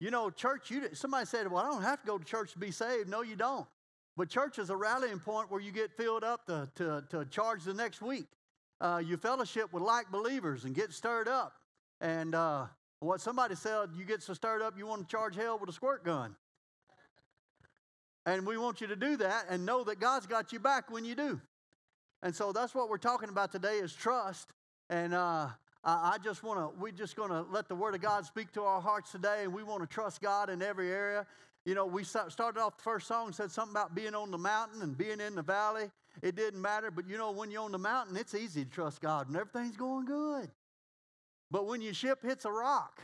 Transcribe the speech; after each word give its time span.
You 0.00 0.10
know, 0.10 0.30
church, 0.30 0.70
you, 0.70 0.88
somebody 0.94 1.26
said, 1.26 1.50
well, 1.50 1.62
I 1.62 1.68
don't 1.68 1.82
have 1.82 2.00
to 2.00 2.06
go 2.06 2.18
to 2.18 2.24
church 2.24 2.52
to 2.52 2.58
be 2.58 2.70
saved. 2.70 3.08
No, 3.08 3.20
you 3.20 3.36
don't. 3.36 3.66
But 4.16 4.30
church 4.30 4.58
is 4.58 4.70
a 4.70 4.76
rallying 4.76 5.18
point 5.20 5.50
where 5.50 5.60
you 5.60 5.72
get 5.72 5.92
filled 5.96 6.24
up 6.24 6.46
to, 6.46 6.68
to, 6.76 7.04
to 7.10 7.24
charge 7.26 7.64
the 7.64 7.74
next 7.74 8.00
week. 8.00 8.26
Uh, 8.80 9.02
you 9.04 9.18
fellowship 9.18 9.72
with 9.72 9.82
like 9.82 10.10
believers 10.10 10.64
and 10.64 10.74
get 10.74 10.92
stirred 10.92 11.28
up. 11.28 11.52
And 12.00 12.34
uh, 12.34 12.64
what 13.00 13.20
somebody 13.20 13.54
said, 13.54 13.90
you 13.94 14.06
get 14.06 14.22
so 14.22 14.32
stirred 14.32 14.62
up, 14.62 14.76
you 14.76 14.86
want 14.86 15.06
to 15.06 15.10
charge 15.10 15.36
hell 15.36 15.58
with 15.58 15.68
a 15.68 15.72
squirt 15.72 16.02
gun. 16.02 16.34
And 18.24 18.46
we 18.46 18.56
want 18.56 18.80
you 18.80 18.86
to 18.86 18.96
do 18.96 19.16
that 19.18 19.46
and 19.50 19.66
know 19.66 19.84
that 19.84 20.00
God's 20.00 20.26
got 20.26 20.52
you 20.52 20.60
back 20.60 20.90
when 20.90 21.04
you 21.04 21.14
do. 21.14 21.40
And 22.22 22.34
so 22.34 22.52
that's 22.52 22.74
what 22.74 22.88
we're 22.88 22.98
talking 22.98 23.28
about 23.28 23.52
today 23.52 23.78
is 23.78 23.94
trust. 23.94 24.48
And 24.88 25.14
uh, 25.14 25.48
I 25.82 26.18
just 26.22 26.42
want 26.42 26.58
to, 26.58 26.78
we're 26.78 26.92
just 26.92 27.16
going 27.16 27.30
to 27.30 27.42
let 27.50 27.68
the 27.68 27.74
Word 27.74 27.94
of 27.94 28.02
God 28.02 28.26
speak 28.26 28.52
to 28.52 28.62
our 28.62 28.80
hearts 28.82 29.12
today, 29.12 29.44
and 29.44 29.52
we 29.52 29.62
want 29.62 29.80
to 29.80 29.86
trust 29.86 30.20
God 30.20 30.50
in 30.50 30.60
every 30.60 30.90
area. 30.92 31.26
You 31.64 31.74
know, 31.74 31.86
we 31.86 32.04
started 32.04 32.58
off 32.58 32.76
the 32.76 32.82
first 32.82 33.06
song, 33.06 33.32
said 33.32 33.50
something 33.50 33.72
about 33.72 33.94
being 33.94 34.14
on 34.14 34.30
the 34.30 34.38
mountain 34.38 34.82
and 34.82 34.96
being 34.96 35.20
in 35.20 35.34
the 35.34 35.42
valley. 35.42 35.90
It 36.22 36.36
didn't 36.36 36.60
matter, 36.60 36.90
but 36.90 37.08
you 37.08 37.16
know, 37.16 37.30
when 37.30 37.50
you're 37.50 37.62
on 37.62 37.72
the 37.72 37.78
mountain, 37.78 38.16
it's 38.16 38.34
easy 38.34 38.64
to 38.64 38.70
trust 38.70 39.00
God 39.00 39.28
and 39.28 39.36
everything's 39.36 39.76
going 39.76 40.04
good. 40.06 40.50
But 41.50 41.66
when 41.66 41.80
your 41.80 41.94
ship 41.94 42.22
hits 42.22 42.44
a 42.44 42.52
rock, 42.52 43.00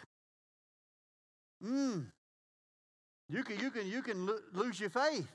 mm, 1.64 2.04
you 3.28 3.42
can, 3.42 3.58
you 3.58 3.70
can, 3.70 3.86
you 3.86 4.02
can 4.02 4.26
lo- 4.26 4.38
lose 4.52 4.78
your 4.78 4.90
faith. 4.90 5.28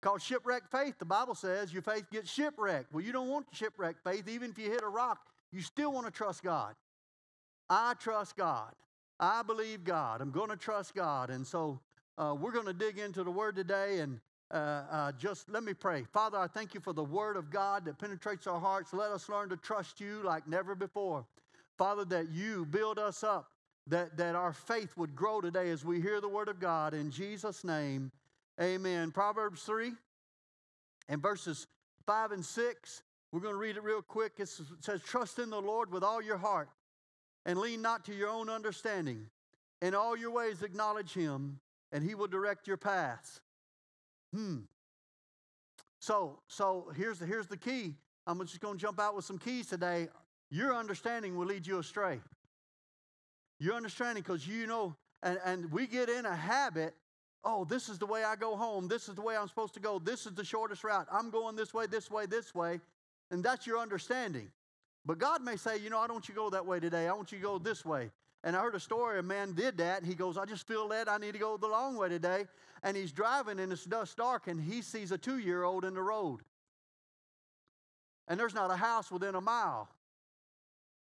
Called 0.00 0.20
shipwrecked 0.20 0.70
faith, 0.70 0.98
the 0.98 1.04
Bible 1.04 1.34
says 1.34 1.72
your 1.72 1.82
faith 1.82 2.10
gets 2.10 2.30
shipwrecked. 2.30 2.92
Well, 2.92 3.04
you 3.04 3.12
don't 3.12 3.28
want 3.28 3.46
shipwrecked 3.52 4.02
faith. 4.02 4.28
Even 4.28 4.50
if 4.50 4.58
you 4.58 4.70
hit 4.70 4.82
a 4.82 4.88
rock, 4.88 5.18
you 5.52 5.60
still 5.60 5.92
want 5.92 6.06
to 6.06 6.12
trust 6.12 6.42
God. 6.42 6.74
I 7.68 7.94
trust 7.94 8.36
God. 8.36 8.72
I 9.20 9.42
believe 9.42 9.84
God. 9.84 10.20
I'm 10.20 10.30
going 10.30 10.50
to 10.50 10.56
trust 10.56 10.94
God. 10.94 11.30
And 11.30 11.46
so 11.46 11.80
uh, 12.18 12.34
we're 12.38 12.52
going 12.52 12.66
to 12.66 12.72
dig 12.72 12.98
into 12.98 13.22
the 13.22 13.30
Word 13.30 13.54
today 13.56 14.00
and 14.00 14.20
uh, 14.50 14.84
uh, 14.90 15.12
just 15.12 15.48
let 15.48 15.62
me 15.62 15.72
pray. 15.72 16.04
Father, 16.12 16.36
I 16.36 16.46
thank 16.46 16.74
you 16.74 16.80
for 16.80 16.92
the 16.92 17.04
Word 17.04 17.36
of 17.36 17.50
God 17.50 17.84
that 17.86 17.98
penetrates 17.98 18.46
our 18.46 18.60
hearts. 18.60 18.92
Let 18.92 19.10
us 19.10 19.28
learn 19.28 19.48
to 19.48 19.56
trust 19.56 20.00
you 20.00 20.22
like 20.22 20.46
never 20.46 20.74
before. 20.74 21.24
Father, 21.78 22.04
that 22.06 22.30
you 22.30 22.66
build 22.66 22.98
us 22.98 23.24
up, 23.24 23.52
that, 23.86 24.16
that 24.18 24.34
our 24.34 24.52
faith 24.52 24.94
would 24.96 25.16
grow 25.16 25.40
today 25.40 25.70
as 25.70 25.84
we 25.84 26.00
hear 26.00 26.20
the 26.20 26.28
Word 26.28 26.48
of 26.48 26.60
God. 26.60 26.92
In 26.92 27.10
Jesus' 27.10 27.64
name, 27.64 28.12
amen. 28.60 29.10
Proverbs 29.10 29.62
3 29.62 29.92
and 31.08 31.22
verses 31.22 31.66
5 32.06 32.32
and 32.32 32.44
6. 32.44 33.02
We're 33.32 33.40
going 33.40 33.54
to 33.54 33.60
read 33.60 33.76
it 33.76 33.82
real 33.82 34.02
quick. 34.02 34.34
It 34.38 34.48
says, 34.48 35.00
Trust 35.02 35.38
in 35.38 35.50
the 35.50 35.60
Lord 35.60 35.90
with 35.90 36.04
all 36.04 36.22
your 36.22 36.36
heart 36.36 36.68
and 37.46 37.58
lean 37.58 37.80
not 37.82 38.04
to 38.04 38.14
your 38.14 38.28
own 38.28 38.48
understanding. 38.48 39.26
In 39.80 39.94
all 39.94 40.16
your 40.16 40.30
ways, 40.30 40.62
acknowledge 40.62 41.12
him, 41.12 41.58
and 41.90 42.04
he 42.04 42.14
will 42.14 42.28
direct 42.28 42.68
your 42.68 42.76
paths. 42.76 43.40
Hmm. 44.34 44.58
So, 45.98 46.40
so 46.46 46.92
here's 46.94 47.18
the, 47.18 47.26
here's 47.26 47.46
the 47.46 47.56
key. 47.56 47.94
I'm 48.26 48.38
just 48.40 48.60
going 48.60 48.76
to 48.76 48.80
jump 48.80 49.00
out 49.00 49.16
with 49.16 49.24
some 49.24 49.38
keys 49.38 49.66
today. 49.66 50.08
Your 50.50 50.74
understanding 50.74 51.36
will 51.36 51.46
lead 51.46 51.66
you 51.66 51.78
astray. 51.78 52.20
Your 53.58 53.74
understanding, 53.74 54.22
because 54.22 54.46
you 54.46 54.66
know, 54.66 54.94
and, 55.22 55.38
and 55.44 55.72
we 55.72 55.86
get 55.86 56.08
in 56.08 56.26
a 56.26 56.36
habit 56.36 56.94
oh, 57.44 57.64
this 57.64 57.88
is 57.88 57.98
the 57.98 58.06
way 58.06 58.24
I 58.24 58.36
go 58.36 58.56
home. 58.56 58.88
This 58.88 59.08
is 59.08 59.14
the 59.14 59.20
way 59.20 59.36
I'm 59.36 59.48
supposed 59.48 59.74
to 59.74 59.80
go. 59.80 59.98
This 59.98 60.26
is 60.26 60.32
the 60.32 60.44
shortest 60.44 60.84
route. 60.84 61.06
I'm 61.10 61.30
going 61.30 61.56
this 61.56 61.74
way, 61.74 61.86
this 61.86 62.10
way, 62.10 62.26
this 62.26 62.54
way. 62.54 62.80
And 63.32 63.42
that's 63.42 63.66
your 63.66 63.78
understanding. 63.78 64.50
But 65.04 65.18
God 65.18 65.42
may 65.42 65.56
say, 65.56 65.78
you 65.78 65.90
know, 65.90 65.98
I 65.98 66.06
don't 66.06 66.16
want 66.16 66.28
you 66.28 66.34
to 66.34 66.40
go 66.40 66.50
that 66.50 66.64
way 66.64 66.78
today. 66.78 67.08
I 67.08 67.12
want 67.12 67.32
you 67.32 67.38
to 67.38 67.42
go 67.42 67.58
this 67.58 67.84
way. 67.84 68.10
And 68.44 68.54
I 68.54 68.60
heard 68.60 68.74
a 68.74 68.80
story, 68.80 69.18
a 69.18 69.22
man 69.22 69.52
did 69.54 69.78
that, 69.78 70.04
he 70.04 70.14
goes, 70.14 70.36
I 70.36 70.44
just 70.44 70.66
feel 70.66 70.88
led 70.88 71.08
I 71.08 71.16
need 71.16 71.32
to 71.32 71.38
go 71.38 71.56
the 71.56 71.68
long 71.68 71.96
way 71.96 72.08
today. 72.08 72.46
And 72.82 72.96
he's 72.96 73.12
driving, 73.12 73.60
and 73.60 73.72
it's 73.72 73.84
dust 73.84 74.16
dark, 74.16 74.48
and 74.48 74.60
he 74.60 74.82
sees 74.82 75.12
a 75.12 75.18
two 75.18 75.38
year 75.38 75.62
old 75.62 75.84
in 75.84 75.94
the 75.94 76.02
road. 76.02 76.40
And 78.28 78.38
there's 78.38 78.54
not 78.54 78.70
a 78.70 78.76
house 78.76 79.10
within 79.10 79.36
a 79.36 79.40
mile. 79.40 79.88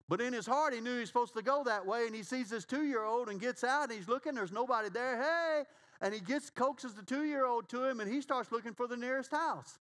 But 0.08 0.22
in 0.22 0.32
his 0.32 0.46
heart, 0.46 0.72
he 0.72 0.80
knew 0.80 0.98
he's 0.98 1.08
supposed 1.08 1.34
to 1.34 1.42
go 1.42 1.62
that 1.64 1.86
way, 1.86 2.06
and 2.06 2.14
he 2.14 2.22
sees 2.22 2.48
this 2.48 2.64
two 2.64 2.84
year 2.84 3.04
old 3.04 3.28
and 3.28 3.38
gets 3.38 3.62
out, 3.62 3.90
and 3.90 3.92
he's 3.92 4.08
looking, 4.08 4.34
there's 4.34 4.52
nobody 4.52 4.88
there. 4.88 5.22
Hey! 5.22 5.64
And 6.00 6.14
he 6.14 6.20
gets, 6.20 6.48
coaxes 6.48 6.94
the 6.94 7.02
two 7.02 7.24
year 7.24 7.44
old 7.44 7.68
to 7.68 7.84
him, 7.84 8.00
and 8.00 8.10
he 8.10 8.22
starts 8.22 8.50
looking 8.50 8.72
for 8.72 8.88
the 8.88 8.96
nearest 8.96 9.30
house. 9.30 9.78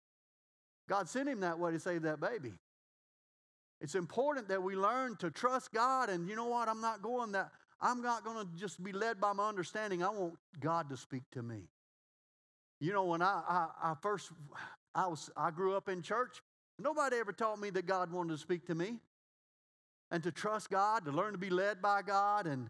God 0.87 1.09
sent 1.09 1.29
him 1.29 1.39
that 1.41 1.59
way 1.59 1.71
to 1.71 1.79
save 1.79 2.01
that 2.03 2.19
baby. 2.19 2.53
It's 3.81 3.95
important 3.95 4.47
that 4.47 4.63
we 4.63 4.75
learn 4.75 5.17
to 5.17 5.29
trust 5.29 5.73
God. 5.73 6.09
And 6.09 6.29
you 6.29 6.35
know 6.35 6.45
what? 6.45 6.67
I'm 6.67 6.81
not 6.81 7.01
going 7.01 7.33
that, 7.33 7.51
I'm 7.81 8.01
not 8.01 8.23
going 8.23 8.45
to 8.45 8.51
just 8.55 8.81
be 8.81 8.93
led 8.93 9.19
by 9.19 9.33
my 9.33 9.47
understanding. 9.47 10.03
I 10.03 10.09
want 10.09 10.35
God 10.59 10.89
to 10.89 10.97
speak 10.97 11.23
to 11.33 11.43
me. 11.43 11.63
You 12.79 12.93
know, 12.93 13.05
when 13.05 13.21
I, 13.21 13.41
I, 13.47 13.91
I 13.91 13.93
first, 14.01 14.31
I, 14.95 15.07
was, 15.07 15.29
I 15.35 15.51
grew 15.51 15.75
up 15.75 15.89
in 15.89 16.01
church, 16.01 16.41
nobody 16.79 17.17
ever 17.17 17.33
taught 17.33 17.59
me 17.59 17.69
that 17.71 17.85
God 17.85 18.11
wanted 18.11 18.33
to 18.33 18.37
speak 18.37 18.65
to 18.67 18.75
me 18.75 18.99
and 20.11 20.23
to 20.23 20.31
trust 20.31 20.69
God, 20.69 21.05
to 21.05 21.11
learn 21.11 21.31
to 21.33 21.37
be 21.37 21.49
led 21.49 21.81
by 21.81 22.01
God. 22.01 22.47
And, 22.47 22.69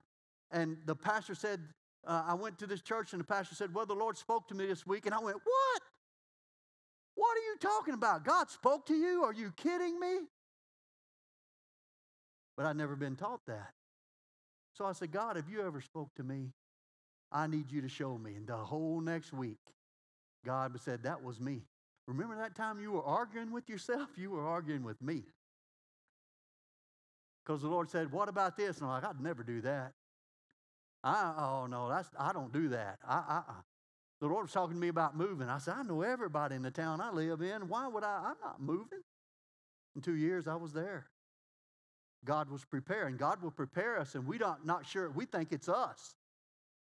and 0.52 0.78
the 0.86 0.96
pastor 0.96 1.36
said, 1.36 1.60
uh, 2.06 2.24
I 2.28 2.34
went 2.34 2.58
to 2.60 2.68
this 2.68 2.82
church 2.82 3.14
and 3.14 3.20
the 3.20 3.26
pastor 3.26 3.56
said, 3.56 3.74
Well, 3.74 3.86
the 3.86 3.94
Lord 3.94 4.18
spoke 4.18 4.48
to 4.50 4.56
me 4.56 4.66
this 4.66 4.86
week. 4.86 5.06
And 5.06 5.16
I 5.16 5.20
went, 5.20 5.38
What? 5.44 5.82
What 7.34 7.40
are 7.40 7.46
you 7.46 7.58
talking 7.60 7.94
about? 7.96 8.24
God 8.24 8.52
spoke 8.52 8.86
to 8.86 8.94
you? 8.94 9.24
Are 9.24 9.34
you 9.34 9.52
kidding 9.58 10.00
me? 10.00 10.20
But 12.56 12.68
I'd 12.68 12.76
never 12.76 12.96
been 12.96 13.16
taught 13.16 13.40
that. 13.48 13.72
So 14.78 14.86
I 14.86 14.92
said, 14.92 15.12
God, 15.12 15.36
if 15.36 15.46
you 15.50 15.66
ever 15.66 15.82
spoke 15.82 16.14
to 16.18 16.24
me, 16.24 16.52
I 17.32 17.48
need 17.48 17.72
you 17.72 17.82
to 17.82 17.90
show 17.90 18.20
me. 18.20 18.36
And 18.36 18.46
the 18.46 18.56
whole 18.56 19.02
next 19.02 19.34
week, 19.34 19.58
God 20.46 20.80
said, 20.80 21.02
That 21.02 21.24
was 21.24 21.40
me. 21.40 21.64
Remember 22.08 22.36
that 22.36 22.54
time 22.56 22.80
you 22.80 22.92
were 22.92 23.04
arguing 23.04 23.52
with 23.52 23.68
yourself? 23.68 24.10
You 24.16 24.30
were 24.30 24.48
arguing 24.48 24.84
with 24.84 25.02
me. 25.02 25.24
Because 27.44 27.64
the 27.64 27.68
Lord 27.68 27.90
said, 27.90 28.12
What 28.12 28.30
about 28.30 28.58
this? 28.58 28.78
And 28.78 28.86
I'm 28.86 29.02
like, 29.02 29.06
I'd 29.06 29.20
never 29.20 29.42
do 29.42 29.60
that. 29.62 29.94
I, 31.04 31.34
oh, 31.36 31.66
no, 31.66 31.90
that's, 31.90 32.12
I 32.20 32.32
don't 32.32 32.54
do 32.54 32.70
that. 32.70 33.00
I, 33.04 33.16
I, 33.16 33.42
the 34.24 34.30
Lord 34.30 34.46
was 34.46 34.54
talking 34.54 34.76
to 34.76 34.80
me 34.80 34.88
about 34.88 35.18
moving. 35.18 35.50
I 35.50 35.58
said, 35.58 35.74
I 35.78 35.84
know 35.84 36.02
everybody 36.02 36.56
in 36.56 36.62
the 36.62 36.72
town 36.72 37.02
I 37.02 37.12
live 37.12 37.42
in. 37.42 37.68
Why 37.68 37.90
would 37.90 38.06
I? 38.06 38.22
I'm 38.28 38.36
not 38.42 38.62
moving. 38.62 39.02
In 39.98 40.02
two 40.02 40.16
years, 40.16 40.48
I 40.48 40.56
was 40.56 40.72
there. 40.72 41.08
God 42.24 42.50
was 42.50 42.64
preparing. 42.64 43.18
God 43.18 43.42
will 43.42 43.52
prepare 43.52 44.00
us, 44.00 44.16
and 44.16 44.26
we 44.26 44.38
don't 44.38 44.66
not 44.66 44.88
sure. 44.88 45.10
We 45.10 45.26
think 45.26 45.52
it's 45.52 45.68
us. 45.68 46.16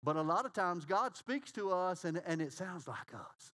But 0.03 0.17
a 0.17 0.21
lot 0.21 0.45
of 0.45 0.53
times 0.53 0.85
God 0.85 1.17
speaks 1.17 1.51
to 1.53 1.71
us 1.71 2.05
and, 2.05 2.21
and 2.27 2.43
it 2.43 2.53
sounds 2.53 2.87
like 2.87 3.15
us. 3.15 3.51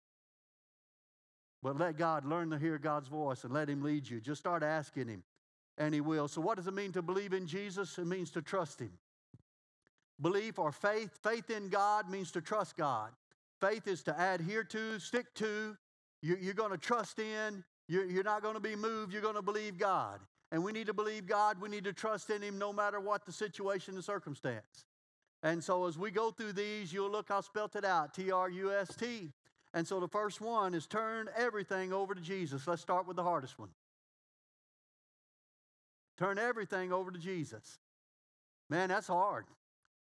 But 1.62 1.78
let 1.78 2.00
God 2.00 2.26
learn 2.26 2.50
to 2.50 2.58
hear 2.58 2.80
God's 2.80 3.10
voice 3.10 3.44
and 3.44 3.54
let 3.54 3.70
Him 3.70 3.84
lead 3.84 4.10
you. 4.10 4.20
Just 4.20 4.42
start 4.42 4.64
asking 4.64 5.08
Him, 5.08 5.22
and 5.78 5.94
He 5.94 6.02
will. 6.02 6.28
So, 6.28 6.42
what 6.42 6.58
does 6.58 6.66
it 6.66 6.74
mean 6.74 6.94
to 6.94 7.04
believe 7.04 7.32
in 7.32 7.46
Jesus? 7.46 7.96
It 8.00 8.08
means 8.08 8.32
to 8.32 8.42
trust 8.42 8.80
Him. 8.80 8.94
Belief 10.20 10.58
or 10.58 10.72
faith, 10.72 11.12
faith 11.22 11.52
in 11.52 11.70
God 11.70 12.10
means 12.10 12.32
to 12.32 12.42
trust 12.42 12.76
God. 12.76 13.12
Faith 13.60 13.88
is 13.88 14.04
to 14.04 14.34
adhere 14.34 14.64
to, 14.66 15.00
stick 15.00 15.34
to. 15.36 15.76
You're 16.22 16.54
going 16.54 16.72
to 16.72 16.78
trust 16.78 17.20
in. 17.20 17.64
You're 17.88 18.24
not 18.24 18.42
going 18.42 18.56
to 18.56 18.60
be 18.60 18.76
moved. 18.76 19.14
You're 19.14 19.22
going 19.22 19.36
to 19.36 19.42
believe 19.42 19.78
God. 19.78 20.20
And 20.52 20.64
we 20.64 20.72
need 20.72 20.88
to 20.88 20.94
believe 20.94 21.26
God. 21.26 21.60
We 21.60 21.70
need 21.70 21.84
to 21.86 21.94
trust 21.94 22.30
in 22.30 22.42
Him 22.42 22.58
no 22.58 22.72
matter 22.72 23.00
what 23.00 23.26
the 23.26 23.32
situation 23.32 23.96
and 23.96 24.04
circumstance. 24.04 24.86
And 25.44 25.64
so 25.64 25.86
as 25.86 25.98
we 25.98 26.12
go 26.12 26.32
through 26.32 26.54
these, 26.54 26.92
you'll 26.92 27.12
look, 27.12 27.32
I 27.32 27.42
spelt 27.42 27.76
it 27.76 27.86
out 27.86 28.14
T 28.14 28.32
R 28.32 28.50
U 28.50 28.74
S 28.74 28.96
T. 28.96 29.32
And 29.74 29.88
so 29.88 30.00
the 30.00 30.08
first 30.08 30.42
one 30.42 30.74
is 30.74 30.88
turn 30.88 31.30
everything 31.36 31.94
over 31.94 32.16
to 32.16 32.22
Jesus. 32.22 32.68
Let's 32.68 32.82
start 32.82 33.08
with 33.08 33.18
the 33.18 33.24
hardest 33.24 33.60
one. 33.60 33.70
Turn 36.18 36.40
everything 36.40 36.92
over 36.92 37.12
to 37.12 37.20
Jesus. 37.20 37.78
Man, 38.70 38.90
that's 38.90 39.08
hard. 39.08 39.46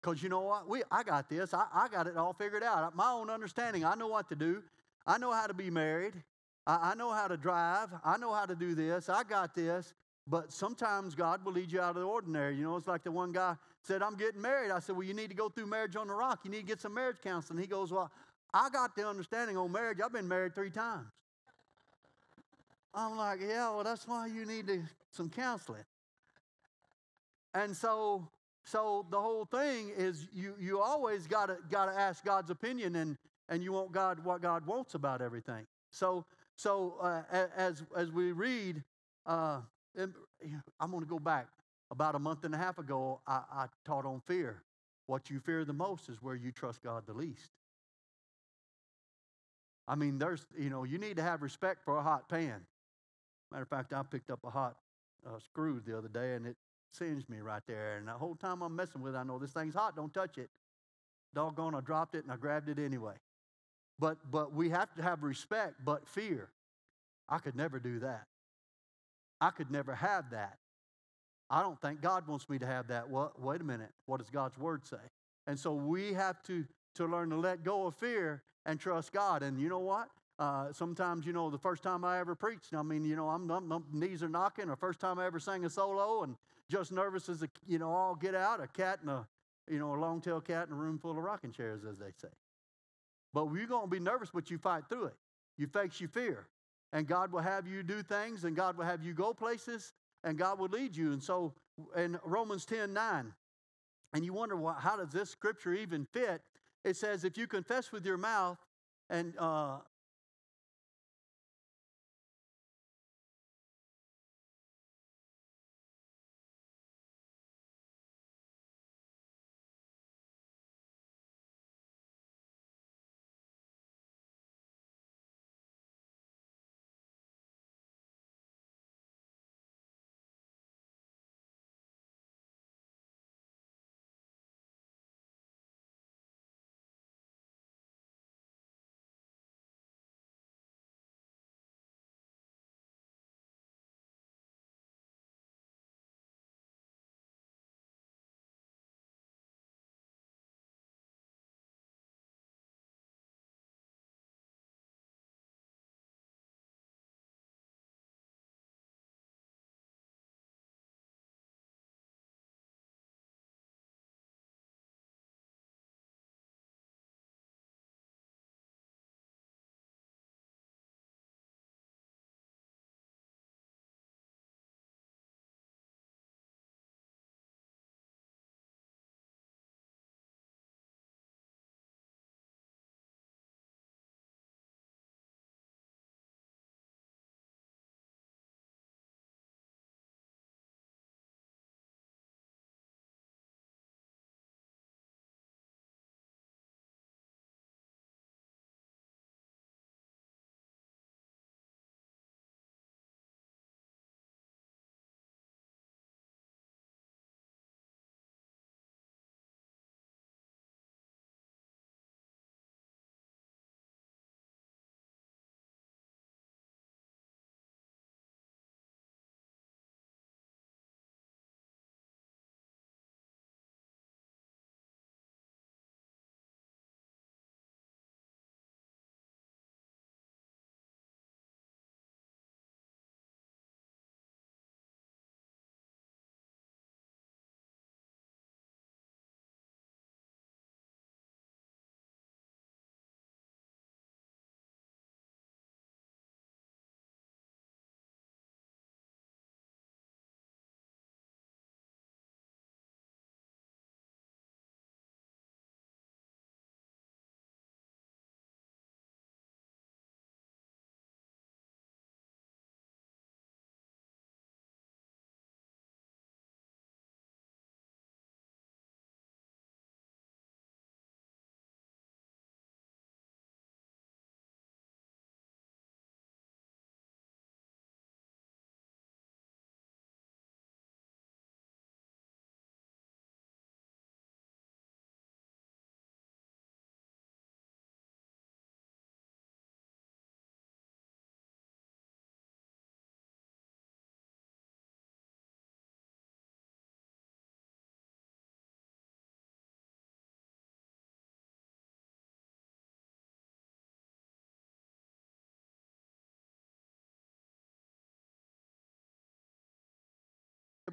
Because 0.04 0.22
you 0.22 0.28
know 0.28 0.41
what? 0.41 0.69
We, 0.69 0.82
I 0.91 1.03
got 1.03 1.31
this. 1.31 1.54
I, 1.54 1.65
I 1.72 1.88
got 1.88 2.06
it 2.06 2.19
all 2.19 2.34
figured 2.34 2.62
out. 2.62 2.95
My 2.95 3.10
own 3.10 3.30
understanding. 3.30 3.86
I 3.86 3.95
know 3.95 4.09
what 4.09 4.28
to 4.28 4.36
do. 4.36 4.62
I 5.06 5.16
know 5.16 5.33
how 5.33 5.47
to 5.47 5.54
be 5.54 5.71
married. 5.71 6.12
I, 6.66 6.91
I 6.91 6.95
know 6.95 7.10
how 7.10 7.27
to 7.27 7.39
drive. 7.39 7.89
I 8.04 8.18
know 8.18 8.34
how 8.34 8.45
to 8.45 8.54
do 8.54 8.74
this. 8.74 9.09
I 9.09 9.22
got 9.22 9.54
this. 9.54 9.95
But 10.27 10.53
sometimes 10.53 11.15
God 11.15 11.42
will 11.42 11.53
lead 11.53 11.72
you 11.72 11.80
out 11.80 11.97
of 11.97 12.03
the 12.03 12.03
ordinary. 12.03 12.54
You 12.54 12.65
know, 12.65 12.77
it's 12.77 12.86
like 12.86 13.03
the 13.03 13.10
one 13.10 13.33
guy 13.33 13.56
said, 13.80 14.03
I'm 14.03 14.15
getting 14.16 14.42
married. 14.42 14.71
I 14.72 14.78
said, 14.78 14.95
Well, 14.95 15.06
you 15.06 15.15
need 15.15 15.30
to 15.30 15.36
go 15.36 15.48
through 15.48 15.66
marriage 15.66 15.97
on 15.97 16.09
the 16.09 16.15
rock. 16.15 16.41
You 16.45 16.51
need 16.51 16.60
to 16.60 16.66
get 16.66 16.83
some 16.83 16.92
marriage 16.92 17.16
counseling. 17.24 17.59
He 17.59 17.66
goes, 17.66 17.91
Well, 17.91 18.10
I 18.53 18.68
got 18.68 18.95
the 18.95 19.09
understanding 19.09 19.56
on 19.56 19.72
marriage. 19.72 20.01
I've 20.04 20.12
been 20.12 20.28
married 20.28 20.54
three 20.54 20.71
times. 20.71 21.06
I'm 22.95 23.16
like, 23.16 23.41
Yeah, 23.41 23.71
well, 23.71 23.84
that's 23.84 24.06
why 24.06 24.27
you 24.27 24.45
need 24.45 24.66
to, 24.66 24.83
some 25.12 25.30
counseling. 25.30 25.84
And 27.54 27.74
so 27.74 28.28
so 28.65 29.07
the 29.11 29.21
whole 29.21 29.45
thing 29.45 29.91
is 29.97 30.27
you 30.33 30.55
you 30.59 30.81
always 30.81 31.27
gotta 31.27 31.59
gotta 31.71 31.93
ask 31.93 32.25
God's 32.25 32.51
opinion 32.51 32.97
and 32.97 33.16
and 33.49 33.63
you 33.63 33.72
want 33.72 33.93
God 33.93 34.25
what 34.25 34.41
God 34.41 34.66
wants 34.66 34.95
about 34.95 35.21
everything. 35.21 35.66
So 35.91 36.25
so 36.57 36.97
uh, 37.01 37.22
as 37.57 37.83
as 37.95 38.11
we 38.11 38.33
read, 38.33 38.83
uh, 39.27 39.61
I'm 39.99 40.91
going 40.91 41.03
to 41.03 41.09
go 41.09 41.19
back. 41.19 41.49
About 41.91 42.15
a 42.15 42.19
month 42.19 42.45
and 42.45 42.55
a 42.55 42.59
half 42.59 42.78
ago, 42.78 43.21
I, 43.27 43.43
I 43.53 43.66
taught 43.84 44.05
on 44.05 44.21
fear, 44.27 44.63
what 45.07 45.31
you 45.31 45.39
fear 45.39 45.65
the 45.65 45.72
most 45.72 46.09
is 46.09 46.21
where 46.22 46.34
you 46.34 46.51
trust 46.51 46.83
God 46.83 47.05
the 47.07 47.13
least. 47.13 47.51
I 49.87 49.95
mean, 49.95 50.19
there's, 50.19 50.47
you 50.59 50.71
know, 50.71 50.84
you 50.84 50.99
need 50.99 51.16
to 51.19 51.22
have 51.22 51.43
respect 51.43 51.84
for 51.84 51.99
a 51.99 52.03
hot 52.03 52.28
pan. 52.28 52.63
Matter 53.53 53.63
of 53.63 53.69
fact, 53.69 53.93
I 53.93 54.03
picked 54.03 54.31
up 54.31 54.41
a 54.45 54.51
hot 54.51 54.77
uh, 55.27 55.39
screw 55.39 55.81
the 55.87 55.97
other 55.97 56.09
day 56.09 56.34
and 56.34 56.47
it 56.47 56.57
singed 56.94 57.28
me 57.28 57.38
right 57.41 57.62
there. 57.66 57.96
And 57.98 58.08
the 58.08 58.12
whole 58.12 58.34
time 58.34 58.62
I'm 58.62 58.74
messing 58.74 59.02
with 59.02 59.14
it, 59.14 59.18
I 59.18 59.22
know 59.22 59.38
this 59.38 59.52
thing's 59.52 59.74
hot, 59.74 59.96
don't 59.96 60.12
touch 60.12 60.38
it. 60.38 60.50
Doggone, 61.34 61.74
I 61.74 61.80
dropped 61.80 62.14
it 62.14 62.24
and 62.24 62.32
I 62.32 62.36
grabbed 62.36 62.68
it 62.68 62.78
anyway. 62.78 63.14
But, 63.98 64.18
but 64.30 64.52
we 64.52 64.70
have 64.70 64.92
to 64.94 65.02
have 65.02 65.22
respect, 65.22 65.84
but 65.84 66.06
fear. 66.06 66.50
I 67.28 67.38
could 67.38 67.56
never 67.56 67.78
do 67.78 68.00
that. 68.00 68.26
I 69.41 69.50
could 69.50 69.70
never 69.70 69.94
have 69.94 70.30
that. 70.30 70.58
I 71.50 71.62
don't 71.62 71.80
think 71.80 72.00
God 72.00 72.26
wants 72.26 72.48
me 72.48 72.58
to 72.58 72.66
have 72.66 72.88
that. 72.88 73.08
Well, 73.08 73.32
wait 73.38 73.60
a 73.60 73.64
minute. 73.64 73.91
What 74.06 74.18
does 74.18 74.30
God's 74.30 74.58
word 74.58 74.86
say? 74.86 74.96
And 75.46 75.58
so 75.58 75.74
we 75.74 76.12
have 76.14 76.42
to, 76.44 76.64
to 76.96 77.06
learn 77.06 77.30
to 77.30 77.36
let 77.36 77.62
go 77.62 77.86
of 77.86 77.94
fear 77.94 78.42
and 78.66 78.80
trust 78.80 79.12
God. 79.12 79.42
And 79.42 79.60
you 79.60 79.68
know 79.68 79.80
what? 79.80 80.08
Uh, 80.38 80.72
sometimes, 80.72 81.26
you 81.26 81.32
know, 81.32 81.50
the 81.50 81.58
first 81.58 81.82
time 81.82 82.04
I 82.04 82.18
ever 82.18 82.34
preached, 82.34 82.74
I 82.74 82.82
mean, 82.82 83.04
you 83.04 83.14
know, 83.14 83.28
I'm, 83.28 83.50
I'm, 83.50 83.70
I'm 83.70 83.84
knees 83.92 84.22
are 84.22 84.28
knocking. 84.28 84.68
Or 84.68 84.76
first 84.76 85.00
time 85.00 85.18
I 85.18 85.26
ever 85.26 85.38
sang 85.38 85.64
a 85.64 85.70
solo, 85.70 86.24
and 86.24 86.36
just 86.71 86.93
nervous 86.93 87.28
as 87.28 87.43
a, 87.43 87.49
you 87.66 87.78
know, 87.78 87.91
all 87.91 88.15
get 88.15 88.34
out, 88.34 88.63
a 88.63 88.66
cat 88.66 89.01
and 89.03 89.11
a, 89.11 89.27
you 89.69 89.78
know, 89.78 89.95
a 89.95 89.99
long-tailed 89.99 90.45
cat 90.45 90.69
in 90.69 90.75
a 90.75 90.77
room 90.77 90.99
full 90.99 91.13
of 91.13 91.16
rocking 91.19 91.53
chairs, 91.53 91.84
as 91.84 91.99
they 91.99 92.11
say. 92.21 92.28
But 93.33 93.47
you're 93.53 93.66
going 93.66 93.84
to 93.84 93.91
be 93.91 94.01
nervous, 94.01 94.31
but 94.33 94.51
you 94.51 94.59
fight 94.59 94.84
through 94.89 95.07
it. 95.07 95.16
You 95.57 95.66
face 95.66 96.01
your 96.01 96.09
fear, 96.09 96.47
and 96.93 97.07
God 97.07 97.33
will 97.33 97.41
have 97.41 97.66
you 97.66 97.83
do 97.83 98.03
things, 98.03 98.45
and 98.45 98.57
God 98.57 98.77
will 98.77 98.84
have 98.84 99.03
you 99.03 99.15
go 99.15 99.33
places, 99.33 99.93
and 100.25 100.37
God 100.37 100.59
will 100.59 100.69
lead 100.69 100.97
you. 100.97 101.13
And 101.13 101.22
so, 101.22 101.55
in 101.97 102.19
Romans 102.25 102.65
10 102.65 102.93
9, 102.93 103.33
and 104.15 104.25
you 104.25 104.33
wonder, 104.33 104.57
how 104.78 104.97
does 104.97 105.11
this 105.11 105.31
scripture 105.31 105.75
even 105.75 106.07
fit? 106.13 106.41
It 106.84 106.97
says, 106.97 107.25
if 107.25 107.37
you 107.37 107.47
confess 107.47 107.91
with 107.91 108.05
your 108.05 108.16
mouth 108.16 108.59
and 109.11 109.34
uh, 109.39 109.78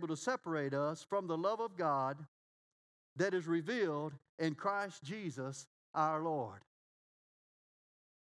able 0.01 0.08
to 0.08 0.20
separate 0.20 0.74
us 0.74 1.05
from 1.08 1.27
the 1.27 1.38
love 1.38 1.60
of 1.60 1.77
God 1.77 2.17
that 3.17 3.36
is 3.36 3.48
revealed 3.48 4.13
in 4.39 4.55
Christ 4.55 5.03
Jesus 5.03 5.67
our 5.93 6.24
Lord? 6.24 6.62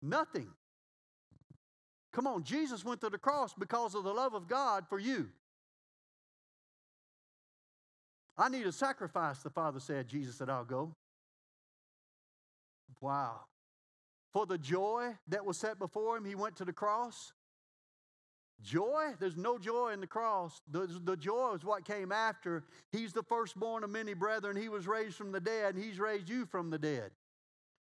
Nothing. 0.00 0.48
Come 2.14 2.26
on, 2.26 2.44
Jesus 2.44 2.82
went 2.82 3.02
to 3.02 3.10
the 3.10 3.18
cross 3.18 3.52
because 3.52 3.94
of 3.94 4.04
the 4.04 4.12
love 4.12 4.32
of 4.32 4.48
God 4.48 4.86
for 4.88 4.98
you. 4.98 5.28
I 8.38 8.48
need 8.48 8.66
a 8.66 8.72
sacrifice, 8.72 9.40
the 9.40 9.50
Father 9.50 9.80
said. 9.80 10.08
Jesus 10.08 10.36
said, 10.36 10.48
I'll 10.48 10.64
go. 10.64 10.94
Wow. 13.02 13.40
For 14.32 14.46
the 14.46 14.56
joy 14.56 15.14
that 15.28 15.44
was 15.44 15.58
set 15.58 15.78
before 15.78 16.16
him, 16.16 16.24
he 16.24 16.34
went 16.34 16.56
to 16.56 16.64
the 16.64 16.72
cross. 16.72 17.34
Joy? 18.62 19.12
There's 19.18 19.36
no 19.36 19.58
joy 19.58 19.90
in 19.92 20.00
the 20.00 20.06
cross. 20.06 20.60
The, 20.70 20.88
the 21.04 21.16
joy 21.16 21.54
is 21.54 21.64
what 21.64 21.84
came 21.84 22.10
after. 22.10 22.64
He's 22.90 23.12
the 23.12 23.22
firstborn 23.22 23.84
of 23.84 23.90
many 23.90 24.14
brethren. 24.14 24.56
He 24.56 24.68
was 24.68 24.86
raised 24.86 25.16
from 25.16 25.32
the 25.32 25.40
dead, 25.40 25.74
and 25.74 25.84
He's 25.84 25.98
raised 25.98 26.28
you 26.28 26.46
from 26.46 26.70
the 26.70 26.78
dead. 26.78 27.10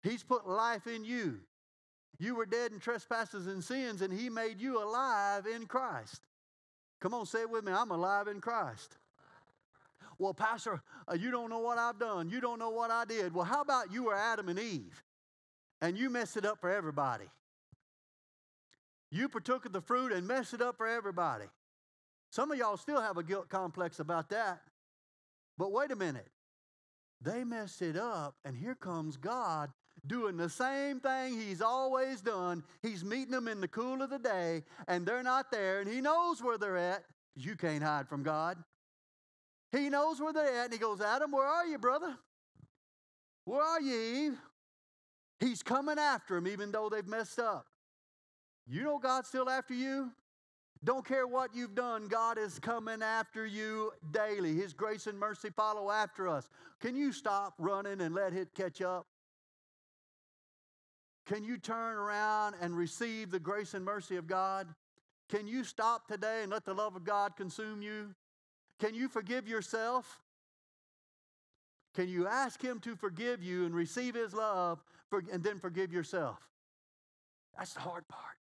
He's 0.02 0.22
put 0.22 0.48
life 0.48 0.86
in 0.86 1.04
you. 1.04 1.40
You 2.18 2.34
were 2.34 2.46
dead 2.46 2.72
in 2.72 2.78
trespasses 2.78 3.46
and 3.46 3.62
sins, 3.62 4.02
and 4.02 4.12
He 4.12 4.30
made 4.30 4.60
you 4.60 4.82
alive 4.82 5.46
in 5.46 5.66
Christ. 5.66 6.22
Come 7.00 7.14
on, 7.14 7.26
say 7.26 7.42
it 7.42 7.50
with 7.50 7.64
me. 7.64 7.72
I'm 7.72 7.90
alive 7.90 8.28
in 8.28 8.40
Christ. 8.40 8.96
Well, 10.18 10.34
Pastor, 10.34 10.82
uh, 11.10 11.14
you 11.14 11.30
don't 11.30 11.48
know 11.48 11.60
what 11.60 11.78
I've 11.78 11.98
done. 11.98 12.28
You 12.28 12.42
don't 12.42 12.58
know 12.58 12.68
what 12.68 12.90
I 12.90 13.06
did. 13.06 13.34
Well, 13.34 13.46
how 13.46 13.62
about 13.62 13.90
you 13.90 14.04
were 14.04 14.14
Adam 14.14 14.50
and 14.50 14.58
Eve 14.58 15.02
and 15.80 15.96
you 15.96 16.10
messed 16.10 16.36
it 16.36 16.44
up 16.44 16.60
for 16.60 16.70
everybody? 16.70 17.24
You 19.10 19.28
partook 19.28 19.66
of 19.66 19.72
the 19.72 19.80
fruit 19.80 20.12
and 20.12 20.26
messed 20.26 20.54
it 20.54 20.62
up 20.62 20.76
for 20.76 20.86
everybody. 20.86 21.46
Some 22.30 22.52
of 22.52 22.58
y'all 22.58 22.76
still 22.76 23.00
have 23.00 23.16
a 23.16 23.22
guilt 23.22 23.48
complex 23.48 23.98
about 23.98 24.28
that. 24.30 24.60
But 25.58 25.72
wait 25.72 25.90
a 25.90 25.96
minute. 25.96 26.28
They 27.20 27.44
messed 27.44 27.82
it 27.82 27.96
up, 27.96 28.36
and 28.44 28.56
here 28.56 28.74
comes 28.74 29.16
God 29.16 29.70
doing 30.06 30.36
the 30.36 30.48
same 30.48 31.00
thing 31.00 31.38
he's 31.38 31.60
always 31.60 32.22
done. 32.22 32.62
He's 32.82 33.04
meeting 33.04 33.32
them 33.32 33.48
in 33.48 33.60
the 33.60 33.68
cool 33.68 34.00
of 34.00 34.10
the 34.10 34.18
day, 34.18 34.62
and 34.88 35.04
they're 35.04 35.22
not 35.22 35.50
there, 35.50 35.80
and 35.80 35.90
he 35.90 36.00
knows 36.00 36.42
where 36.42 36.56
they're 36.56 36.78
at. 36.78 37.04
You 37.36 37.56
can't 37.56 37.82
hide 37.82 38.08
from 38.08 38.22
God. 38.22 38.56
He 39.72 39.90
knows 39.90 40.20
where 40.20 40.32
they're 40.32 40.60
at, 40.60 40.64
and 40.64 40.72
he 40.72 40.78
goes, 40.78 41.00
Adam, 41.00 41.30
where 41.30 41.46
are 41.46 41.66
you, 41.66 41.78
brother? 41.78 42.16
Where 43.44 43.62
are 43.62 43.80
you? 43.80 44.38
He's 45.40 45.62
coming 45.62 45.98
after 45.98 46.36
them, 46.36 46.46
even 46.46 46.72
though 46.72 46.88
they've 46.88 47.06
messed 47.06 47.38
up. 47.38 47.66
You 48.70 48.84
know 48.84 48.98
God's 48.98 49.26
still 49.26 49.50
after 49.50 49.74
you? 49.74 50.12
Don't 50.84 51.04
care 51.04 51.26
what 51.26 51.54
you've 51.54 51.74
done, 51.74 52.06
God 52.08 52.38
is 52.38 52.58
coming 52.58 53.02
after 53.02 53.44
you 53.44 53.92
daily. 54.12 54.54
His 54.54 54.72
grace 54.72 55.06
and 55.06 55.18
mercy 55.18 55.50
follow 55.50 55.90
after 55.90 56.26
us. 56.26 56.48
Can 56.80 56.96
you 56.96 57.12
stop 57.12 57.52
running 57.58 58.00
and 58.00 58.14
let 58.14 58.32
it 58.32 58.54
catch 58.54 58.80
up? 58.80 59.06
Can 61.26 61.44
you 61.44 61.58
turn 61.58 61.96
around 61.96 62.54
and 62.62 62.74
receive 62.74 63.30
the 63.30 63.38
grace 63.38 63.74
and 63.74 63.84
mercy 63.84 64.16
of 64.16 64.26
God? 64.26 64.68
Can 65.28 65.46
you 65.46 65.64
stop 65.64 66.08
today 66.08 66.42
and 66.42 66.50
let 66.50 66.64
the 66.64 66.72
love 66.72 66.96
of 66.96 67.04
God 67.04 67.36
consume 67.36 67.82
you? 67.82 68.14
Can 68.78 68.94
you 68.94 69.08
forgive 69.08 69.46
yourself? 69.46 70.20
Can 71.94 72.08
you 72.08 72.26
ask 72.26 72.62
Him 72.62 72.80
to 72.80 72.96
forgive 72.96 73.42
you 73.42 73.66
and 73.66 73.74
receive 73.74 74.14
His 74.14 74.32
love 74.32 74.82
and 75.30 75.42
then 75.42 75.58
forgive 75.58 75.92
yourself? 75.92 76.38
That's 77.58 77.74
the 77.74 77.80
hard 77.80 78.08
part. 78.08 78.39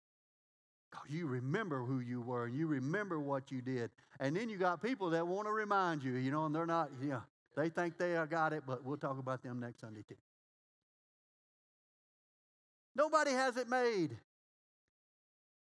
Because 0.91 1.09
you 1.09 1.27
remember 1.27 1.83
who 1.83 1.99
you 1.99 2.21
were 2.21 2.45
and 2.45 2.55
you 2.55 2.67
remember 2.67 3.19
what 3.19 3.51
you 3.51 3.61
did. 3.61 3.91
And 4.19 4.35
then 4.35 4.49
you 4.49 4.57
got 4.57 4.81
people 4.81 5.09
that 5.11 5.25
want 5.27 5.47
to 5.47 5.51
remind 5.51 6.03
you, 6.03 6.13
you 6.13 6.31
know, 6.31 6.45
and 6.45 6.55
they're 6.55 6.65
not, 6.65 6.89
you 7.01 7.09
know, 7.09 7.23
they 7.55 7.69
think 7.69 7.97
they 7.97 8.15
uh, 8.15 8.25
got 8.25 8.53
it, 8.53 8.63
but 8.65 8.83
we'll 8.83 8.97
talk 8.97 9.19
about 9.19 9.43
them 9.43 9.59
next 9.59 9.81
Sunday 9.81 10.03
too. 10.07 10.15
Nobody 12.95 13.31
has 13.31 13.57
it 13.57 13.69
made. 13.69 14.17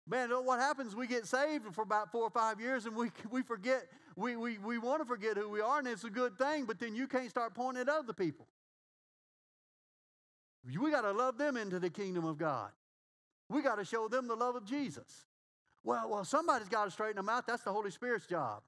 Man, 0.07 0.31
what 0.31 0.59
happens? 0.59 0.97
We 0.97 1.07
get 1.07 1.27
saved 1.27 1.65
for 1.73 1.83
about 1.83 2.11
four 2.11 2.23
or 2.23 2.31
five 2.31 2.61
years 2.61 2.87
and 2.87 2.97
we, 2.97 3.11
we 3.31 3.43
forget, 3.43 3.87
we, 4.17 4.37
we, 4.37 4.59
we 4.59 4.79
want 4.79 5.01
to 5.03 5.07
forget 5.07 5.37
who 5.37 5.49
we 5.49 5.61
are, 5.61 5.79
and 5.79 5.89
it's 5.89 6.05
a 6.05 6.11
good 6.11 6.37
thing, 6.37 6.65
but 6.65 6.79
then 6.79 6.95
you 6.95 7.07
can't 7.07 7.31
start 7.31 7.55
pointing 7.55 7.83
at 7.83 7.89
other 7.89 8.13
people. 8.13 8.47
We 10.65 10.91
got 10.91 11.03
to 11.03 11.13
love 11.13 11.39
them 11.39 11.57
into 11.57 11.81
the 11.81 11.91
kingdom 11.91 12.25
of 12.25 12.39
God. 12.39 12.71
We 13.53 13.63
got 13.63 13.77
to 13.77 13.85
show 13.85 14.09
them 14.09 14.27
the 14.29 14.35
love 14.35 14.57
of 14.57 14.65
Jesus. 14.65 15.27
Well, 15.85 16.09
well, 16.09 16.25
somebody's 16.25 16.69
got 16.69 16.87
to 16.87 16.91
straighten 16.91 17.17
them 17.17 17.29
out. 17.29 17.47
That's 17.47 17.63
the 17.63 17.73
Holy 17.73 17.91
Spirit's 17.91 18.27
job. 18.27 18.63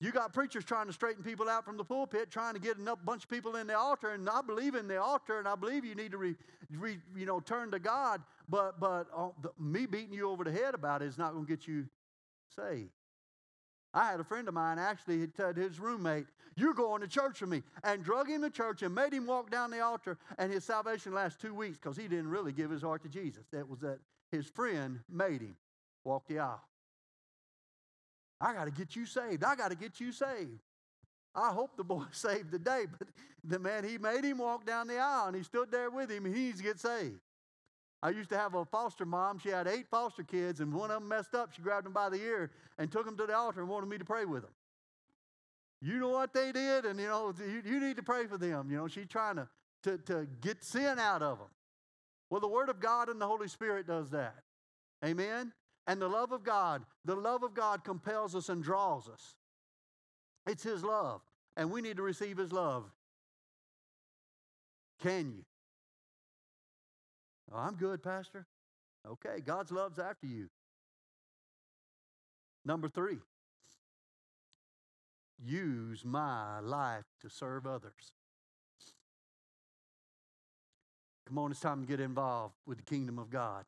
You 0.00 0.12
got 0.12 0.32
preachers 0.32 0.64
trying 0.64 0.86
to 0.86 0.92
straighten 0.92 1.22
people 1.22 1.48
out 1.48 1.64
from 1.64 1.76
the 1.76 1.84
pulpit, 1.84 2.30
trying 2.30 2.54
to 2.54 2.60
get 2.60 2.76
a 2.78 2.96
bunch 2.96 3.24
of 3.24 3.30
people 3.30 3.56
in 3.56 3.66
the 3.66 3.76
altar, 3.76 4.10
and 4.10 4.28
I 4.28 4.40
believe 4.40 4.74
in 4.74 4.88
the 4.88 5.00
altar, 5.00 5.38
and 5.38 5.46
I 5.46 5.54
believe 5.56 5.84
you 5.84 5.94
need 5.94 6.12
to, 6.12 6.18
re, 6.18 6.36
re, 6.74 6.98
you 7.14 7.26
know, 7.26 7.40
turn 7.40 7.70
to 7.72 7.78
God. 7.78 8.22
But 8.48 8.80
but 8.80 9.08
uh, 9.14 9.28
the, 9.42 9.50
me 9.58 9.84
beating 9.86 10.14
you 10.14 10.30
over 10.30 10.42
the 10.42 10.52
head 10.52 10.74
about 10.74 11.02
it 11.02 11.06
is 11.06 11.18
not 11.18 11.32
going 11.32 11.44
to 11.44 11.50
get 11.50 11.66
you 11.66 11.86
saved. 12.56 12.90
I 13.92 14.10
had 14.10 14.20
a 14.20 14.24
friend 14.24 14.48
of 14.48 14.54
mine 14.54 14.78
actually 14.78 15.20
had 15.20 15.34
told 15.34 15.56
his 15.56 15.78
roommate, 15.78 16.26
"You're 16.56 16.74
going 16.74 17.00
to 17.02 17.08
church 17.08 17.40
with 17.40 17.50
me," 17.50 17.62
and 17.82 18.02
drug 18.02 18.28
him 18.28 18.42
to 18.42 18.50
church 18.50 18.82
and 18.82 18.94
made 18.94 19.12
him 19.12 19.26
walk 19.26 19.50
down 19.50 19.70
the 19.70 19.80
altar, 19.80 20.18
and 20.38 20.52
his 20.52 20.64
salvation 20.64 21.12
lasts 21.12 21.40
two 21.40 21.54
weeks 21.54 21.78
because 21.78 21.96
he 21.96 22.08
didn't 22.08 22.28
really 22.28 22.52
give 22.52 22.70
his 22.70 22.82
heart 22.82 23.02
to 23.02 23.08
Jesus. 23.08 23.44
That 23.52 23.68
was 23.68 23.80
that 23.80 23.98
his 24.30 24.46
friend 24.46 25.00
made 25.08 25.42
him 25.42 25.56
walk 26.04 26.26
the 26.26 26.38
aisle. 26.38 26.62
I 28.40 28.54
got 28.54 28.64
to 28.64 28.70
get 28.70 28.96
you 28.96 29.06
saved. 29.06 29.44
I 29.44 29.54
got 29.54 29.68
to 29.70 29.76
get 29.76 30.00
you 30.00 30.12
saved. 30.12 30.60
I 31.34 31.50
hope 31.50 31.76
the 31.76 31.84
boy's 31.84 32.06
saved 32.12 32.50
today, 32.50 32.86
but 32.98 33.08
the 33.44 33.58
man, 33.58 33.84
he 33.84 33.98
made 33.98 34.24
him 34.24 34.38
walk 34.38 34.66
down 34.66 34.86
the 34.86 34.98
aisle 34.98 35.26
and 35.26 35.36
he 35.36 35.42
stood 35.42 35.70
there 35.70 35.90
with 35.90 36.10
him 36.10 36.26
and 36.26 36.34
he 36.34 36.44
needs 36.44 36.58
to 36.58 36.64
get 36.64 36.80
saved. 36.80 37.20
I 38.02 38.10
used 38.10 38.30
to 38.30 38.38
have 38.38 38.54
a 38.54 38.64
foster 38.64 39.04
mom. 39.04 39.38
She 39.38 39.50
had 39.50 39.66
eight 39.66 39.86
foster 39.90 40.22
kids, 40.22 40.60
and 40.60 40.72
one 40.72 40.90
of 40.90 41.00
them 41.00 41.08
messed 41.08 41.34
up. 41.34 41.52
She 41.52 41.60
grabbed 41.60 41.84
them 41.84 41.92
by 41.92 42.08
the 42.08 42.16
ear 42.16 42.50
and 42.78 42.90
took 42.90 43.04
them 43.04 43.16
to 43.18 43.26
the 43.26 43.36
altar 43.36 43.60
and 43.60 43.68
wanted 43.68 43.90
me 43.90 43.98
to 43.98 44.04
pray 44.04 44.24
with 44.24 44.42
them. 44.42 44.50
You 45.82 45.98
know 45.98 46.10
what 46.10 46.34
they 46.34 46.52
did, 46.52 46.84
and 46.84 47.00
you 47.00 47.06
know, 47.06 47.32
you, 47.38 47.62
you 47.64 47.80
need 47.80 47.96
to 47.96 48.02
pray 48.02 48.26
for 48.26 48.36
them. 48.36 48.70
You 48.70 48.76
know, 48.76 48.88
she's 48.88 49.06
trying 49.06 49.36
to, 49.36 49.48
to, 49.84 49.98
to 49.98 50.26
get 50.40 50.62
sin 50.62 50.98
out 50.98 51.22
of 51.22 51.38
them. 51.38 51.48
Well, 52.28 52.40
the 52.40 52.48
Word 52.48 52.68
of 52.68 52.80
God 52.80 53.08
and 53.08 53.20
the 53.20 53.26
Holy 53.26 53.48
Spirit 53.48 53.86
does 53.86 54.10
that. 54.10 54.36
Amen? 55.04 55.52
And 55.86 56.00
the 56.00 56.08
love 56.08 56.32
of 56.32 56.44
God, 56.44 56.82
the 57.04 57.16
love 57.16 57.42
of 57.42 57.54
God 57.54 57.82
compels 57.82 58.36
us 58.36 58.48
and 58.48 58.62
draws 58.62 59.08
us. 59.08 59.34
It's 60.46 60.62
His 60.62 60.84
love, 60.84 61.22
and 61.56 61.70
we 61.70 61.80
need 61.80 61.96
to 61.96 62.02
receive 62.02 62.36
His 62.36 62.52
love. 62.52 62.84
Can 65.02 65.32
you? 65.32 65.44
Oh, 67.52 67.58
I'm 67.58 67.74
good, 67.74 68.02
Pastor. 68.02 68.46
Okay, 69.08 69.40
God's 69.44 69.72
love's 69.72 69.98
after 69.98 70.26
you. 70.26 70.48
Number 72.64 72.88
three, 72.88 73.18
use 75.44 76.04
my 76.04 76.60
life 76.60 77.04
to 77.22 77.30
serve 77.30 77.66
others. 77.66 78.12
Come 81.26 81.38
on, 81.38 81.50
it's 81.50 81.60
time 81.60 81.82
to 81.82 81.86
get 81.86 82.00
involved 82.00 82.54
with 82.66 82.78
the 82.78 82.84
kingdom 82.84 83.18
of 83.18 83.30
God. 83.30 83.64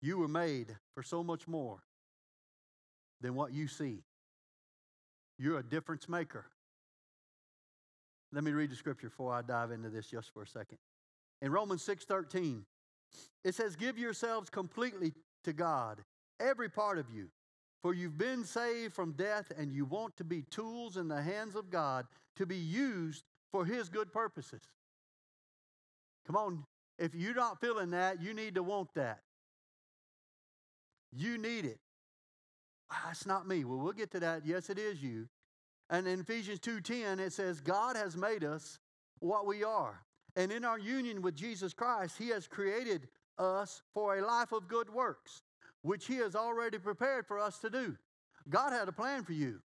You 0.00 0.18
were 0.18 0.28
made 0.28 0.76
for 0.94 1.02
so 1.02 1.24
much 1.24 1.48
more 1.48 1.82
than 3.20 3.34
what 3.34 3.52
you 3.52 3.66
see. 3.66 4.04
You're 5.38 5.58
a 5.58 5.62
difference 5.62 6.08
maker. 6.08 6.46
Let 8.32 8.44
me 8.44 8.52
read 8.52 8.70
the 8.70 8.76
scripture 8.76 9.08
before 9.08 9.32
I 9.32 9.42
dive 9.42 9.70
into 9.70 9.88
this 9.88 10.06
just 10.06 10.32
for 10.32 10.42
a 10.42 10.46
second. 10.46 10.78
In 11.40 11.50
Romans 11.50 11.82
6:13, 11.82 12.66
it 13.42 13.54
says, 13.54 13.76
"Give 13.76 13.98
yourselves 13.98 14.50
completely 14.50 15.14
to 15.44 15.52
God, 15.52 16.04
every 16.40 16.68
part 16.68 16.98
of 16.98 17.10
you, 17.10 17.30
for 17.82 17.94
you've 17.94 18.18
been 18.18 18.44
saved 18.44 18.94
from 18.94 19.12
death 19.12 19.50
and 19.56 19.72
you 19.72 19.84
want 19.84 20.16
to 20.16 20.24
be 20.24 20.42
tools 20.42 20.96
in 20.96 21.08
the 21.08 21.22
hands 21.22 21.54
of 21.54 21.70
God 21.70 22.06
to 22.36 22.46
be 22.46 22.56
used 22.56 23.24
for 23.50 23.64
his 23.64 23.88
good 23.88 24.12
purposes." 24.12 24.62
Come 26.26 26.36
on, 26.36 26.66
if 26.98 27.14
you're 27.14 27.34
not 27.34 27.60
feeling 27.60 27.90
that, 27.90 28.20
you 28.20 28.32
need 28.32 28.54
to 28.54 28.62
want 28.62 28.94
that. 28.94 29.22
You 31.12 31.38
need 31.38 31.64
it. 31.64 31.80
Ah, 32.90 33.04
that's 33.06 33.26
not 33.26 33.46
me. 33.46 33.64
Well, 33.64 33.78
we'll 33.78 33.92
get 33.92 34.10
to 34.12 34.20
that. 34.20 34.44
Yes, 34.44 34.70
it 34.70 34.78
is 34.78 35.02
you. 35.02 35.28
And 35.90 36.06
in 36.08 36.20
Ephesians 36.20 36.60
2:10 36.60 37.20
it 37.20 37.32
says 37.32 37.60
God 37.60 37.96
has 37.96 38.16
made 38.16 38.42
us 38.42 38.78
what 39.18 39.46
we 39.46 39.62
are. 39.62 40.04
And 40.36 40.50
in 40.50 40.64
our 40.64 40.78
union 40.78 41.22
with 41.22 41.34
Jesus 41.34 41.72
Christ, 41.74 42.18
he 42.18 42.28
has 42.28 42.48
created 42.48 43.08
us 43.38 43.82
for 43.92 44.16
a 44.16 44.26
life 44.26 44.52
of 44.52 44.68
good 44.68 44.90
works, 44.90 45.42
which 45.84 46.06
he 46.06 46.16
has 46.16 46.34
already 46.34 46.78
prepared 46.78 47.26
for 47.26 47.38
us 47.38 47.58
to 47.58 47.68
do. 47.68 47.94
God 48.48 48.72
had 48.72 48.88
a 48.88 48.92
plan 48.92 49.22
for 49.22 49.34
you. 49.34 49.60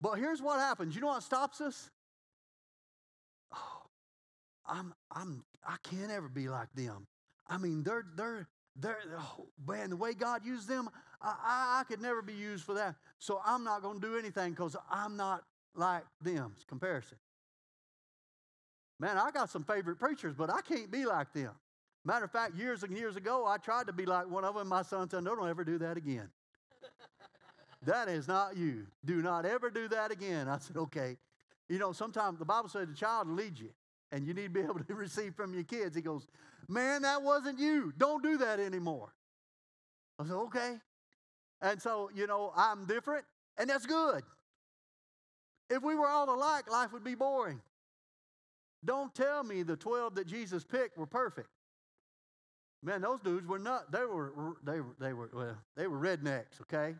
But 0.00 0.16
here's 0.16 0.42
what 0.42 0.60
happens. 0.60 0.94
You 0.94 1.00
know 1.00 1.08
what 1.08 1.22
stops 1.22 1.62
us? 1.62 1.90
Oh, 3.52 3.82
I'm 4.66 4.94
I'm 5.10 5.42
I 5.66 5.76
can't 5.82 6.10
ever 6.10 6.28
be 6.28 6.48
like 6.48 6.68
them. 6.74 7.06
I 7.48 7.56
mean, 7.56 7.82
they're 7.82 8.04
they're 8.14 8.46
they're, 8.76 8.98
oh, 9.18 9.46
man, 9.66 9.90
the 9.90 9.96
way 9.96 10.12
God 10.12 10.44
used 10.44 10.68
them, 10.68 10.88
I, 11.20 11.28
I, 11.28 11.80
I 11.80 11.84
could 11.84 12.00
never 12.00 12.22
be 12.22 12.34
used 12.34 12.64
for 12.64 12.74
that. 12.74 12.94
So 13.18 13.40
I'm 13.44 13.64
not 13.64 13.82
going 13.82 14.00
to 14.00 14.06
do 14.06 14.16
anything 14.18 14.50
because 14.50 14.76
I'm 14.90 15.16
not 15.16 15.42
like 15.74 16.04
them. 16.22 16.52
It's 16.54 16.64
comparison. 16.64 17.18
Man, 19.00 19.16
I 19.16 19.30
got 19.30 19.50
some 19.50 19.64
favorite 19.64 19.98
preachers, 19.98 20.34
but 20.36 20.50
I 20.50 20.60
can't 20.60 20.90
be 20.90 21.06
like 21.06 21.32
them. 21.32 21.52
Matter 22.04 22.24
of 22.24 22.30
fact, 22.32 22.54
years 22.54 22.82
and 22.82 22.96
years 22.96 23.16
ago, 23.16 23.44
I 23.46 23.58
tried 23.58 23.86
to 23.88 23.92
be 23.92 24.06
like 24.06 24.28
one 24.28 24.44
of 24.44 24.54
them. 24.54 24.68
My 24.68 24.82
son 24.82 25.08
said, 25.10 25.24
No, 25.24 25.36
don't 25.36 25.48
ever 25.48 25.64
do 25.64 25.78
that 25.78 25.96
again. 25.96 26.28
that 27.84 28.08
is 28.08 28.26
not 28.28 28.56
you. 28.56 28.86
Do 29.04 29.22
not 29.22 29.44
ever 29.44 29.70
do 29.70 29.88
that 29.88 30.10
again. 30.10 30.48
I 30.48 30.58
said, 30.58 30.76
Okay. 30.76 31.16
You 31.68 31.78
know, 31.78 31.92
sometimes 31.92 32.38
the 32.38 32.44
Bible 32.46 32.68
says 32.68 32.88
the 32.88 32.94
child 32.94 33.28
leads 33.28 33.60
you. 33.60 33.70
and 34.10 34.26
you 34.26 34.32
need 34.32 34.44
to 34.44 34.50
be 34.50 34.60
able 34.64 34.80
to 34.80 34.94
receive 34.94 35.34
from 35.34 35.52
your 35.54 35.64
kids. 35.64 35.94
He 35.94 36.02
goes, 36.02 36.26
Man, 36.68 37.02
that 37.02 37.22
wasn't 37.22 37.58
you. 37.58 37.92
Don't 37.98 38.22
do 38.22 38.38
that 38.38 38.58
anymore. 38.60 39.12
I 40.18 40.24
said, 40.24 40.34
Okay. 40.34 40.76
And 41.60 41.82
so, 41.82 42.08
you 42.14 42.26
know, 42.28 42.52
I'm 42.56 42.86
different, 42.86 43.24
and 43.58 43.68
that's 43.68 43.84
good. 43.84 44.22
If 45.68 45.82
we 45.82 45.96
were 45.96 46.06
all 46.08 46.32
alike, 46.32 46.70
life 46.70 46.92
would 46.92 47.02
be 47.04 47.16
boring. 47.16 47.60
Don't 48.84 49.12
tell 49.12 49.42
me 49.42 49.64
the 49.64 49.76
12 49.76 50.14
that 50.14 50.26
Jesus 50.28 50.64
picked 50.64 50.96
were 50.96 51.04
perfect. 51.06 51.48
Man, 52.82 53.02
those 53.02 53.20
dudes 53.20 53.46
were 53.46 53.58
not, 53.58 53.90
they 53.90 54.04
were, 54.04 54.32
they 54.64 54.80
were, 54.80 54.94
they 55.00 55.12
were, 55.12 55.30
well, 55.32 55.56
they 55.76 55.86
were 55.86 55.98
rednecks, 55.98 56.60
okay? 56.62 56.94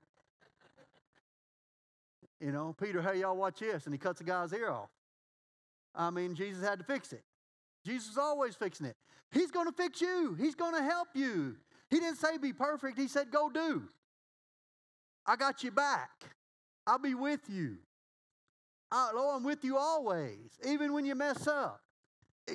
You 2.40 2.52
know, 2.52 2.75
Peter, 2.80 3.00
hey, 3.00 3.20
y'all 3.20 3.37
watch 3.37 3.61
this. 3.61 3.85
And 3.85 3.94
he 3.94 3.99
cuts 3.99 4.20
a 4.20 4.25
guy's 4.25 4.52
ear 4.52 4.70
off. 4.70 4.90
I 5.94 6.11
mean, 6.11 6.35
Jesus 6.35 6.62
had 6.64 6.78
to 6.78 6.85
fix 6.85 7.12
it. 7.12 7.23
Jesus 7.85 8.11
is 8.12 8.18
always 8.18 8.54
fixing 8.54 8.87
it. 8.87 8.97
He's 9.30 9.50
going 9.50 9.66
to 9.66 9.73
fix 9.73 10.00
you, 10.00 10.35
He's 10.38 10.54
going 10.54 10.75
to 10.75 10.82
help 10.82 11.08
you. 11.14 11.56
He 11.90 12.00
didn't 12.00 12.18
say 12.18 12.38
be 12.38 12.52
perfect, 12.52 12.99
He 12.99 13.08
said 13.08 13.30
go 13.30 13.50
do. 13.50 13.82
I 15.26 15.37
got 15.37 15.62
you 15.62 15.70
back. 15.70 16.11
I'll 16.87 16.99
be 16.99 17.14
with 17.14 17.40
you. 17.49 17.76
I, 18.90 19.11
Lord, 19.14 19.37
I'm 19.37 19.44
with 19.44 19.62
you 19.62 19.76
always, 19.76 20.58
even 20.66 20.92
when 20.92 21.04
you 21.04 21.14
mess 21.14 21.47
up. 21.47 21.82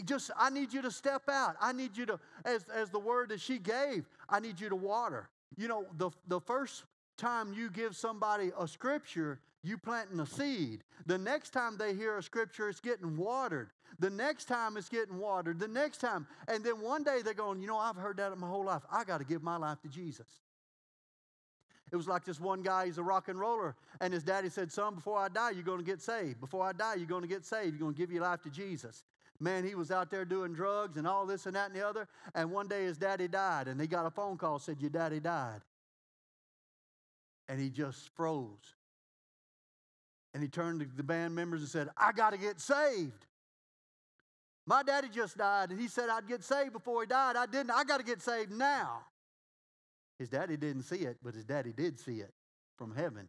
Just, 0.05 0.31
I 0.37 0.49
need 0.49 0.73
you 0.73 0.81
to 0.81 0.91
step 0.91 1.23
out. 1.29 1.55
I 1.61 1.71
need 1.73 1.95
you 1.95 2.05
to, 2.07 2.19
as, 2.45 2.65
as 2.73 2.89
the 2.89 2.99
word 2.99 3.29
that 3.29 3.41
she 3.41 3.59
gave, 3.59 4.05
I 4.29 4.39
need 4.39 4.59
you 4.59 4.69
to 4.69 4.75
water. 4.75 5.29
You 5.57 5.67
know, 5.67 5.85
the, 5.97 6.09
the 6.27 6.39
first 6.39 6.83
time 7.17 7.53
you 7.53 7.69
give 7.69 7.95
somebody 7.95 8.51
a 8.57 8.67
scripture, 8.67 9.39
you 9.63 9.77
planting 9.77 10.19
a 10.19 10.25
seed. 10.25 10.83
The 11.05 11.17
next 11.17 11.51
time 11.51 11.77
they 11.77 11.93
hear 11.93 12.17
a 12.17 12.23
scripture, 12.23 12.69
it's 12.69 12.79
getting 12.79 13.15
watered. 13.15 13.69
The 13.99 14.09
next 14.09 14.45
time 14.45 14.77
it's 14.77 14.89
getting 14.89 15.17
watered. 15.17 15.59
The 15.59 15.67
next 15.67 15.99
time. 15.99 16.27
And 16.47 16.63
then 16.63 16.81
one 16.81 17.03
day 17.03 17.21
they're 17.23 17.33
going, 17.33 17.61
you 17.61 17.67
know, 17.67 17.77
I've 17.77 17.95
heard 17.95 18.17
that 18.17 18.37
my 18.37 18.47
whole 18.47 18.65
life. 18.65 18.81
I 18.91 19.03
got 19.03 19.19
to 19.19 19.25
give 19.25 19.43
my 19.43 19.57
life 19.57 19.79
to 19.81 19.87
Jesus. 19.87 20.27
It 21.91 21.95
was 21.95 22.07
like 22.07 22.25
this 22.25 22.39
one 22.39 22.63
guy, 22.63 22.87
he's 22.87 22.97
a 22.97 23.03
rock 23.03 23.27
and 23.27 23.39
roller, 23.39 23.75
and 24.01 24.11
his 24.11 24.23
daddy 24.23 24.49
said, 24.49 24.71
Son, 24.71 24.95
before 24.95 25.19
I 25.19 25.29
die, 25.29 25.51
you're 25.51 25.61
going 25.61 25.77
to 25.77 25.85
get 25.85 26.01
saved. 26.01 26.39
Before 26.39 26.65
I 26.65 26.71
die, 26.73 26.95
you're 26.95 27.05
going 27.05 27.21
to 27.21 27.27
get 27.27 27.45
saved. 27.45 27.67
You're 27.67 27.81
going 27.81 27.93
to 27.93 27.97
give 27.99 28.11
your 28.11 28.23
life 28.23 28.41
to 28.41 28.49
Jesus. 28.49 29.03
Man, 29.39 29.65
he 29.65 29.75
was 29.75 29.91
out 29.91 30.09
there 30.09 30.25
doing 30.25 30.53
drugs 30.53 30.97
and 30.97 31.07
all 31.07 31.25
this 31.25 31.45
and 31.45 31.55
that 31.55 31.67
and 31.67 31.75
the 31.75 31.85
other. 31.85 32.07
And 32.35 32.51
one 32.51 32.67
day 32.67 32.85
his 32.85 32.97
daddy 32.97 33.27
died, 33.27 33.67
and 33.67 33.79
he 33.79 33.87
got 33.87 34.05
a 34.05 34.11
phone 34.11 34.37
call 34.37 34.59
said, 34.59 34.79
Your 34.79 34.89
daddy 34.89 35.19
died. 35.19 35.61
And 37.49 37.59
he 37.59 37.69
just 37.69 38.09
froze. 38.15 38.75
And 40.33 40.41
he 40.41 40.49
turned 40.49 40.79
to 40.79 40.87
the 40.95 41.03
band 41.03 41.35
members 41.35 41.61
and 41.61 41.69
said, 41.69 41.89
I 41.97 42.11
got 42.11 42.31
to 42.31 42.37
get 42.37 42.59
saved. 42.59 43.25
My 44.65 44.81
daddy 44.81 45.09
just 45.09 45.37
died, 45.37 45.71
and 45.71 45.79
he 45.79 45.87
said 45.87 46.09
I'd 46.09 46.27
get 46.27 46.43
saved 46.43 46.71
before 46.71 47.01
he 47.01 47.07
died. 47.07 47.35
I 47.35 47.45
didn't. 47.45 47.71
I 47.71 47.83
got 47.83 47.97
to 47.97 48.03
get 48.03 48.21
saved 48.21 48.51
now. 48.51 49.01
His 50.17 50.29
daddy 50.29 50.55
didn't 50.55 50.83
see 50.83 50.99
it, 50.99 51.17
but 51.21 51.33
his 51.33 51.43
daddy 51.43 51.73
did 51.73 51.99
see 51.99 52.19
it 52.19 52.31
from 52.77 52.95
heaven. 52.95 53.27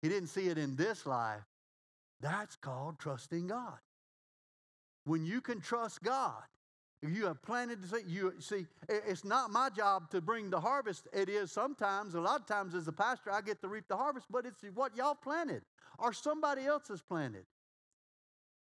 He 0.00 0.08
didn't 0.08 0.30
see 0.30 0.48
it 0.48 0.58
in 0.58 0.74
this 0.74 1.06
life. 1.06 1.42
That's 2.20 2.56
called 2.56 2.98
trusting 2.98 3.46
God. 3.46 3.78
When 5.04 5.24
you 5.24 5.40
can 5.40 5.60
trust 5.60 6.02
God, 6.02 6.42
you 7.02 7.26
have 7.26 7.42
planted 7.42 7.82
to 7.82 7.88
see, 7.88 8.04
you 8.06 8.32
see, 8.38 8.66
it's 8.88 9.24
not 9.24 9.50
my 9.50 9.68
job 9.68 10.10
to 10.10 10.20
bring 10.20 10.50
the 10.50 10.60
harvest. 10.60 11.08
It 11.12 11.28
is 11.28 11.50
sometimes, 11.50 12.14
a 12.14 12.20
lot 12.20 12.40
of 12.40 12.46
times 12.46 12.74
as 12.74 12.86
a 12.86 12.92
pastor, 12.92 13.32
I 13.32 13.40
get 13.40 13.60
to 13.62 13.68
reap 13.68 13.88
the 13.88 13.96
harvest, 13.96 14.26
but 14.30 14.46
it's 14.46 14.62
what 14.74 14.96
y'all 14.96 15.16
planted 15.16 15.62
or 15.98 16.12
somebody 16.12 16.64
else 16.64 16.88
has 16.88 17.02
planted. 17.02 17.44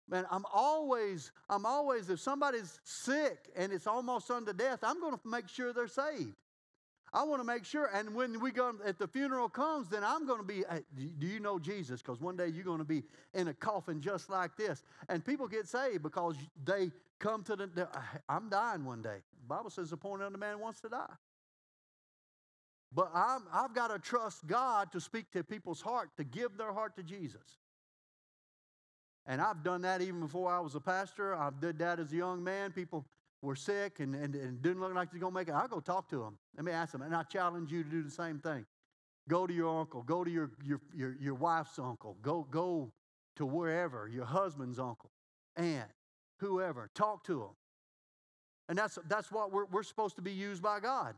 Man, 0.09 0.25
I'm 0.30 0.45
always, 0.52 1.33
I'm 1.49 1.66
always, 1.66 2.11
if 2.11 2.21
somebody's 2.21 2.80
sick 2.85 3.50
and 3.56 3.73
it's 3.73 3.87
almost 3.87 4.30
unto 4.30 4.52
death, 4.52 4.80
I'm 4.83 5.00
going 5.00 5.14
to 5.14 5.21
make 5.25 5.49
sure 5.49 5.73
they're 5.73 5.88
saved. 5.88 6.35
I 7.12 7.25
want 7.25 7.40
to 7.40 7.46
make 7.46 7.64
sure. 7.64 7.88
And 7.94 8.14
when 8.14 8.40
we 8.40 8.50
go, 8.50 8.75
at 8.84 8.98
the 8.98 9.06
funeral 9.06 9.48
comes, 9.48 9.88
then 9.88 10.04
I'm 10.04 10.26
going 10.26 10.40
to 10.40 10.46
be, 10.46 10.64
do 11.18 11.26
you 11.26 11.40
know 11.40 11.58
Jesus? 11.58 12.02
Because 12.02 12.20
one 12.20 12.36
day 12.36 12.48
you're 12.48 12.64
going 12.64 12.78
to 12.78 12.84
be 12.84 13.04
in 13.34 13.48
a 13.48 13.54
coffin 13.54 14.00
just 14.00 14.28
like 14.28 14.56
this. 14.56 14.82
And 15.08 15.25
people 15.25 15.48
get 15.48 15.66
saved 15.66 16.02
because 16.02 16.36
they 16.64 16.90
come 17.19 17.42
to 17.45 17.56
the, 17.56 17.88
I'm 18.28 18.49
dying 18.49 18.84
one 18.84 19.02
day. 19.02 19.19
The 19.42 19.49
Bible 19.49 19.71
says 19.71 19.90
the 19.90 19.97
point 19.97 20.23
of 20.23 20.32
the 20.32 20.38
man 20.38 20.58
wants 20.58 20.80
to 20.80 20.88
die. 20.88 21.14
But 22.95 23.10
i 23.14 23.38
have 23.52 23.75
got 23.75 23.88
to 23.88 23.99
trust 23.99 24.47
God 24.47 24.92
to 24.92 25.00
speak 25.00 25.30
to 25.32 25.45
people's 25.45 25.82
heart, 25.82 26.10
to 26.16 26.25
give 26.25 26.56
their 26.56 26.73
heart 26.73 26.97
to 26.97 27.02
Jesus. 27.02 27.58
And 29.26 29.40
I've 29.40 29.64
done 29.64 29.82
that 29.82 30.00
even 30.02 30.21
before 30.21 30.52
I 30.52 30.60
was 30.60 30.75
a 30.76 30.80
pastor. 30.80 31.34
I've 31.34 31.60
did 31.60 31.78
that 31.80 31.99
as 31.99 32.12
a 32.12 32.16
young 32.16 32.45
man. 32.45 32.71
People 32.71 33.04
were 33.42 33.56
sick 33.56 34.00
and, 34.00 34.14
and, 34.14 34.34
and 34.34 34.62
didn't 34.62 34.80
look 34.80 34.94
like 34.94 35.10
they're 35.10 35.20
going 35.20 35.32
to 35.32 35.38
make 35.38 35.49
it. 35.49 35.52
I'll 35.52 35.68
go 35.68 35.80
talk 35.80 36.08
to 36.10 36.18
them. 36.18 36.38
Let 36.56 36.64
me 36.64 36.72
ask 36.72 36.92
them. 36.92 37.02
And 37.02 37.14
I 37.14 37.22
challenge 37.22 37.70
you 37.70 37.82
to 37.82 37.88
do 37.88 38.02
the 38.02 38.10
same 38.10 38.38
thing. 38.38 38.64
Go 39.28 39.46
to 39.46 39.52
your 39.52 39.80
uncle. 39.80 40.02
Go 40.02 40.25
to 40.25 40.30
your, 40.30 40.50
your, 40.64 40.80
your, 40.94 41.16
your 41.20 41.34
wife's 41.34 41.78
uncle. 41.78 42.16
Go, 42.22 42.46
go 42.50 42.92
to 43.36 43.46
wherever, 43.46 44.08
your 44.08 44.25
husband's 44.25 44.78
uncle, 44.78 45.10
aunt, 45.56 45.90
whoever. 46.40 46.90
Talk 46.94 47.25
to 47.25 47.38
them. 47.38 47.56
And 48.68 48.78
that's, 48.78 48.99
that's 49.08 49.30
what 49.30 49.52
we're, 49.52 49.66
we're 49.66 49.82
supposed 49.82 50.16
to 50.16 50.22
be 50.22 50.32
used 50.32 50.62
by 50.62 50.80
God. 50.80 51.14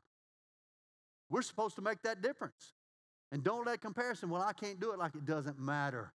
We're 1.31 1.43
supposed 1.43 1.77
to 1.77 1.83
make 1.83 2.03
that 2.03 2.23
difference. 2.23 2.73
And 3.31 3.45
don't 3.45 3.67
let 3.67 3.81
comparison, 3.81 4.31
well, 4.31 4.43
I 4.43 4.53
can't 4.53 4.81
do 4.81 4.93
it 4.93 4.99
like 4.99 5.15
it 5.15 5.27
doesn't 5.27 5.59
matter. 5.59 6.13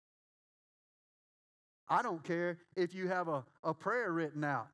I 1.88 2.02
don't 2.02 2.24
care 2.24 2.58
if 2.76 2.96
you 2.96 3.08
have 3.08 3.28
a, 3.28 3.44
a 3.64 3.74
prayer 3.74 4.12
written 4.12 4.44
out. 4.44 4.68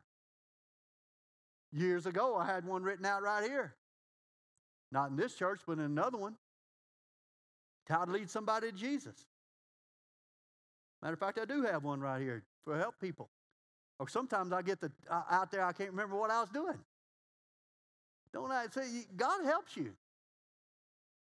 Years 1.71 2.05
ago, 2.05 2.35
I 2.35 2.45
had 2.45 2.65
one 2.65 2.83
written 2.83 3.05
out 3.05 3.21
right 3.21 3.43
here. 3.43 3.75
Not 4.91 5.11
in 5.11 5.15
this 5.15 5.35
church, 5.35 5.61
but 5.67 5.73
in 5.73 5.81
another 5.81 6.17
one. 6.17 6.35
How 7.87 8.05
to 8.05 8.11
lead 8.11 8.29
somebody 8.29 8.71
to 8.71 8.77
Jesus. 8.77 9.25
Matter 11.01 11.13
of 11.13 11.19
fact, 11.19 11.39
I 11.39 11.45
do 11.45 11.63
have 11.63 11.83
one 11.83 11.99
right 11.99 12.21
here 12.21 12.43
for 12.63 12.77
help 12.77 12.99
people. 12.99 13.29
Or 13.99 14.07
sometimes 14.07 14.51
I 14.51 14.61
get 14.61 14.79
the 14.79 14.91
uh, 15.09 15.23
out 15.29 15.51
there, 15.51 15.63
I 15.63 15.73
can't 15.73 15.89
remember 15.89 16.15
what 16.15 16.29
I 16.29 16.41
was 16.41 16.49
doing. 16.49 16.77
Don't 18.31 18.51
I 18.51 18.67
say 18.71 19.05
God 19.15 19.43
helps 19.43 19.75
you? 19.75 19.91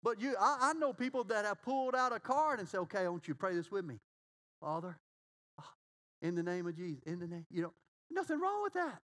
But 0.02 0.20
you, 0.20 0.34
I, 0.40 0.70
I 0.70 0.72
know 0.74 0.92
people 0.92 1.24
that 1.24 1.44
have 1.44 1.62
pulled 1.62 1.94
out 1.94 2.12
a 2.12 2.18
card 2.18 2.58
and 2.58 2.68
say, 2.68 2.78
"Okay, 2.78 3.00
I 3.00 3.08
want 3.08 3.28
you 3.28 3.34
to 3.34 3.38
pray 3.38 3.54
this 3.54 3.70
with 3.70 3.84
me, 3.84 3.96
Father, 4.60 4.98
ah, 5.58 5.72
in 6.22 6.34
the 6.34 6.42
name 6.42 6.66
of 6.66 6.76
Jesus, 6.76 7.02
in 7.06 7.20
the 7.20 7.26
name." 7.26 7.46
You 7.50 7.62
know, 7.62 7.72
nothing 8.10 8.40
wrong 8.40 8.62
with 8.62 8.72
that. 8.72 9.00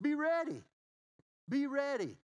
Be 0.00 0.14
ready. 0.14 0.62
Be 1.48 1.66
ready. 1.66 2.16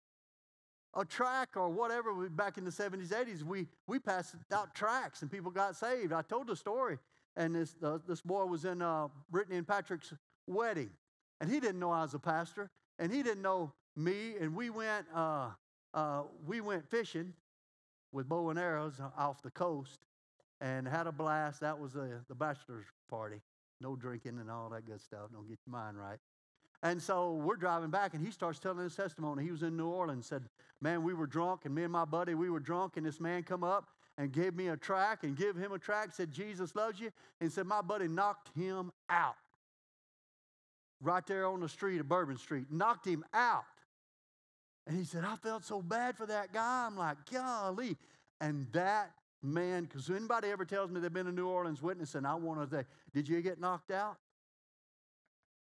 A 0.95 1.05
track 1.05 1.51
or 1.57 1.69
whatever, 1.69 2.29
back 2.29 2.59
in 2.59 2.65
the 2.65 2.71
70s, 2.71 3.09
80s, 3.09 3.43
we, 3.45 3.69
we 3.87 3.99
passed 3.99 4.35
out 4.53 4.75
tracks 4.75 5.23
and 5.23 5.31
people 5.31 5.51
got 5.51 5.77
saved. 5.77 6.13
I 6.13 6.23
told 6.23 6.49
the 6.49 6.57
story, 6.57 6.99
and 7.37 7.55
this, 7.55 7.77
uh, 7.83 7.99
this 8.09 8.21
boy 8.21 8.45
was 8.47 8.65
in 8.65 8.83
uh, 8.83 9.07
Brittany 9.31 9.57
and 9.57 9.67
Patrick's 9.67 10.13
wedding, 10.49 10.91
and 11.41 11.49
he 11.49 11.61
didn't 11.61 11.79
know 11.79 11.93
I 11.93 12.03
was 12.03 12.15
a 12.15 12.19
pastor, 12.19 12.71
and 12.99 13.13
he 13.13 13.23
didn't 13.23 13.43
know 13.43 13.73
me, 13.97 14.35
and 14.41 14.55
we 14.55 14.71
went, 14.71 15.07
uh, 15.15 15.51
uh, 15.95 16.23
we 16.45 16.61
went 16.61 16.89
fishing 16.91 17.35
with 18.13 18.29
bow 18.29 18.51
and 18.51 18.59
arrows 18.59 19.01
off 19.17 19.43
the 19.43 19.51
coast 19.51 20.01
and 20.61 20.89
had 20.89 21.07
a 21.07 21.13
blast. 21.13 21.61
That 21.61 21.79
was 21.79 21.93
the, 21.93 22.21
the 22.29 22.35
bachelor's 22.35 22.87
party. 23.09 23.41
No 23.81 23.97
drinking 23.97 24.39
and 24.39 24.51
all 24.51 24.69
that 24.71 24.87
good 24.87 25.01
stuff. 25.01 25.31
Don't 25.33 25.49
get 25.49 25.59
your 25.67 25.73
mind 25.73 25.99
right. 25.99 26.19
And 26.83 27.01
so 27.01 27.35
we're 27.35 27.57
driving 27.57 27.91
back, 27.91 28.15
and 28.15 28.25
he 28.25 28.33
starts 28.33 28.59
telling 28.59 28.83
his 28.83 28.97
testimony. 28.97 29.45
He 29.45 29.51
was 29.51 29.63
in 29.63 29.77
New 29.77 29.89
Orleans, 29.89 30.27
said, 30.27 30.45
Man, 30.81 31.03
we 31.03 31.13
were 31.13 31.27
drunk, 31.27 31.67
and 31.67 31.75
me 31.75 31.83
and 31.83 31.93
my 31.93 32.07
buddy, 32.07 32.35
we 32.35 32.49
were 32.49 32.61
drunk, 32.61 32.97
and 32.97 33.05
this 33.05 33.21
man 33.21 33.43
come 33.43 33.63
up 33.63 33.91
and 34.17 34.33
gave 34.33 34.55
me 34.55 34.69
a 34.69 34.77
track 34.77 35.23
and 35.23 35.37
give 35.37 35.57
him 35.57 35.73
a 35.73 35.79
track, 35.79 36.13
said, 36.13 36.33
Jesus 36.33 36.75
loves 36.75 36.99
you. 36.99 37.11
And 37.41 37.53
said, 37.53 37.67
My 37.67 37.83
buddy 37.83 38.09
knocked 38.09 38.51
him 38.57 38.93
out. 39.09 39.37
Right 41.03 41.27
there 41.27 41.47
on 41.47 41.61
the 41.61 41.69
street 41.69 42.01
of 42.01 42.09
Bourbon 42.09 42.37
Street. 42.37 42.67
Knocked 42.71 43.07
him 43.07 43.25
out. 43.33 43.65
And 44.87 44.97
he 44.97 45.05
said, 45.05 45.25
I 45.25 45.37
felt 45.37 45.65
so 45.65 45.81
bad 45.81 46.17
for 46.17 46.27
that 46.27 46.53
guy. 46.53 46.87
I'm 46.87 46.97
like, 46.97 47.17
golly. 47.31 47.97
And 48.41 48.67
that 48.73 49.13
man, 49.43 49.85
because 49.85 50.11
anybody 50.11 50.49
ever 50.49 50.65
tells 50.65 50.91
me 50.91 51.01
they've 51.01 51.13
been 51.13 51.27
a 51.27 51.33
New 51.33 51.49
Orleans 51.49 51.83
witness, 51.83 52.15
and 52.15 52.27
I 52.27 52.35
want 52.35 52.61
to 52.63 52.77
say, 52.77 52.85
did 53.15 53.29
you 53.29 53.41
get 53.41 53.61
knocked 53.61 53.91
out? 53.91 54.17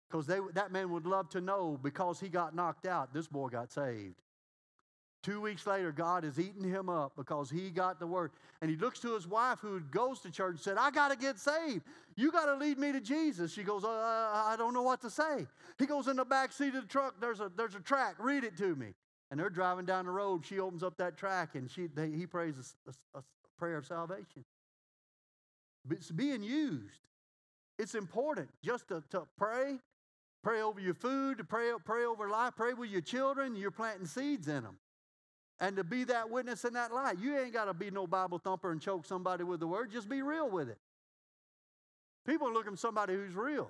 Because 0.10 0.26
that 0.28 0.72
man 0.72 0.90
would 0.92 1.06
love 1.06 1.30
to 1.30 1.42
know 1.42 1.78
because 1.84 2.20
he 2.20 2.30
got 2.30 2.56
knocked 2.56 2.88
out, 2.88 3.14
this 3.14 3.28
boy 3.28 3.50
got 3.50 3.72
saved. 3.72 4.16
Two 5.22 5.42
weeks 5.42 5.68
later, 5.68 5.92
God 5.92 6.24
is 6.24 6.40
eating 6.40 6.64
him 6.64 6.88
up 6.88 7.12
because 7.18 7.50
he 7.50 7.70
got 7.70 8.00
the 8.00 8.08
word. 8.08 8.32
And 8.62 8.72
he 8.72 8.78
looks 8.78 9.00
to 9.02 9.14
his 9.14 9.28
wife 9.28 9.60
who 9.60 9.82
goes 9.82 10.22
to 10.22 10.32
church 10.32 10.52
and 10.52 10.60
said, 10.60 10.78
I 10.78 10.92
got 10.92 11.10
to 11.12 11.18
get 11.18 11.38
saved. 11.38 11.84
You 12.16 12.32
got 12.32 12.46
to 12.46 12.56
lead 12.56 12.80
me 12.80 12.94
to 12.94 13.02
Jesus. 13.02 13.54
She 13.54 13.64
goes, 13.64 13.84
uh, 13.84 13.90
I 13.90 14.56
don't 14.58 14.74
know 14.74 14.82
what 14.82 15.02
to 15.02 15.10
say. 15.10 15.46
He 15.78 15.86
goes 15.86 16.08
in 16.08 16.16
the 16.16 16.24
back 16.24 16.54
seat 16.54 16.74
of 16.74 16.84
the 16.84 16.88
truck. 16.88 17.16
There's 17.20 17.42
a, 17.42 17.52
there's 17.56 17.76
a 17.76 17.82
track. 17.82 18.16
Read 18.18 18.46
it 18.46 18.58
to 18.58 18.76
me. 18.76 18.94
And 19.30 19.40
they're 19.40 19.50
driving 19.50 19.86
down 19.86 20.06
the 20.06 20.12
road. 20.12 20.46
She 20.46 20.60
opens 20.60 20.84
up 20.84 20.98
that 20.98 21.18
track 21.18 21.56
and 21.56 21.70
she, 21.70 21.88
they, 21.88 22.10
he 22.10 22.26
prays 22.26 22.56
a, 22.88 22.92
a, 22.92 23.20
a 23.20 23.24
prayer 23.58 23.78
of 23.78 23.86
salvation. 23.86 24.46
It's 25.92 26.12
being 26.12 26.44
used. 26.44 27.02
it's 27.78 27.96
important 27.96 28.50
just 28.64 28.88
to, 28.90 29.04
to 29.12 29.24
pray, 29.38 29.80
pray 30.44 30.62
over 30.62 30.80
your 30.80 30.94
food, 30.94 31.48
pray, 31.48 31.72
pray 31.84 32.06
over 32.06 32.30
life, 32.30 32.54
pray 32.56 32.74
with 32.74 32.90
your 32.90 33.02
children. 33.02 33.56
You're 33.56 33.72
planting 33.72 34.06
seeds 34.06 34.48
in 34.48 34.64
them. 34.64 34.78
And 35.60 35.76
to 35.76 35.84
be 35.84 36.06
that 36.06 36.30
witness 36.30 36.64
in 36.64 36.74
that 36.74 36.94
light. 36.94 37.20
You 37.20 37.38
ain't 37.38 37.54
got 37.54 37.66
to 37.66 37.74
be 37.74 37.92
no 37.92 38.08
Bible 38.08 38.40
thumper 38.40 38.72
and 38.72 38.82
choke 38.82 39.06
somebody 39.06 39.44
with 39.44 39.60
the 39.60 39.68
word. 39.68 39.92
Just 39.92 40.08
be 40.08 40.22
real 40.22 40.50
with 40.50 40.70
it. 40.70 40.78
People 42.26 42.48
are 42.48 42.54
looking 42.54 42.72
for 42.72 42.78
somebody 42.78 43.14
who's 43.14 43.36
real. 43.36 43.70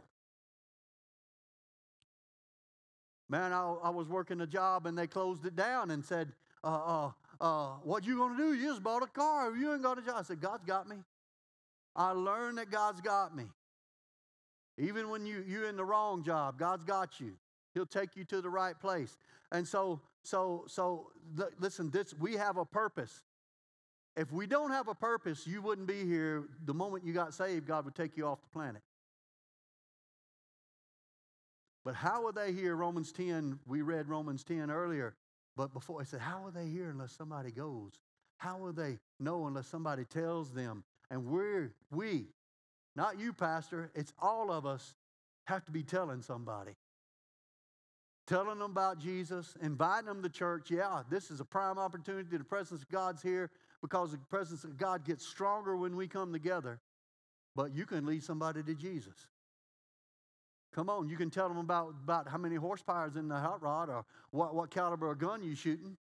Man, 3.29 3.53
I, 3.53 3.75
I 3.83 3.89
was 3.89 4.07
working 4.07 4.41
a 4.41 4.47
job 4.47 4.85
and 4.85 4.97
they 4.97 5.07
closed 5.07 5.45
it 5.45 5.55
down 5.55 5.91
and 5.91 6.03
said, 6.03 6.31
uh, 6.63 6.67
uh, 6.67 7.11
uh, 7.39 7.67
what 7.83 8.03
you 8.05 8.17
to 8.29 8.37
do? 8.37 8.53
You 8.53 8.69
just 8.69 8.83
bought 8.83 9.03
a 9.03 9.07
car. 9.07 9.55
You 9.55 9.73
ain't 9.73 9.83
got 9.83 9.97
a 9.97 10.01
job. 10.01 10.15
I 10.17 10.23
said, 10.23 10.41
God's 10.41 10.65
got 10.65 10.89
me. 10.89 10.97
I 11.95 12.11
learned 12.11 12.57
that 12.57 12.69
God's 12.69 13.01
got 13.01 13.35
me. 13.35 13.45
Even 14.79 15.09
when 15.09 15.25
you, 15.25 15.43
you're 15.45 15.67
in 15.67 15.75
the 15.75 15.83
wrong 15.83 16.23
job, 16.23 16.57
God's 16.57 16.85
got 16.85 17.19
you. 17.19 17.33
He'll 17.73 17.85
take 17.85 18.15
you 18.15 18.23
to 18.25 18.41
the 18.41 18.49
right 18.49 18.79
place. 18.79 19.17
And 19.51 19.67
so, 19.67 20.01
so, 20.23 20.63
so, 20.67 21.11
listen, 21.59 21.91
this, 21.91 22.13
we 22.13 22.33
have 22.35 22.57
a 22.57 22.65
purpose. 22.65 23.23
If 24.15 24.31
we 24.31 24.47
don't 24.47 24.71
have 24.71 24.87
a 24.87 24.95
purpose, 24.95 25.45
you 25.45 25.61
wouldn't 25.61 25.87
be 25.87 26.05
here. 26.05 26.45
The 26.65 26.73
moment 26.73 27.03
you 27.03 27.13
got 27.13 27.33
saved, 27.33 27.67
God 27.67 27.85
would 27.85 27.95
take 27.95 28.17
you 28.17 28.25
off 28.25 28.41
the 28.41 28.49
planet. 28.49 28.81
But 31.85 31.95
how 31.95 32.25
are 32.25 32.31
they 32.31 32.51
here? 32.51 32.75
Romans 32.75 33.11
10, 33.11 33.59
we 33.65 33.81
read 33.81 34.07
Romans 34.07 34.43
10 34.43 34.71
earlier. 34.71 35.15
But 35.55 35.73
before 35.73 35.99
I 36.01 36.03
said, 36.03 36.21
how 36.21 36.45
are 36.45 36.51
they 36.51 36.67
here 36.67 36.89
unless 36.89 37.11
somebody 37.11 37.51
goes? 37.51 37.93
How 38.37 38.57
will 38.57 38.73
they 38.73 38.97
know 39.19 39.47
unless 39.47 39.67
somebody 39.67 40.05
tells 40.05 40.51
them? 40.53 40.83
And 41.11 41.25
we're, 41.25 41.73
we, 41.91 42.27
not 42.95 43.19
you, 43.19 43.33
Pastor, 43.33 43.91
it's 43.95 44.13
all 44.19 44.51
of 44.51 44.65
us, 44.65 44.95
have 45.45 45.65
to 45.65 45.71
be 45.71 45.83
telling 45.83 46.21
somebody. 46.21 46.75
Telling 48.27 48.59
them 48.59 48.71
about 48.71 48.99
Jesus, 48.99 49.55
inviting 49.61 50.05
them 50.05 50.21
to 50.21 50.29
church. 50.29 50.69
Yeah, 50.69 51.01
this 51.09 51.31
is 51.31 51.39
a 51.39 51.45
prime 51.45 51.79
opportunity. 51.79 52.37
The 52.37 52.43
presence 52.43 52.83
of 52.83 52.89
God's 52.89 53.23
here 53.23 53.49
because 53.81 54.11
the 54.11 54.17
presence 54.17 54.63
of 54.63 54.77
God 54.77 55.03
gets 55.05 55.25
stronger 55.25 55.75
when 55.75 55.95
we 55.95 56.07
come 56.07 56.31
together. 56.31 56.79
But 57.55 57.73
you 57.73 57.85
can 57.85 58.05
lead 58.05 58.23
somebody 58.23 58.61
to 58.61 58.75
Jesus. 58.75 59.27
Come 60.73 60.89
on, 60.89 61.09
you 61.09 61.17
can 61.17 61.31
tell 61.31 61.47
them 61.47 61.57
about, 61.57 61.95
about 62.03 62.27
how 62.27 62.37
many 62.37 62.55
horsepower 62.55 63.07
is 63.07 63.15
in 63.15 63.27
the 63.27 63.37
hot 63.37 63.61
rod 63.63 63.89
or 63.89 64.05
what, 64.29 64.53
what 64.53 64.69
caliber 64.69 65.11
of 65.11 65.17
gun 65.17 65.41
you're 65.43 65.55
shooting. 65.55 65.97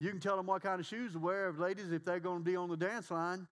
You 0.00 0.10
can 0.10 0.18
tell 0.18 0.36
them 0.36 0.46
what 0.46 0.62
kind 0.62 0.80
of 0.80 0.86
shoes 0.86 1.12
to 1.12 1.18
wear, 1.18 1.52
ladies, 1.52 1.92
if 1.92 2.04
they're 2.04 2.18
going 2.18 2.38
to 2.38 2.44
be 2.44 2.56
on 2.56 2.70
the 2.70 2.76
dance 2.76 3.10
line. 3.10 3.46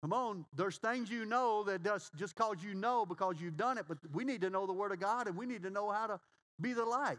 Come 0.00 0.12
on, 0.12 0.44
there's 0.54 0.76
things 0.76 1.10
you 1.10 1.24
know 1.24 1.64
that 1.64 1.82
just, 1.82 2.14
just 2.14 2.36
cause 2.36 2.58
you 2.62 2.74
know 2.74 3.04
because 3.04 3.40
you've 3.40 3.56
done 3.56 3.78
it, 3.78 3.86
but 3.88 3.98
we 4.12 4.24
need 4.24 4.40
to 4.42 4.50
know 4.50 4.66
the 4.66 4.72
Word 4.72 4.92
of 4.92 5.00
God 5.00 5.26
and 5.26 5.36
we 5.36 5.44
need 5.44 5.62
to 5.64 5.70
know 5.70 5.90
how 5.90 6.06
to 6.06 6.20
be 6.60 6.72
the 6.72 6.84
light. 6.84 7.18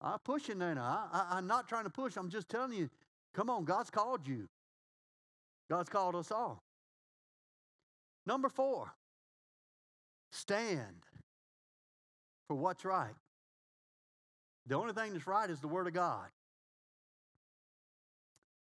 I'm 0.00 0.18
pushing 0.20 0.58
there 0.58 0.74
now. 0.74 1.08
I, 1.12 1.18
I, 1.18 1.36
I'm 1.36 1.46
not 1.46 1.68
trying 1.68 1.84
to 1.84 1.90
push. 1.90 2.16
I'm 2.16 2.30
just 2.30 2.48
telling 2.48 2.72
you, 2.72 2.88
come 3.34 3.50
on, 3.50 3.64
God's 3.64 3.90
called 3.90 4.26
you. 4.26 4.48
God's 5.68 5.90
called 5.90 6.14
us 6.14 6.30
all. 6.30 6.62
Number 8.26 8.48
four, 8.48 8.94
stand 10.32 11.04
for 12.46 12.54
what's 12.54 12.84
right. 12.84 13.14
The 14.66 14.76
only 14.76 14.92
thing 14.94 15.12
that's 15.12 15.26
right 15.26 15.48
is 15.50 15.60
the 15.60 15.68
Word 15.68 15.86
of 15.86 15.92
God. 15.92 16.28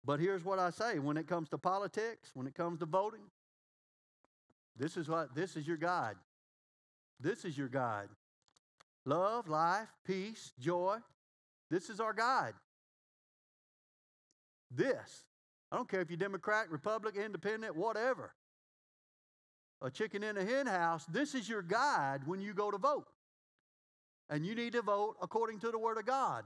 But 0.06 0.20
here's 0.20 0.44
what 0.44 0.60
I 0.60 0.70
say 0.70 1.00
when 1.00 1.16
it 1.16 1.26
comes 1.26 1.48
to 1.48 1.58
politics, 1.58 2.30
when 2.32 2.46
it 2.46 2.54
comes 2.54 2.78
to 2.78 2.86
voting, 2.86 3.24
this 4.76 4.96
is 4.96 5.08
what 5.08 5.34
this 5.34 5.56
is 5.56 5.66
your 5.66 5.76
guide. 5.76 6.14
This 7.18 7.44
is 7.44 7.58
your 7.58 7.68
guide. 7.68 8.08
Love, 9.04 9.48
life, 9.48 9.88
peace, 10.06 10.52
joy. 10.60 10.98
This 11.70 11.90
is 11.90 11.98
our 11.98 12.12
guide. 12.12 12.54
This. 14.70 15.24
I 15.72 15.76
don't 15.76 15.88
care 15.88 16.00
if 16.00 16.10
you're 16.10 16.16
Democrat, 16.16 16.70
Republican, 16.70 17.22
Independent, 17.22 17.74
whatever. 17.74 18.32
A 19.82 19.90
chicken 19.90 20.22
in 20.22 20.36
a 20.36 20.44
hen 20.44 20.66
house, 20.66 21.04
this 21.06 21.34
is 21.34 21.48
your 21.48 21.62
guide 21.62 22.20
when 22.26 22.40
you 22.40 22.54
go 22.54 22.70
to 22.70 22.78
vote. 22.78 23.08
And 24.30 24.46
you 24.46 24.54
need 24.54 24.72
to 24.72 24.82
vote 24.82 25.16
according 25.20 25.60
to 25.60 25.70
the 25.70 25.78
Word 25.78 25.98
of 25.98 26.06
God. 26.06 26.44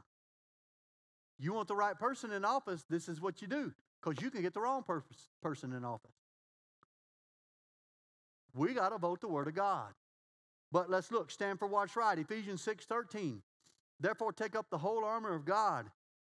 You 1.41 1.55
want 1.55 1.69
the 1.69 1.75
right 1.75 1.99
person 1.99 2.33
in 2.33 2.45
office, 2.45 2.85
this 2.91 3.09
is 3.09 3.21
what 3.21 3.41
you 3.41 3.49
do, 3.49 3.73
because 4.01 4.23
you 4.23 4.31
can 4.31 4.43
get 4.43 4.53
the 4.53 4.61
wrong 4.61 4.85
person 5.43 5.73
in 5.73 5.85
office. 5.85 6.11
We 8.55 8.75
got 8.75 8.91
to 8.91 8.99
vote 8.99 9.23
the 9.23 9.29
Word 9.29 9.49
of 9.49 9.55
God. 9.55 9.89
But 10.71 10.91
let's 10.91 11.11
look, 11.11 11.31
stand 11.31 11.59
for 11.59 11.67
what's 11.67 11.97
right. 11.97 12.19
Ephesians 12.19 12.61
6 12.61 12.85
13. 12.85 13.41
Therefore, 13.99 14.33
take 14.33 14.55
up 14.55 14.67
the 14.71 14.79
whole 14.79 15.05
armor 15.05 15.35
of 15.35 15.45
God, 15.45 15.87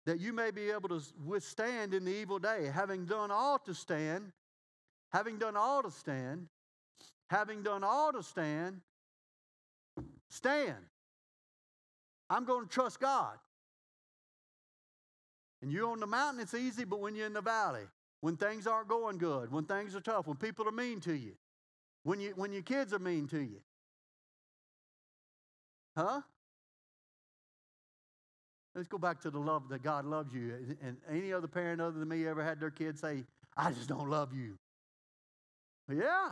that 0.05 0.19
you 0.19 0.31
may 0.31 0.51
be 0.51 0.69
able 0.69 0.89
to 0.89 1.01
withstand 1.25 1.93
in 1.93 2.05
the 2.05 2.11
evil 2.11 2.39
day, 2.39 2.69
having 2.73 3.05
done 3.05 3.31
all 3.31 3.59
to 3.59 3.73
stand, 3.73 4.31
having 5.11 5.37
done 5.37 5.55
all 5.55 5.81
to 5.83 5.91
stand, 5.91 6.47
having 7.29 7.63
done 7.63 7.83
all 7.83 8.11
to 8.13 8.23
stand, 8.23 8.81
stand. 10.29 10.77
I'm 12.29 12.45
going 12.45 12.67
to 12.67 12.69
trust 12.69 12.99
God. 12.99 13.37
And 15.61 15.71
you're 15.71 15.89
on 15.89 15.99
the 15.99 16.07
mountain, 16.07 16.41
it's 16.41 16.53
easy, 16.53 16.85
but 16.85 16.99
when 16.99 17.15
you're 17.15 17.27
in 17.27 17.33
the 17.33 17.41
valley, 17.41 17.83
when 18.21 18.37
things 18.37 18.67
aren't 18.67 18.87
going 18.87 19.17
good, 19.17 19.51
when 19.51 19.65
things 19.65 19.95
are 19.95 20.01
tough, 20.01 20.27
when 20.27 20.37
people 20.37 20.67
are 20.67 20.71
mean 20.71 20.99
to 21.01 21.13
you, 21.13 21.33
when, 22.03 22.19
you, 22.19 22.33
when 22.35 22.51
your 22.53 22.61
kids 22.61 22.93
are 22.93 22.99
mean 22.99 23.27
to 23.27 23.39
you. 23.39 23.61
Huh? 25.97 26.21
Let's 28.75 28.87
go 28.87 28.97
back 28.97 29.19
to 29.21 29.29
the 29.29 29.39
love 29.39 29.67
that 29.69 29.83
God 29.83 30.05
loves 30.05 30.33
you. 30.33 30.77
And 30.81 30.97
any 31.11 31.33
other 31.33 31.47
parent 31.47 31.81
other 31.81 31.99
than 31.99 32.07
me 32.07 32.25
ever 32.27 32.43
had 32.43 32.59
their 32.59 32.69
kids 32.69 33.01
say, 33.01 33.25
I 33.57 33.71
just 33.71 33.89
don't 33.89 34.09
love 34.09 34.33
you. 34.33 34.57
Yeah. 35.91 36.29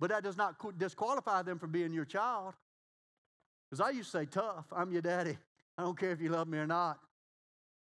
But 0.00 0.10
that 0.10 0.24
does 0.24 0.36
not 0.36 0.56
disqualify 0.78 1.42
them 1.42 1.58
from 1.58 1.70
being 1.70 1.92
your 1.92 2.04
child. 2.04 2.54
Because 3.70 3.80
I 3.80 3.90
used 3.90 4.10
to 4.10 4.18
say, 4.18 4.26
tough, 4.26 4.64
I'm 4.74 4.90
your 4.90 5.02
daddy. 5.02 5.36
I 5.78 5.82
don't 5.82 5.98
care 5.98 6.10
if 6.10 6.20
you 6.20 6.30
love 6.30 6.48
me 6.48 6.58
or 6.58 6.66
not. 6.66 6.98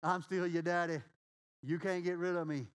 I'm 0.02 0.22
still 0.22 0.46
your 0.46 0.62
daddy. 0.62 1.00
You 1.62 1.78
can't 1.78 2.04
get 2.04 2.16
rid 2.16 2.36
of 2.36 2.46
me. 2.46 2.66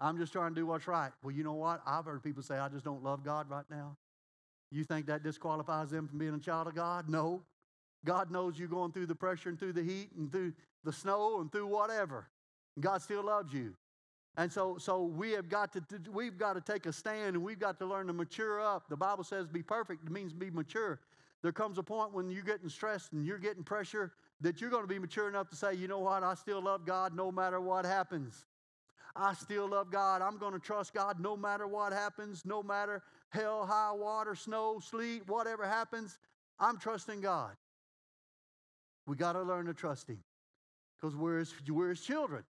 I'm 0.00 0.16
just 0.16 0.32
trying 0.32 0.54
to 0.54 0.60
do 0.60 0.66
what's 0.66 0.86
right. 0.86 1.10
Well, 1.22 1.32
you 1.32 1.44
know 1.44 1.54
what? 1.54 1.82
I've 1.86 2.04
heard 2.04 2.22
people 2.22 2.42
say, 2.42 2.56
I 2.56 2.68
just 2.68 2.84
don't 2.84 3.02
love 3.02 3.24
God 3.24 3.50
right 3.50 3.64
now. 3.70 3.96
You 4.70 4.84
think 4.84 5.06
that 5.06 5.22
disqualifies 5.22 5.90
them 5.90 6.06
from 6.08 6.18
being 6.18 6.34
a 6.34 6.38
child 6.38 6.68
of 6.68 6.74
God? 6.74 7.08
No. 7.08 7.42
God 8.04 8.30
knows 8.30 8.58
you're 8.58 8.68
going 8.68 8.92
through 8.92 9.06
the 9.06 9.14
pressure 9.14 9.48
and 9.48 9.58
through 9.58 9.72
the 9.72 9.82
heat 9.82 10.10
and 10.16 10.30
through 10.30 10.52
the 10.84 10.92
snow 10.92 11.40
and 11.40 11.50
through 11.50 11.66
whatever. 11.66 12.28
God 12.78 13.02
still 13.02 13.24
loves 13.24 13.52
you. 13.52 13.74
And 14.36 14.52
so, 14.52 14.78
so 14.78 15.02
we 15.02 15.32
have 15.32 15.48
got 15.48 15.72
to 15.72 15.82
we've 16.12 16.38
got 16.38 16.52
to 16.52 16.60
take 16.60 16.86
a 16.86 16.92
stand 16.92 17.34
and 17.34 17.42
we've 17.42 17.58
got 17.58 17.76
to 17.80 17.86
learn 17.86 18.06
to 18.06 18.12
mature 18.12 18.60
up. 18.60 18.88
The 18.88 18.96
Bible 18.96 19.24
says 19.24 19.48
be 19.48 19.64
perfect. 19.64 20.04
It 20.04 20.12
means 20.12 20.32
be 20.32 20.48
mature. 20.48 21.00
There 21.42 21.50
comes 21.50 21.76
a 21.78 21.82
point 21.82 22.12
when 22.12 22.30
you're 22.30 22.44
getting 22.44 22.68
stressed 22.68 23.12
and 23.12 23.26
you're 23.26 23.38
getting 23.38 23.64
pressure 23.64 24.12
that 24.40 24.60
you're 24.60 24.70
going 24.70 24.84
to 24.84 24.88
be 24.88 24.98
mature 24.98 25.28
enough 25.28 25.48
to 25.50 25.56
say, 25.56 25.74
you 25.74 25.88
know 25.88 25.98
what, 25.98 26.22
I 26.22 26.34
still 26.34 26.62
love 26.62 26.84
God 26.84 27.14
no 27.14 27.32
matter 27.32 27.60
what 27.60 27.84
happens. 27.84 28.46
I 29.16 29.34
still 29.34 29.68
love 29.68 29.90
God. 29.90 30.22
I'm 30.22 30.38
going 30.38 30.52
to 30.52 30.60
trust 30.60 30.94
God 30.94 31.18
no 31.18 31.36
matter 31.36 31.66
what 31.66 31.92
happens, 31.92 32.44
no 32.44 32.62
matter 32.62 33.02
hell, 33.30 33.66
high 33.66 33.92
water, 33.92 34.34
snow, 34.34 34.80
sleet, 34.80 35.28
whatever 35.28 35.66
happens. 35.66 36.18
I'm 36.60 36.78
trusting 36.78 37.20
God. 37.20 37.56
We 39.06 39.16
got 39.16 39.32
to 39.32 39.42
learn 39.42 39.66
to 39.66 39.74
trust 39.74 40.08
Him 40.08 40.22
because 41.00 41.16
we're 41.16 41.38
his, 41.38 41.54
we're 41.68 41.90
his 41.90 42.00
children. 42.00 42.44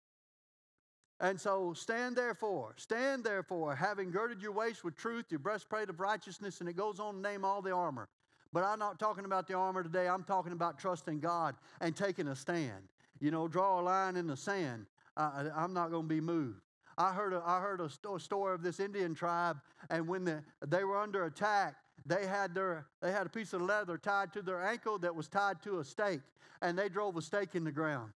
And 1.20 1.40
so 1.40 1.74
stand 1.74 2.16
therefore, 2.16 2.74
stand 2.78 3.24
therefore, 3.24 3.76
having 3.76 4.12
girded 4.12 4.42
your 4.42 4.52
waist 4.52 4.84
with 4.84 4.98
truth, 4.98 5.26
your 5.30 5.40
breastplate 5.40 5.90
of 5.90 6.00
righteousness, 6.00 6.60
and 6.60 6.70
it 6.70 6.76
goes 6.76 7.00
on 7.00 7.16
to 7.16 7.22
name 7.22 7.46
all 7.46 7.62
the 7.62 7.72
armor. 7.72 8.10
But 8.56 8.64
I'm 8.64 8.80
not 8.80 9.00
talking 9.00 9.26
about 9.26 9.50
the 9.50 9.54
armor 9.54 9.84
today. 9.84 10.08
I'm 10.08 10.24
talking 10.24 10.54
about 10.54 10.80
trusting 10.80 11.20
God 11.20 11.56
and 11.82 11.94
taking 11.94 12.30
a 12.30 12.36
stand. 12.38 12.88
You 13.20 13.30
know, 13.30 13.50
draw 13.50 13.82
a 13.82 13.84
line 13.84 14.16
in 14.16 14.28
the 14.28 14.38
sand. 14.38 14.86
I, 15.18 15.48
I'm 15.54 15.74
not 15.74 15.92
going 15.92 16.04
to 16.04 16.08
be 16.08 16.22
moved. 16.22 16.62
I 16.98 17.12
heard 17.12 17.34
a, 17.34 17.44
I 17.46 17.60
heard 17.60 17.82
a 17.82 17.90
story 18.18 18.54
of 18.54 18.64
this 18.64 18.80
Indian 18.80 19.14
tribe, 19.14 19.58
and 19.90 20.08
when 20.08 20.24
the, 20.24 20.42
they 20.66 20.86
were 20.86 20.98
under 20.98 21.26
attack, 21.26 21.76
they 22.06 22.26
had 22.26 22.56
their 22.56 22.88
they 23.02 23.12
had 23.12 23.26
a 23.26 23.30
piece 23.30 23.52
of 23.52 23.62
leather 23.62 23.98
tied 23.98 24.32
to 24.32 24.42
their 24.42 24.64
ankle 24.64 25.00
that 25.00 25.14
was 25.14 25.28
tied 25.28 25.62
to 25.64 25.80
a 25.80 25.84
stake, 25.84 26.22
and 26.62 26.80
they 26.80 26.88
drove 26.88 27.18
a 27.18 27.22
stake 27.22 27.56
in 27.56 27.66
the 27.66 27.74
ground 27.74 28.14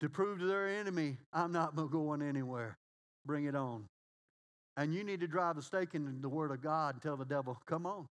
to 0.00 0.08
prove 0.08 0.38
to 0.38 0.46
their 0.46 0.68
enemy, 0.68 1.18
I'm 1.34 1.52
not 1.52 1.76
going 1.90 2.22
anywhere. 2.22 2.78
Bring 3.26 3.44
it 3.44 3.54
on. 3.54 3.90
And 4.78 4.94
you 4.94 5.04
need 5.04 5.20
to 5.20 5.28
drive 5.28 5.56
the 5.56 5.62
stake 5.62 5.94
in 5.94 6.22
the 6.22 6.30
Word 6.30 6.50
of 6.50 6.62
God 6.62 6.94
and 6.94 7.02
tell 7.02 7.18
the 7.18 7.26
devil, 7.26 7.60
come 7.66 7.84
on. 7.84 8.08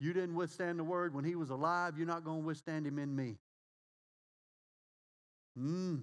You 0.00 0.12
didn't 0.12 0.34
withstand 0.34 0.78
the 0.78 0.84
word 0.84 1.14
when 1.14 1.24
he 1.24 1.34
was 1.34 1.50
alive. 1.50 1.98
You're 1.98 2.06
not 2.06 2.24
going 2.24 2.40
to 2.40 2.46
withstand 2.46 2.86
him 2.86 2.98
in 2.98 3.14
me. 3.14 3.36
Hmm. 5.56 5.96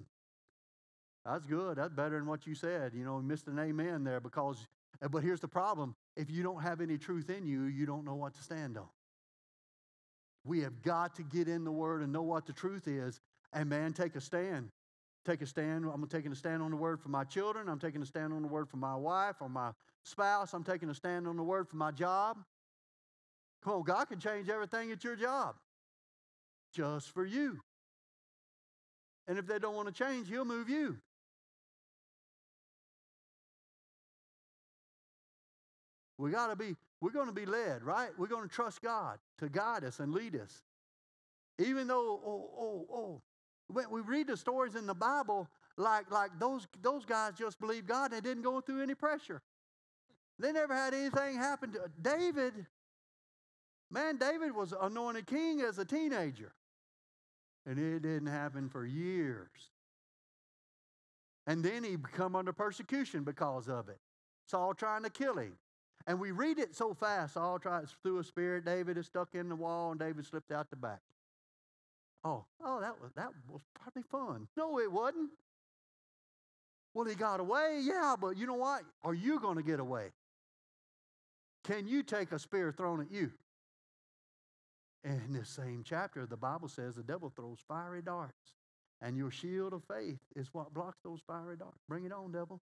That's 1.24 1.46
good. 1.46 1.76
That's 1.76 1.92
better 1.92 2.16
than 2.18 2.26
what 2.26 2.46
you 2.46 2.54
said. 2.54 2.94
You 2.94 3.04
know, 3.04 3.20
missed 3.20 3.48
an 3.48 3.58
amen 3.58 4.04
there 4.04 4.20
because 4.20 4.66
Uh, 5.02 5.08
But 5.08 5.22
here's 5.22 5.40
the 5.40 5.48
problem 5.48 5.94
if 6.16 6.30
you 6.30 6.42
don't 6.42 6.62
have 6.62 6.80
any 6.80 6.98
truth 6.98 7.30
in 7.30 7.46
you, 7.46 7.64
you 7.64 7.86
don't 7.86 8.04
know 8.04 8.14
what 8.14 8.34
to 8.34 8.42
stand 8.42 8.76
on. 8.76 8.88
We 10.44 10.60
have 10.60 10.82
got 10.82 11.14
to 11.16 11.22
get 11.22 11.48
in 11.48 11.64
the 11.64 11.72
Word 11.72 12.02
and 12.02 12.12
know 12.12 12.22
what 12.22 12.46
the 12.46 12.52
truth 12.52 12.88
is, 12.88 13.20
and 13.52 13.68
man, 13.68 13.92
take 13.92 14.16
a 14.16 14.20
stand. 14.20 14.70
Take 15.24 15.42
a 15.42 15.46
stand. 15.46 15.84
I'm 15.84 16.06
taking 16.06 16.32
a 16.32 16.36
stand 16.36 16.62
on 16.62 16.70
the 16.70 16.76
Word 16.76 17.00
for 17.00 17.10
my 17.10 17.24
children. 17.24 17.68
I'm 17.68 17.78
taking 17.78 18.00
a 18.02 18.06
stand 18.06 18.32
on 18.32 18.42
the 18.42 18.48
Word 18.48 18.68
for 18.68 18.78
my 18.78 18.96
wife 18.96 19.36
or 19.40 19.48
my 19.48 19.72
spouse. 20.04 20.54
I'm 20.54 20.64
taking 20.64 20.88
a 20.88 20.94
stand 20.94 21.26
on 21.28 21.36
the 21.36 21.42
Word 21.42 21.68
for 21.68 21.76
my 21.76 21.90
job. 21.90 22.38
Come 23.62 23.74
on, 23.74 23.82
God 23.82 24.08
can 24.08 24.20
change 24.20 24.48
everything 24.48 24.92
at 24.92 25.02
your 25.04 25.16
job 25.16 25.56
just 26.72 27.10
for 27.10 27.24
you. 27.24 27.60
And 29.26 29.38
if 29.38 29.46
they 29.46 29.58
don't 29.58 29.74
want 29.74 29.88
to 29.88 29.94
change, 29.94 30.28
He'll 30.28 30.44
move 30.44 30.68
you. 30.68 30.96
We 36.16 36.30
got 36.32 36.48
to 36.48 36.56
be, 36.56 36.74
we're 37.00 37.12
going 37.12 37.28
to 37.28 37.32
be 37.32 37.46
led, 37.46 37.82
right? 37.82 38.10
We're 38.18 38.26
going 38.26 38.48
to 38.48 38.54
trust 38.54 38.82
God 38.82 39.18
to 39.38 39.48
guide 39.48 39.84
us 39.84 40.00
and 40.00 40.12
lead 40.12 40.34
us. 40.34 40.62
Even 41.58 41.86
though, 41.86 42.20
oh, 42.24 42.50
oh, 42.58 42.86
oh, 42.92 43.22
when 43.68 43.90
we 43.90 44.00
read 44.00 44.26
the 44.26 44.36
stories 44.36 44.74
in 44.74 44.86
the 44.86 44.94
Bible, 44.94 45.48
like, 45.76 46.10
like 46.10 46.30
those, 46.38 46.66
those 46.82 47.04
guys 47.04 47.34
just 47.38 47.60
believed 47.60 47.86
God 47.86 48.12
and 48.12 48.14
they 48.14 48.28
didn't 48.28 48.42
go 48.42 48.60
through 48.60 48.82
any 48.82 48.94
pressure. 48.94 49.42
They 50.38 50.52
never 50.52 50.74
had 50.74 50.94
anything 50.94 51.36
happen 51.36 51.72
to 51.72 51.90
David. 52.00 52.66
Man, 53.90 54.16
David 54.16 54.54
was 54.54 54.74
anointed 54.78 55.26
king 55.26 55.60
as 55.60 55.78
a 55.78 55.84
teenager. 55.84 56.52
And 57.66 57.78
it 57.78 58.02
didn't 58.02 58.28
happen 58.28 58.68
for 58.68 58.84
years. 58.84 59.70
And 61.46 61.64
then 61.64 61.82
he 61.84 61.96
come 62.12 62.36
under 62.36 62.52
persecution 62.52 63.24
because 63.24 63.68
of 63.68 63.88
it. 63.88 63.98
Saul 64.46 64.74
trying 64.74 65.02
to 65.02 65.10
kill 65.10 65.36
him. 65.36 65.54
And 66.06 66.18
we 66.18 66.30
read 66.30 66.58
it 66.58 66.74
so 66.74 66.94
fast. 66.94 67.34
Saul 67.34 67.58
tries 67.58 67.94
through 68.02 68.18
a 68.18 68.24
spirit. 68.24 68.64
David 68.64 68.96
is 68.96 69.06
stuck 69.06 69.34
in 69.34 69.48
the 69.48 69.56
wall, 69.56 69.90
and 69.90 70.00
David 70.00 70.24
slipped 70.24 70.52
out 70.52 70.70
the 70.70 70.76
back. 70.76 71.00
Oh, 72.24 72.44
oh, 72.64 72.80
that 72.80 73.00
was 73.00 73.12
that 73.14 73.30
was 73.50 73.60
probably 73.74 74.02
fun. 74.02 74.48
No, 74.56 74.78
it 74.80 74.90
wasn't. 74.90 75.30
Well, 76.94 77.06
he 77.06 77.14
got 77.14 77.40
away. 77.40 77.80
Yeah, 77.82 78.16
but 78.20 78.36
you 78.36 78.46
know 78.46 78.54
what? 78.54 78.82
Are 79.04 79.14
you 79.14 79.38
going 79.38 79.56
to 79.56 79.62
get 79.62 79.80
away? 79.80 80.08
Can 81.64 81.86
you 81.86 82.02
take 82.02 82.32
a 82.32 82.38
spear 82.38 82.72
thrown 82.72 83.00
at 83.00 83.12
you? 83.12 83.30
In 85.08 85.32
this 85.32 85.48
same 85.48 85.82
chapter, 85.86 86.26
the 86.26 86.36
Bible 86.36 86.68
says 86.68 86.94
the 86.94 87.02
devil 87.02 87.32
throws 87.34 87.60
fiery 87.66 88.02
darts, 88.02 88.52
and 89.00 89.16
your 89.16 89.30
shield 89.30 89.72
of 89.72 89.82
faith 89.84 90.18
is 90.36 90.52
what 90.52 90.74
blocks 90.74 90.98
those 91.02 91.20
fiery 91.26 91.56
darts. 91.56 91.78
Bring 91.88 92.04
it 92.04 92.12
on, 92.12 92.30
devil. 92.30 92.60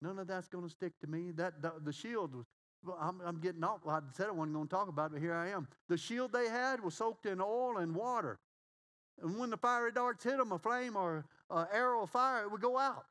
None 0.00 0.18
of 0.18 0.28
that's 0.28 0.48
going 0.48 0.64
to 0.64 0.70
stick 0.70 0.94
to 1.02 1.06
me. 1.06 1.32
That 1.32 1.60
the, 1.60 1.74
the 1.84 1.92
shield 1.92 2.34
was. 2.34 2.46
Well, 2.82 2.96
I'm, 2.98 3.20
I'm 3.22 3.38
getting 3.38 3.62
off. 3.64 3.80
I 3.86 4.00
said 4.12 4.28
I 4.28 4.30
wasn't 4.30 4.54
going 4.54 4.66
to 4.66 4.74
talk 4.74 4.88
about 4.88 5.06
it, 5.06 5.14
but 5.14 5.20
here 5.20 5.34
I 5.34 5.50
am. 5.50 5.68
The 5.90 5.98
shield 5.98 6.32
they 6.32 6.48
had 6.48 6.82
was 6.82 6.94
soaked 6.94 7.26
in 7.26 7.38
oil 7.42 7.76
and 7.78 7.94
water, 7.94 8.38
and 9.20 9.38
when 9.38 9.50
the 9.50 9.58
fiery 9.58 9.92
darts 9.92 10.24
hit 10.24 10.38
them, 10.38 10.52
a 10.52 10.58
flame 10.58 10.96
or 10.96 11.26
an 11.50 11.66
arrow 11.70 12.04
of 12.04 12.10
fire, 12.10 12.44
it 12.44 12.50
would 12.50 12.62
go 12.62 12.78
out. 12.78 13.04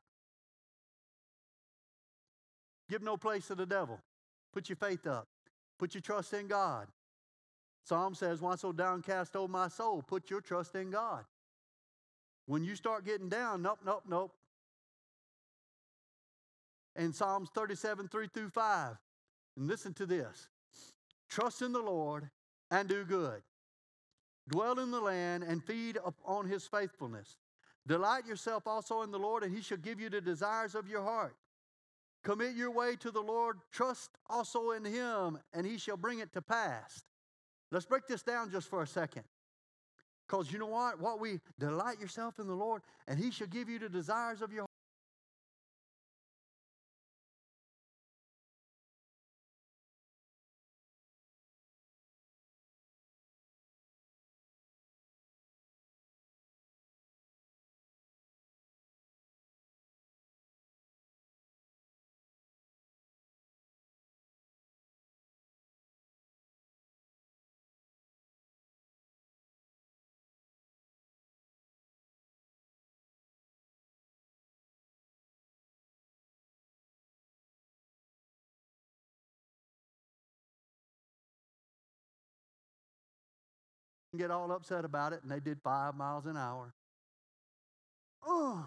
Give 2.90 3.02
no 3.02 3.16
place 3.16 3.46
to 3.48 3.54
the 3.54 3.66
devil. 3.66 4.00
Put 4.52 4.68
your 4.68 4.76
faith 4.76 5.06
up. 5.06 5.28
Put 5.78 5.94
your 5.94 6.02
trust 6.02 6.32
in 6.32 6.48
God. 6.48 6.88
Psalm 7.86 8.16
says, 8.16 8.40
Why 8.40 8.56
so 8.56 8.72
downcast, 8.72 9.36
O 9.36 9.46
my 9.46 9.68
soul? 9.68 10.02
Put 10.02 10.28
your 10.28 10.40
trust 10.40 10.74
in 10.74 10.90
God. 10.90 11.24
When 12.46 12.64
you 12.64 12.74
start 12.74 13.04
getting 13.04 13.28
down, 13.28 13.62
nope, 13.62 13.78
nope, 13.86 14.02
nope. 14.08 14.32
In 16.96 17.12
Psalms 17.12 17.48
37, 17.54 18.08
3 18.08 18.26
through 18.26 18.48
5, 18.48 18.96
and 19.56 19.68
listen 19.68 19.94
to 19.94 20.06
this 20.06 20.48
trust 21.28 21.62
in 21.62 21.72
the 21.72 21.80
Lord 21.80 22.28
and 22.72 22.88
do 22.88 23.04
good. 23.04 23.42
Dwell 24.48 24.80
in 24.80 24.90
the 24.90 25.00
land 25.00 25.44
and 25.44 25.62
feed 25.62 25.98
upon 26.04 26.48
his 26.48 26.66
faithfulness. 26.66 27.36
Delight 27.86 28.26
yourself 28.26 28.66
also 28.66 29.02
in 29.02 29.12
the 29.12 29.18
Lord, 29.18 29.44
and 29.44 29.54
he 29.54 29.62
shall 29.62 29.78
give 29.78 30.00
you 30.00 30.08
the 30.08 30.20
desires 30.20 30.74
of 30.74 30.88
your 30.88 31.02
heart. 31.02 31.36
Commit 32.24 32.56
your 32.56 32.72
way 32.72 32.96
to 32.96 33.12
the 33.12 33.20
Lord, 33.20 33.58
trust 33.70 34.10
also 34.28 34.72
in 34.72 34.84
him, 34.84 35.38
and 35.52 35.64
he 35.64 35.78
shall 35.78 35.96
bring 35.96 36.18
it 36.18 36.32
to 36.32 36.42
pass. 36.42 37.04
Let's 37.70 37.86
break 37.86 38.06
this 38.06 38.22
down 38.22 38.50
just 38.50 38.68
for 38.68 38.82
a 38.82 38.86
second. 38.86 39.24
Because 40.26 40.52
you 40.52 40.58
know 40.58 40.66
what? 40.66 41.00
What 41.00 41.20
we 41.20 41.40
delight 41.58 42.00
yourself 42.00 42.38
in 42.38 42.46
the 42.46 42.54
Lord, 42.54 42.82
and 43.06 43.18
He 43.18 43.30
shall 43.30 43.46
give 43.46 43.68
you 43.68 43.78
the 43.78 43.88
desires 43.88 44.42
of 44.42 44.52
your 44.52 44.66
heart. 84.22 84.30
get 84.30 84.34
all 84.34 84.52
upset 84.52 84.84
about 84.84 85.12
it, 85.12 85.22
and 85.22 85.30
they 85.30 85.40
did 85.40 85.60
five 85.62 85.94
miles 85.96 86.26
an 86.26 86.36
hour. 86.36 86.74
Oh, 88.26 88.66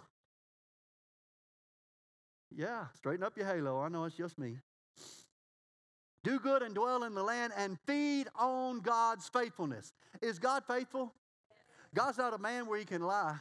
yeah, 2.55 2.85
straighten 2.95 3.23
up 3.23 3.37
your 3.37 3.45
halo. 3.45 3.79
I 3.79 3.89
know 3.89 4.05
it's 4.05 4.15
just 4.15 4.37
me. 4.39 4.57
Do 6.23 6.39
good 6.39 6.61
and 6.61 6.75
dwell 6.75 7.03
in 7.03 7.13
the 7.13 7.23
land 7.23 7.53
and 7.55 7.77
feed 7.85 8.27
on 8.35 8.81
God's 8.81 9.29
faithfulness. 9.29 9.93
Is 10.21 10.39
God 10.39 10.63
faithful? 10.67 11.13
God's 11.93 12.17
not 12.17 12.33
a 12.33 12.37
man 12.37 12.67
where 12.67 12.77
he 12.77 12.85
can 12.85 13.01
lie. 13.01 13.37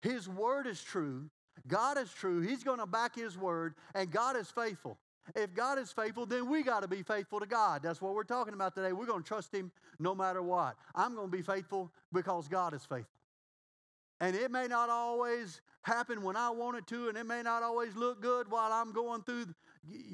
His 0.00 0.28
word 0.28 0.66
is 0.66 0.82
true. 0.82 1.30
God 1.66 1.98
is 1.98 2.12
true. 2.12 2.40
He's 2.40 2.64
going 2.64 2.78
to 2.78 2.86
back 2.86 3.14
his 3.14 3.36
word, 3.36 3.74
and 3.94 4.10
God 4.10 4.36
is 4.36 4.50
faithful. 4.50 4.98
If 5.34 5.54
God 5.54 5.78
is 5.78 5.92
faithful, 5.92 6.26
then 6.26 6.48
we 6.48 6.62
got 6.62 6.80
to 6.80 6.88
be 6.88 7.02
faithful 7.02 7.40
to 7.40 7.46
God. 7.46 7.82
That's 7.82 8.00
what 8.00 8.14
we're 8.14 8.24
talking 8.24 8.54
about 8.54 8.74
today. 8.74 8.92
We're 8.92 9.06
going 9.06 9.22
to 9.22 9.28
trust 9.28 9.54
Him 9.54 9.70
no 9.98 10.14
matter 10.14 10.42
what. 10.42 10.76
I'm 10.94 11.14
going 11.14 11.30
to 11.30 11.36
be 11.36 11.42
faithful 11.42 11.92
because 12.12 12.48
God 12.48 12.74
is 12.74 12.84
faithful. 12.84 13.18
And 14.20 14.34
it 14.34 14.50
may 14.50 14.66
not 14.66 14.90
always 14.90 15.60
happen 15.82 16.22
when 16.22 16.36
I 16.36 16.50
want 16.50 16.76
it 16.76 16.86
to, 16.88 17.08
and 17.08 17.16
it 17.16 17.24
may 17.24 17.42
not 17.42 17.62
always 17.62 17.94
look 17.94 18.20
good 18.20 18.50
while 18.50 18.72
I'm 18.72 18.92
going 18.92 19.22
through. 19.22 19.46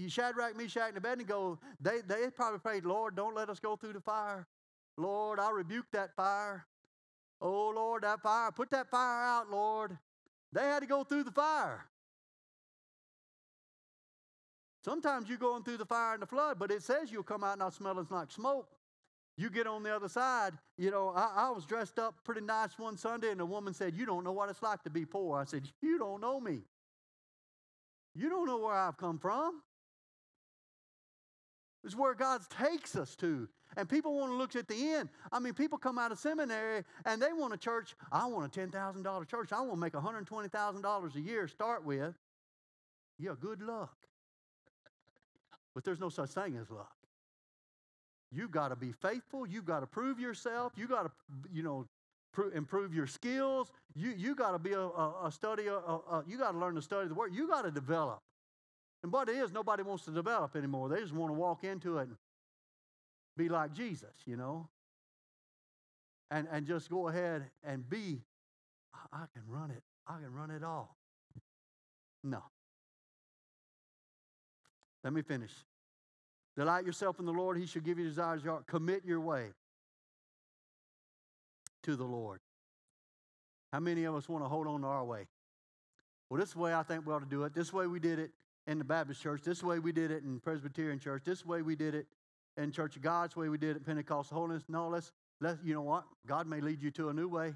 Shadrach, 0.09 0.57
Meshach, 0.57 0.89
and 0.89 0.99
Abednego, 0.99 1.59
they, 1.81 2.01
they 2.07 2.31
probably 2.31 2.59
prayed, 2.59 2.85
Lord, 2.85 3.17
don't 3.17 3.35
let 3.35 3.49
us 3.49 3.59
go 3.59 3.77
through 3.77 3.95
the 3.95 4.01
fire. 4.01 4.47
Lord, 4.97 5.41
I 5.41 5.51
rebuke 5.51 5.87
that 5.93 6.15
fire. 6.15 6.67
Oh, 7.41 7.73
Lord, 7.75 8.03
that 8.03 8.21
fire, 8.21 8.53
put 8.53 8.71
that 8.71 8.91
fire 8.91 9.25
out, 9.25 9.51
Lord. 9.51 9.99
They 10.53 10.63
had 10.63 10.81
to 10.81 10.87
go 10.87 11.03
through 11.03 11.25
the 11.25 11.33
fire. 11.33 11.87
Sometimes 14.85 15.29
you're 15.29 15.39
going 15.39 15.63
through 15.63 15.79
the 15.79 15.87
fire 15.87 16.13
and 16.13 16.23
the 16.23 16.27
flood, 16.27 16.59
but 16.59 16.71
it 16.71 16.83
says 16.83 17.11
you'll 17.11 17.23
come 17.23 17.43
out 17.43 17.59
not 17.59 17.73
smelling 17.73 18.07
like 18.11 18.31
smoke. 18.31 18.69
You 19.37 19.49
get 19.51 19.67
on 19.67 19.83
the 19.83 19.95
other 19.95 20.09
side. 20.09 20.53
You 20.77 20.91
know, 20.91 21.09
I, 21.09 21.47
I, 21.49 21.51
was 21.51 21.65
dressed 21.65 21.99
up 21.99 22.23
pretty 22.23 22.43
nice 22.43 22.79
one 22.79 22.97
Sunday, 22.97 23.31
and 23.31 23.41
a 23.41 23.47
woman 23.47 23.73
said, 23.75 23.95
You 23.97 24.07
don't 24.07 24.23
know 24.23 24.33
what 24.33 24.51
it's 24.51 24.63
like 24.63 24.83
to 24.85 24.91
be 24.91 25.07
poor. 25.07 25.41
I 25.41 25.45
said, 25.45 25.63
You 25.81 25.99
don't 25.99 26.21
know 26.21 26.39
me. 26.39 26.61
You 28.15 28.29
don't 28.29 28.47
know 28.47 28.59
where 28.59 28.75
I've 28.75 28.97
come 28.97 29.19
from. 29.19 29.63
It's 31.83 31.97
where 31.97 32.15
God 32.15 32.43
takes 32.51 32.95
us 32.95 33.17
to. 33.17 33.49
And 33.77 33.89
people 33.89 34.15
want 34.15 34.31
to 34.33 34.37
look 34.37 34.55
at 34.55 34.69
the 34.69 34.93
end. 34.95 35.09
I 35.33 35.41
mean, 35.41 35.55
people 35.55 35.79
come 35.79 35.99
out 35.99 36.13
of 36.13 36.19
seminary 36.19 36.85
and 37.05 37.21
they 37.21 37.33
want 37.33 37.53
a 37.53 37.57
church. 37.57 37.97
I 38.13 38.27
want 38.27 38.57
a 38.57 38.61
$10,000 38.61 39.29
church. 39.29 39.53
I 39.53 39.61
want 39.61 39.73
to 39.73 39.77
make 39.77 39.93
$120,000 39.93 41.15
a 41.15 41.21
year 41.21 41.49
start 41.49 41.85
with. 41.85 42.15
Yeah, 43.19 43.33
good 43.39 43.61
luck. 43.61 43.97
But 45.75 45.85
there's 45.85 46.01
no 46.01 46.09
such 46.09 46.31
thing 46.31 46.57
as 46.57 46.71
luck. 46.71 46.95
You've 48.31 48.51
got 48.51 48.69
to 48.69 48.77
be 48.77 48.93
faithful. 48.93 49.47
You've 49.47 49.65
got 49.65 49.81
to 49.81 49.87
prove 49.87 50.19
yourself. 50.19 50.73
You 50.77 50.89
got 50.89 51.05
to, 51.05 51.11
you 51.53 51.63
know, 51.63 51.87
improve 52.55 52.93
your 52.93 53.07
skills. 53.07 53.71
You 53.95 54.13
you 54.17 54.35
got 54.35 54.53
to 54.53 54.59
be 54.59 54.73
a, 54.73 54.81
a, 54.81 55.27
a 55.27 55.33
study. 55.33 55.67
A, 55.67 55.75
a, 55.75 56.25
you 56.27 56.37
got 56.39 56.53
to 56.53 56.59
learn 56.59 56.75
to 56.75 56.83
study 56.83 57.09
the 57.09 57.15
word. 57.15 57.33
You 57.35 57.47
got 57.49 57.63
to 57.63 57.71
develop. 57.71 58.21
And 59.03 59.13
what 59.13 59.29
it 59.29 59.37
is, 59.37 59.53
nobody 59.53 59.83
wants 59.83 60.05
to 60.07 60.11
develop 60.11 60.57
anymore. 60.57 60.89
They 60.89 61.01
just 61.01 61.13
want 61.13 61.31
to 61.31 61.35
walk 61.35 61.63
into 61.63 61.99
it 61.99 62.09
and 62.09 62.17
be 63.37 63.49
like 63.49 63.73
Jesus, 63.73 64.15
you 64.27 64.37
know, 64.37 64.69
and 66.31 66.49
and 66.51 66.67
just 66.67 66.91
go 66.91 67.09
ahead 67.09 67.45
and 67.63 67.89
be. 67.89 68.23
I 69.13 69.27
can 69.33 69.43
run 69.49 69.71
it. 69.71 69.83
I 70.09 70.15
can 70.15 70.33
run 70.33 70.51
it 70.51 70.65
all. 70.65 70.97
No. 72.23 72.43
Let 75.05 75.13
me 75.13 75.23
finish. 75.23 75.53
Delight 76.57 76.87
yourself 76.87 77.21
in 77.21 77.27
the 77.27 77.33
Lord, 77.33 77.59
he 77.59 77.67
shall 77.67 77.83
give 77.83 77.99
you 77.99 78.05
desires 78.05 78.41
of 78.41 78.45
your 78.45 78.55
heart. 78.55 78.67
Commit 78.67 79.05
your 79.05 79.21
way 79.21 79.49
to 81.83 81.95
the 81.95 82.05
Lord. 82.05 82.41
How 83.73 83.81
many 83.81 84.05
of 84.05 84.15
us 84.15 84.29
want 84.29 84.45
to 84.45 84.49
hold 84.49 84.67
on 84.67 84.81
to 84.81 84.87
our 84.87 85.05
way? 85.05 85.27
Well, 86.31 86.41
this 86.41 86.57
way 86.57 86.73
I 86.73 86.83
think 86.83 87.07
we 87.07 87.13
ought 87.13 87.21
to 87.21 87.27
do 87.27 87.45
it. 87.45 87.55
This 87.55 87.73
way 87.73 87.87
we 87.87 88.01
did 88.01 88.19
it 88.19 88.31
in 88.67 88.79
the 88.79 88.85
Baptist 88.85 89.21
church. 89.21 89.43
This 89.43 89.63
way 89.63 89.79
we 89.79 89.93
did 89.93 90.11
it 90.11 90.23
in 90.23 90.41
Presbyterian 90.41 90.99
church. 90.99 91.23
This 91.25 91.45
way 91.45 91.63
we 91.63 91.77
did 91.77 91.95
it 91.95 92.07
in 92.57 92.71
Church 92.71 92.97
of 92.97 93.03
God's 93.03 93.37
way 93.37 93.49
we 93.49 93.59
did 93.59 93.77
it 93.77 93.85
Pentecostal 93.85 94.37
Holiness. 94.37 94.63
No, 94.69 94.89
let's 94.89 95.13
let 95.41 95.59
you 95.65 95.75
know 95.75 95.83
what 95.83 96.05
God 96.27 96.47
may 96.47 96.61
lead 96.61 96.83
you 96.83 96.91
to 96.93 97.09
a 97.09 97.13
new 97.13 97.29
way. 97.29 97.55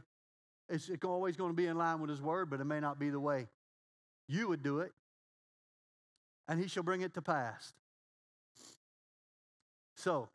It's, 0.69 0.89
it's 0.89 1.05
always 1.05 1.37
going 1.37 1.51
to 1.51 1.57
be 1.57 1.67
in 1.67 1.79
line 1.79 2.01
with 2.01 2.11
His 2.11 2.21
Word, 2.21 2.51
but 2.51 2.61
it 2.61 2.65
may 2.65 2.81
not 2.81 2.99
be 2.99 3.11
the 3.11 3.21
way 3.21 3.47
you 4.29 4.49
would 4.49 4.63
do 4.63 4.81
it. 4.81 4.93
And 6.49 6.61
He 6.61 6.69
shall 6.69 6.83
bring 6.83 7.03
it 7.03 7.15
to 7.15 7.23
pass. 7.23 7.75
So, 9.97 10.29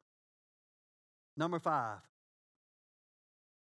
number 1.35 1.59
five, 1.59 1.99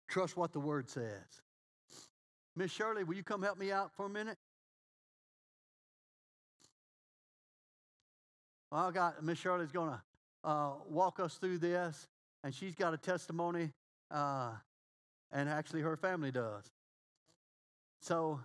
trust 0.08 0.36
what 0.36 0.52
the 0.52 0.60
Word 0.60 0.88
says. 0.88 1.42
Miss 2.56 2.70
Shirley, 2.70 3.04
will 3.04 3.14
you 3.14 3.22
come 3.22 3.42
help 3.42 3.58
me 3.58 3.72
out 3.72 3.92
for 3.94 4.06
a 4.06 4.08
minute? 4.08 4.38
Well, 8.70 8.86
I 8.86 8.90
got 8.90 9.22
Miss 9.22 9.38
Shirley's 9.38 9.72
going 9.72 9.90
to 9.90 10.02
uh, 10.42 10.72
walk 10.88 11.20
us 11.20 11.34
through 11.34 11.58
this, 11.58 12.08
and 12.42 12.54
she's 12.54 12.74
got 12.74 12.92
a 12.94 12.96
testimony, 12.96 13.70
uh, 14.10 14.50
and 15.32 15.48
actually 15.48 15.80
her 15.82 15.96
family 15.96 16.30
does. 16.30 16.64
So, 18.00 18.40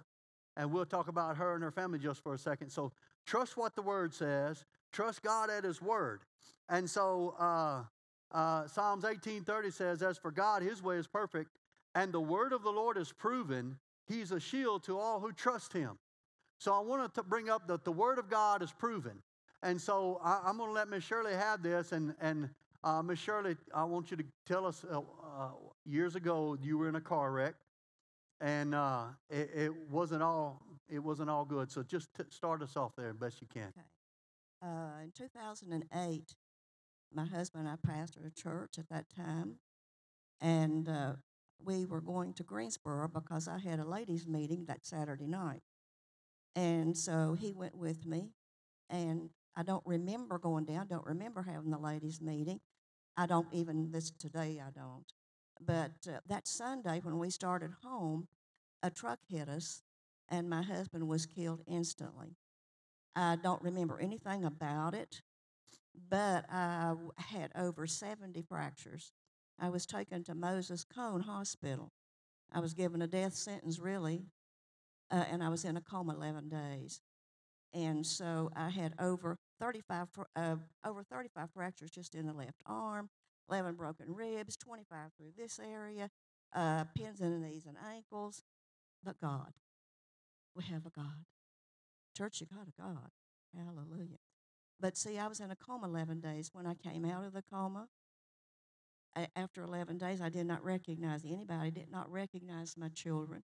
and 0.55 0.71
we'll 0.71 0.85
talk 0.85 1.07
about 1.07 1.37
her 1.37 1.55
and 1.55 1.63
her 1.63 1.71
family 1.71 1.99
just 1.99 2.21
for 2.21 2.33
a 2.33 2.37
second. 2.37 2.69
So, 2.69 2.91
trust 3.29 3.55
what 3.57 3.75
the 3.75 3.81
Word 3.81 4.13
says. 4.13 4.65
Trust 4.91 5.21
God 5.21 5.49
at 5.49 5.63
His 5.63 5.81
Word. 5.81 6.21
And 6.67 6.89
so, 6.89 7.35
uh, 7.39 7.83
uh, 8.31 8.67
Psalms 8.67 9.05
18:30 9.05 9.71
says, 9.71 10.01
"As 10.01 10.17
for 10.17 10.31
God, 10.31 10.61
His 10.61 10.81
way 10.81 10.97
is 10.97 11.07
perfect, 11.07 11.51
and 11.95 12.11
the 12.11 12.21
word 12.21 12.53
of 12.53 12.63
the 12.63 12.71
Lord 12.71 12.97
is 12.97 13.11
proven. 13.11 13.79
He's 14.07 14.31
a 14.31 14.39
shield 14.39 14.83
to 14.83 14.97
all 14.97 15.19
who 15.19 15.31
trust 15.31 15.73
Him." 15.73 15.97
So, 16.57 16.73
I 16.73 16.79
wanted 16.79 17.13
to 17.15 17.23
bring 17.23 17.49
up 17.49 17.67
that 17.67 17.83
the 17.83 17.91
word 17.91 18.17
of 18.19 18.29
God 18.29 18.61
is 18.61 18.73
proven. 18.73 19.21
And 19.61 19.79
so 19.79 20.19
I, 20.23 20.49
am 20.49 20.57
going 20.57 20.69
to 20.69 20.73
let 20.73 20.87
Miss 20.87 21.03
Shirley 21.03 21.33
have 21.33 21.61
this. 21.61 21.91
And, 21.91 22.15
and 22.21 22.49
uh, 22.83 23.01
Miss 23.01 23.19
Shirley, 23.19 23.57
I 23.73 23.83
want 23.83 24.09
you 24.09 24.17
to 24.17 24.23
tell 24.45 24.65
us 24.65 24.85
uh, 24.89 24.99
uh, 24.99 25.49
years 25.85 26.15
ago 26.15 26.57
you 26.61 26.77
were 26.77 26.87
in 26.87 26.95
a 26.95 27.01
car 27.01 27.31
wreck, 27.31 27.55
and 28.39 28.73
uh, 28.73 29.05
it, 29.29 29.49
it, 29.53 29.71
wasn't 29.89 30.23
all 30.23 30.61
it 30.89 30.99
wasn't 30.99 31.29
all 31.29 31.45
good. 31.45 31.71
So 31.71 31.83
just 31.83 32.09
t- 32.15 32.23
start 32.29 32.61
us 32.61 32.75
off 32.75 32.93
there 32.97 33.13
best 33.13 33.41
you 33.41 33.47
can. 33.47 33.67
Okay. 33.69 33.87
Uh, 34.61 35.03
in 35.03 35.11
2008, 35.15 36.35
my 37.13 37.25
husband 37.25 37.67
and 37.67 37.77
I 37.81 37.87
pastored 37.87 38.27
a 38.27 38.31
church 38.31 38.77
at 38.77 38.89
that 38.89 39.05
time, 39.15 39.55
and 40.41 40.89
uh, 40.89 41.13
we 41.63 41.85
were 41.85 42.01
going 42.01 42.33
to 42.33 42.43
Greensboro 42.43 43.07
because 43.07 43.47
I 43.47 43.59
had 43.59 43.79
a 43.79 43.85
ladies' 43.85 44.27
meeting 44.27 44.65
that 44.67 44.85
Saturday 44.85 45.27
night. 45.27 45.61
And 46.55 46.97
so 46.97 47.37
he 47.39 47.53
went 47.53 47.77
with 47.77 48.05
me, 48.05 48.31
and 48.89 49.29
I 49.55 49.63
don't 49.63 49.85
remember 49.85 50.37
going 50.37 50.65
down, 50.65 50.87
don't 50.87 51.05
remember 51.05 51.43
having 51.43 51.71
the 51.71 51.77
ladies' 51.77 52.21
meeting. 52.21 52.59
I 53.15 53.25
don't 53.25 53.47
even, 53.51 53.91
this 53.91 54.11
today, 54.11 54.61
I 54.65 54.71
don't. 54.71 55.05
But 55.61 55.91
uh, 56.07 56.19
that 56.27 56.47
Sunday, 56.47 56.99
when 57.03 57.19
we 57.19 57.29
started 57.29 57.71
home, 57.83 58.27
a 58.81 58.89
truck 58.89 59.19
hit 59.27 59.49
us, 59.49 59.83
and 60.29 60.49
my 60.49 60.61
husband 60.61 61.07
was 61.07 61.25
killed 61.25 61.61
instantly. 61.67 62.35
I 63.15 63.37
don't 63.41 63.61
remember 63.61 63.99
anything 63.99 64.45
about 64.45 64.93
it, 64.93 65.21
but 66.09 66.45
I 66.49 66.95
had 67.17 67.51
over 67.55 67.87
70 67.87 68.41
fractures. 68.43 69.11
I 69.59 69.69
was 69.69 69.85
taken 69.85 70.23
to 70.25 70.35
Moses 70.35 70.85
Cone 70.85 71.21
Hospital. 71.21 71.91
I 72.51 72.59
was 72.59 72.73
given 72.73 73.01
a 73.01 73.07
death 73.07 73.35
sentence, 73.35 73.79
really, 73.79 74.23
uh, 75.11 75.25
and 75.29 75.43
I 75.43 75.49
was 75.49 75.65
in 75.65 75.77
a 75.77 75.81
coma 75.81 76.13
11 76.13 76.49
days. 76.49 77.01
And 77.73 78.05
so 78.05 78.49
I 78.55 78.69
had 78.69 78.93
over 78.99 79.37
35, 79.59 80.07
uh, 80.35 80.55
over 80.85 81.03
35 81.03 81.49
fractures 81.53 81.91
just 81.91 82.15
in 82.15 82.25
the 82.25 82.33
left 82.33 82.61
arm, 82.65 83.09
11 83.49 83.75
broken 83.75 84.07
ribs, 84.13 84.55
25 84.57 85.11
through 85.17 85.33
this 85.37 85.59
area, 85.59 86.09
uh, 86.55 86.85
pins 86.95 87.19
in 87.19 87.31
the 87.31 87.47
knees 87.47 87.65
and 87.67 87.77
ankles. 87.93 88.41
But 89.03 89.19
God, 89.21 89.53
we 90.55 90.63
have 90.65 90.85
a 90.85 90.89
God. 90.89 91.25
Church, 92.15 92.41
you 92.41 92.47
got 92.47 92.67
a 92.67 92.81
God. 92.81 93.09
Hallelujah. 93.55 94.17
But 94.79 94.97
see, 94.97 95.17
I 95.17 95.27
was 95.27 95.39
in 95.39 95.51
a 95.51 95.55
coma 95.55 95.87
11 95.87 96.21
days. 96.21 96.49
When 96.53 96.65
I 96.65 96.73
came 96.73 97.05
out 97.05 97.25
of 97.25 97.33
the 97.33 97.41
coma, 97.41 97.87
after 99.35 99.63
11 99.63 99.97
days, 99.97 100.21
I 100.21 100.29
did 100.29 100.45
not 100.45 100.63
recognize 100.63 101.25
anybody, 101.25 101.71
did 101.71 101.91
not 101.91 102.11
recognize 102.11 102.75
my 102.77 102.89
children. 102.89 103.43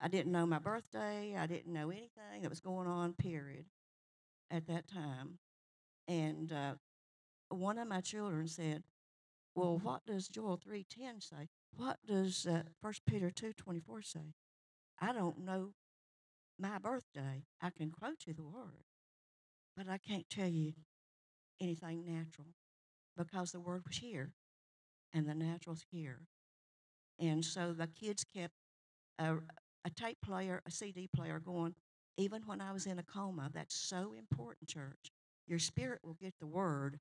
I 0.00 0.08
didn't 0.08 0.32
know 0.32 0.46
my 0.46 0.58
birthday. 0.58 1.34
I 1.36 1.46
didn't 1.46 1.72
know 1.72 1.90
anything 1.90 2.42
that 2.42 2.50
was 2.50 2.60
going 2.60 2.86
on, 2.86 3.14
period, 3.14 3.64
at 4.50 4.66
that 4.68 4.86
time. 4.86 5.38
And 6.06 6.52
uh, 6.52 6.74
one 7.48 7.78
of 7.78 7.88
my 7.88 8.00
children 8.00 8.46
said, 8.46 8.84
Well, 9.54 9.78
what 9.82 10.06
does 10.06 10.28
Joel 10.28 10.58
3.10 10.58 11.22
say? 11.22 11.48
What 11.76 11.98
does 12.06 12.46
uh, 12.46 12.62
1 12.80 12.94
Peter 13.06 13.30
2.24 13.30 14.04
say? 14.04 14.34
I 15.00 15.12
don't 15.12 15.44
know 15.44 15.72
my 16.58 16.78
birthday. 16.78 17.44
I 17.60 17.70
can 17.70 17.90
quote 17.90 18.24
you 18.26 18.34
the 18.34 18.44
word, 18.44 18.84
but 19.76 19.88
I 19.88 19.98
can't 19.98 20.28
tell 20.28 20.48
you 20.48 20.72
anything 21.60 22.04
natural 22.04 22.48
because 23.16 23.52
the 23.52 23.60
word 23.60 23.82
was 23.86 23.98
here 23.98 24.32
and 25.12 25.28
the 25.28 25.34
natural's 25.34 25.84
here. 25.90 26.20
And 27.18 27.44
so 27.44 27.72
the 27.72 27.88
kids 27.88 28.24
kept 28.24 28.54
uh, 29.18 29.36
a 29.84 29.90
tape 29.90 30.18
player, 30.24 30.62
a 30.66 30.70
CD 30.70 31.08
player 31.14 31.40
going, 31.40 31.74
even 32.16 32.42
when 32.46 32.60
I 32.60 32.72
was 32.72 32.86
in 32.86 32.98
a 32.98 33.02
coma. 33.02 33.50
That's 33.52 33.74
so 33.74 34.14
important, 34.16 34.68
church. 34.68 35.12
Your 35.46 35.58
spirit 35.58 36.00
will 36.04 36.16
get 36.20 36.34
the 36.40 36.46
word 36.46 36.98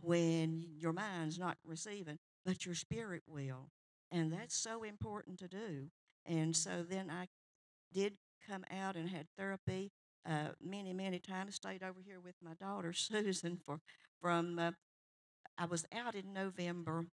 when 0.00 0.64
your 0.76 0.92
mind's 0.92 1.38
not 1.38 1.56
receiving, 1.64 2.18
but 2.44 2.66
your 2.66 2.74
spirit 2.74 3.22
will. 3.26 3.70
And 4.10 4.32
that's 4.32 4.56
so 4.56 4.82
important 4.82 5.38
to 5.38 5.48
do. 5.48 5.88
And 6.26 6.54
so 6.54 6.84
then 6.88 7.10
I 7.10 7.26
did 7.92 8.14
come 8.48 8.64
out 8.70 8.96
and 8.96 9.08
had 9.08 9.26
therapy 9.36 9.90
uh, 10.28 10.48
many, 10.62 10.92
many 10.92 11.18
times. 11.18 11.56
Stayed 11.56 11.82
over 11.82 12.00
here 12.04 12.20
with 12.20 12.34
my 12.42 12.54
daughter 12.54 12.92
Susan 12.94 13.58
for 13.64 13.80
from. 14.20 14.58
Uh, 14.58 14.72
I 15.58 15.64
was 15.64 15.86
out 15.94 16.14
in 16.14 16.32
November. 16.32 17.06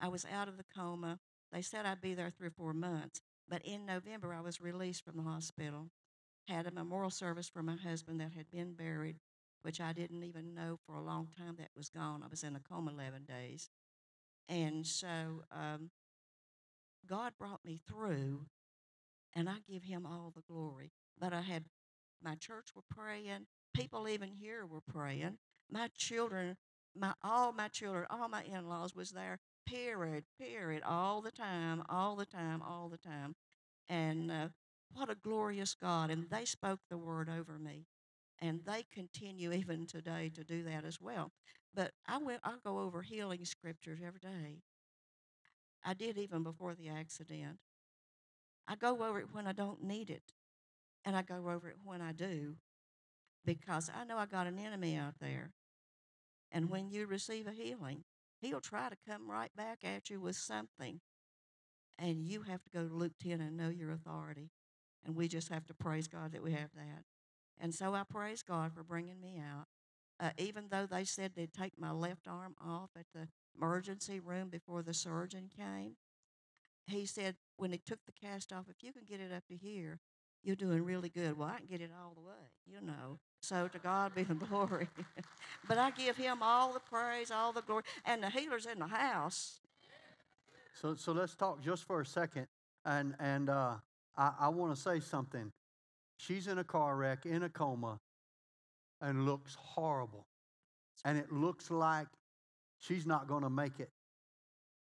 I 0.00 0.08
was 0.08 0.26
out 0.32 0.48
of 0.48 0.56
the 0.56 0.64
coma. 0.74 1.18
They 1.52 1.62
said 1.62 1.86
I'd 1.86 2.00
be 2.00 2.14
there 2.14 2.30
three 2.30 2.48
or 2.48 2.52
four 2.56 2.72
months. 2.72 3.20
But 3.48 3.62
in 3.64 3.84
November, 3.84 4.32
I 4.32 4.40
was 4.40 4.60
released 4.60 5.04
from 5.04 5.16
the 5.16 5.24
hospital, 5.24 5.88
had 6.46 6.66
a 6.66 6.70
memorial 6.70 7.10
service 7.10 7.48
for 7.48 7.62
my 7.62 7.76
husband 7.76 8.20
that 8.20 8.32
had 8.36 8.50
been 8.50 8.74
buried, 8.74 9.16
which 9.62 9.80
I 9.80 9.92
didn't 9.92 10.22
even 10.22 10.54
know 10.54 10.78
for 10.86 10.94
a 10.94 11.02
long 11.02 11.28
time 11.36 11.56
that 11.58 11.70
was 11.76 11.88
gone. 11.88 12.22
I 12.22 12.28
was 12.28 12.44
in 12.44 12.56
a 12.56 12.60
coma 12.60 12.92
11 12.92 13.24
days. 13.24 13.68
And 14.48 14.86
so 14.86 15.44
um, 15.52 15.90
God 17.08 17.32
brought 17.38 17.64
me 17.64 17.80
through, 17.88 18.46
and 19.34 19.48
I 19.48 19.56
give 19.68 19.84
him 19.84 20.06
all 20.06 20.32
the 20.34 20.42
glory. 20.42 20.92
But 21.18 21.32
I 21.32 21.42
had 21.42 21.64
my 22.22 22.34
church 22.34 22.68
were 22.74 22.82
praying, 22.90 23.46
people 23.74 24.08
even 24.08 24.30
here 24.30 24.66
were 24.66 24.80
praying. 24.80 25.38
My 25.70 25.88
children, 25.96 26.56
my 26.94 27.14
all 27.22 27.52
my 27.52 27.68
children, 27.68 28.06
all 28.10 28.28
my 28.28 28.42
in-laws 28.44 28.94
was 28.94 29.10
there 29.10 29.38
period, 29.66 30.24
period, 30.38 30.82
all 30.84 31.20
the 31.20 31.30
time, 31.30 31.82
all 31.88 32.16
the 32.16 32.26
time, 32.26 32.62
all 32.62 32.88
the 32.88 32.98
time. 32.98 33.34
And 33.88 34.30
uh, 34.30 34.48
what 34.92 35.10
a 35.10 35.14
glorious 35.14 35.74
God. 35.80 36.10
And 36.10 36.28
they 36.30 36.44
spoke 36.44 36.80
the 36.88 36.98
word 36.98 37.28
over 37.28 37.58
me. 37.58 37.86
And 38.40 38.60
they 38.64 38.84
continue 38.92 39.52
even 39.54 39.86
today 39.86 40.30
to 40.34 40.44
do 40.44 40.62
that 40.64 40.84
as 40.84 41.00
well. 41.00 41.32
But 41.74 41.92
I 42.06 42.18
went, 42.18 42.40
I 42.42 42.54
go 42.64 42.80
over 42.80 43.02
healing 43.02 43.44
scriptures 43.44 44.00
every 44.04 44.20
day. 44.20 44.62
I 45.84 45.94
did 45.94 46.18
even 46.18 46.42
before 46.42 46.74
the 46.74 46.88
accident. 46.88 47.58
I 48.68 48.76
go 48.76 49.02
over 49.02 49.18
it 49.18 49.28
when 49.32 49.46
I 49.46 49.52
don't 49.52 49.82
need 49.82 50.10
it, 50.10 50.34
and 51.04 51.16
I 51.16 51.22
go 51.22 51.48
over 51.50 51.68
it 51.68 51.76
when 51.84 52.00
I 52.00 52.12
do, 52.12 52.56
because 53.44 53.90
I 53.94 54.04
know 54.04 54.18
I 54.18 54.26
got 54.26 54.46
an 54.46 54.58
enemy 54.58 54.96
out 54.96 55.14
there. 55.20 55.50
And 56.52 56.70
when 56.70 56.90
you 56.90 57.06
receive 57.06 57.46
a 57.46 57.52
healing, 57.52 58.04
He'll 58.40 58.60
try 58.60 58.88
to 58.88 58.96
come 59.06 59.30
right 59.30 59.54
back 59.54 59.80
at 59.84 60.08
you 60.08 60.20
with 60.20 60.36
something. 60.36 61.00
And 61.98 62.24
you 62.24 62.42
have 62.42 62.62
to 62.62 62.70
go 62.70 62.88
to 62.88 62.94
Luke 62.94 63.12
10 63.22 63.40
and 63.40 63.56
know 63.56 63.68
your 63.68 63.92
authority. 63.92 64.50
And 65.04 65.14
we 65.14 65.28
just 65.28 65.50
have 65.50 65.66
to 65.66 65.74
praise 65.74 66.08
God 66.08 66.32
that 66.32 66.42
we 66.42 66.52
have 66.52 66.70
that. 66.74 67.04
And 67.58 67.74
so 67.74 67.94
I 67.94 68.04
praise 68.08 68.42
God 68.42 68.72
for 68.72 68.82
bringing 68.82 69.20
me 69.20 69.38
out. 69.38 69.66
Uh, 70.18 70.30
even 70.38 70.64
though 70.70 70.86
they 70.86 71.04
said 71.04 71.32
they'd 71.34 71.52
take 71.52 71.78
my 71.78 71.90
left 71.90 72.26
arm 72.26 72.54
off 72.64 72.90
at 72.98 73.06
the 73.14 73.28
emergency 73.56 74.20
room 74.20 74.48
before 74.48 74.82
the 74.82 74.94
surgeon 74.94 75.48
came, 75.54 75.96
he 76.86 77.06
said 77.06 77.36
when 77.60 77.72
he 77.72 77.78
took 77.78 77.98
the 78.06 78.12
cast 78.12 78.52
off, 78.52 78.64
if 78.70 78.82
you 78.82 78.92
can 78.92 79.02
get 79.08 79.20
it 79.20 79.32
up 79.32 79.46
to 79.48 79.56
here, 79.56 80.00
You're 80.42 80.56
doing 80.56 80.82
really 80.82 81.10
good. 81.10 81.36
Well, 81.36 81.48
I 81.48 81.58
can 81.58 81.66
get 81.66 81.82
it 81.82 81.90
all 82.02 82.14
the 82.14 82.22
way, 82.22 82.48
you 82.66 82.80
know. 82.80 83.18
So 83.42 83.68
to 83.68 83.78
God 83.78 84.14
be 84.14 84.22
the 84.22 84.34
glory. 84.46 84.88
but 85.68 85.76
I 85.76 85.90
give 85.90 86.16
him 86.16 86.38
all 86.42 86.72
the 86.72 86.80
praise, 86.80 87.30
all 87.30 87.52
the 87.52 87.60
glory. 87.60 87.82
And 88.06 88.22
the 88.22 88.30
healer's 88.30 88.64
in 88.64 88.78
the 88.78 88.86
house. 88.86 89.60
So, 90.80 90.94
so 90.94 91.12
let's 91.12 91.34
talk 91.34 91.62
just 91.62 91.84
for 91.84 92.00
a 92.00 92.06
second. 92.06 92.46
And, 92.86 93.14
and 93.20 93.50
uh, 93.50 93.74
I, 94.16 94.32
I 94.40 94.48
want 94.48 94.74
to 94.74 94.80
say 94.80 94.98
something. 95.00 95.52
She's 96.16 96.46
in 96.46 96.56
a 96.58 96.64
car 96.64 96.96
wreck, 96.96 97.26
in 97.26 97.42
a 97.42 97.50
coma, 97.50 98.00
and 99.02 99.26
looks 99.26 99.54
horrible. 99.54 100.26
And 101.04 101.18
it 101.18 101.30
looks 101.30 101.70
like 101.70 102.08
she's 102.78 103.04
not 103.04 103.28
going 103.28 103.42
to 103.42 103.50
make 103.50 103.78
it. 103.78 103.90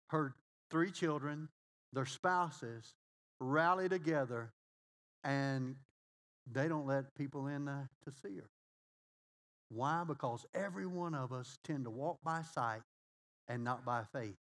Her 0.09 0.35
three 0.71 0.91
children, 0.91 1.49
their 1.93 2.07
spouses, 2.07 2.95
rally 3.41 3.89
together 3.89 4.53
and 5.25 5.77
they 6.51 6.69
don't 6.69 6.87
let 6.87 7.15
people 7.15 7.47
in 7.47 7.69
uh, 7.69 7.87
to 8.05 8.13
see 8.23 8.37
her. 8.37 8.49
Why? 9.69 10.05
Because 10.07 10.45
every 10.55 10.87
one 10.87 11.15
of 11.15 11.33
us 11.33 11.59
tend 11.65 11.85
to 11.85 11.91
walk 11.91 12.19
by 12.25 12.43
sight 12.43 12.83
and 13.49 13.65
not 13.65 13.85
by 13.85 14.03
faith. 14.13 14.37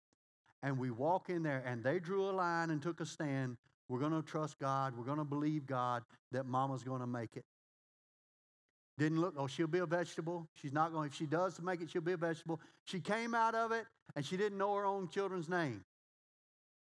And 0.62 0.78
we 0.78 0.90
walk 0.90 1.30
in 1.30 1.42
there 1.42 1.62
and 1.64 1.82
they 1.82 1.98
drew 1.98 2.28
a 2.28 2.32
line 2.32 2.70
and 2.70 2.82
took 2.82 3.00
a 3.00 3.06
stand. 3.06 3.56
We're 3.88 4.00
going 4.00 4.12
to 4.12 4.22
trust 4.22 4.58
God. 4.58 4.94
We're 4.96 5.04
going 5.04 5.18
to 5.18 5.24
believe 5.24 5.66
God 5.66 6.02
that 6.32 6.46
mama's 6.46 6.82
going 6.82 7.00
to 7.00 7.06
make 7.06 7.36
it. 7.36 7.44
Didn't 8.98 9.20
look, 9.20 9.34
oh, 9.38 9.46
she'll 9.46 9.66
be 9.66 9.78
a 9.78 9.86
vegetable. 9.86 10.46
She's 10.60 10.72
not 10.72 10.92
going, 10.92 11.08
if 11.08 11.14
she 11.14 11.26
does 11.26 11.60
make 11.62 11.80
it, 11.80 11.90
she'll 11.90 12.02
be 12.02 12.12
a 12.12 12.18
vegetable. 12.18 12.60
She 12.84 13.00
came 13.00 13.34
out 13.34 13.54
of 13.54 13.72
it 13.72 13.86
and 14.14 14.24
she 14.24 14.36
didn't 14.36 14.58
know 14.58 14.74
her 14.74 14.84
own 14.84 15.08
children's 15.08 15.48
name. 15.48 15.84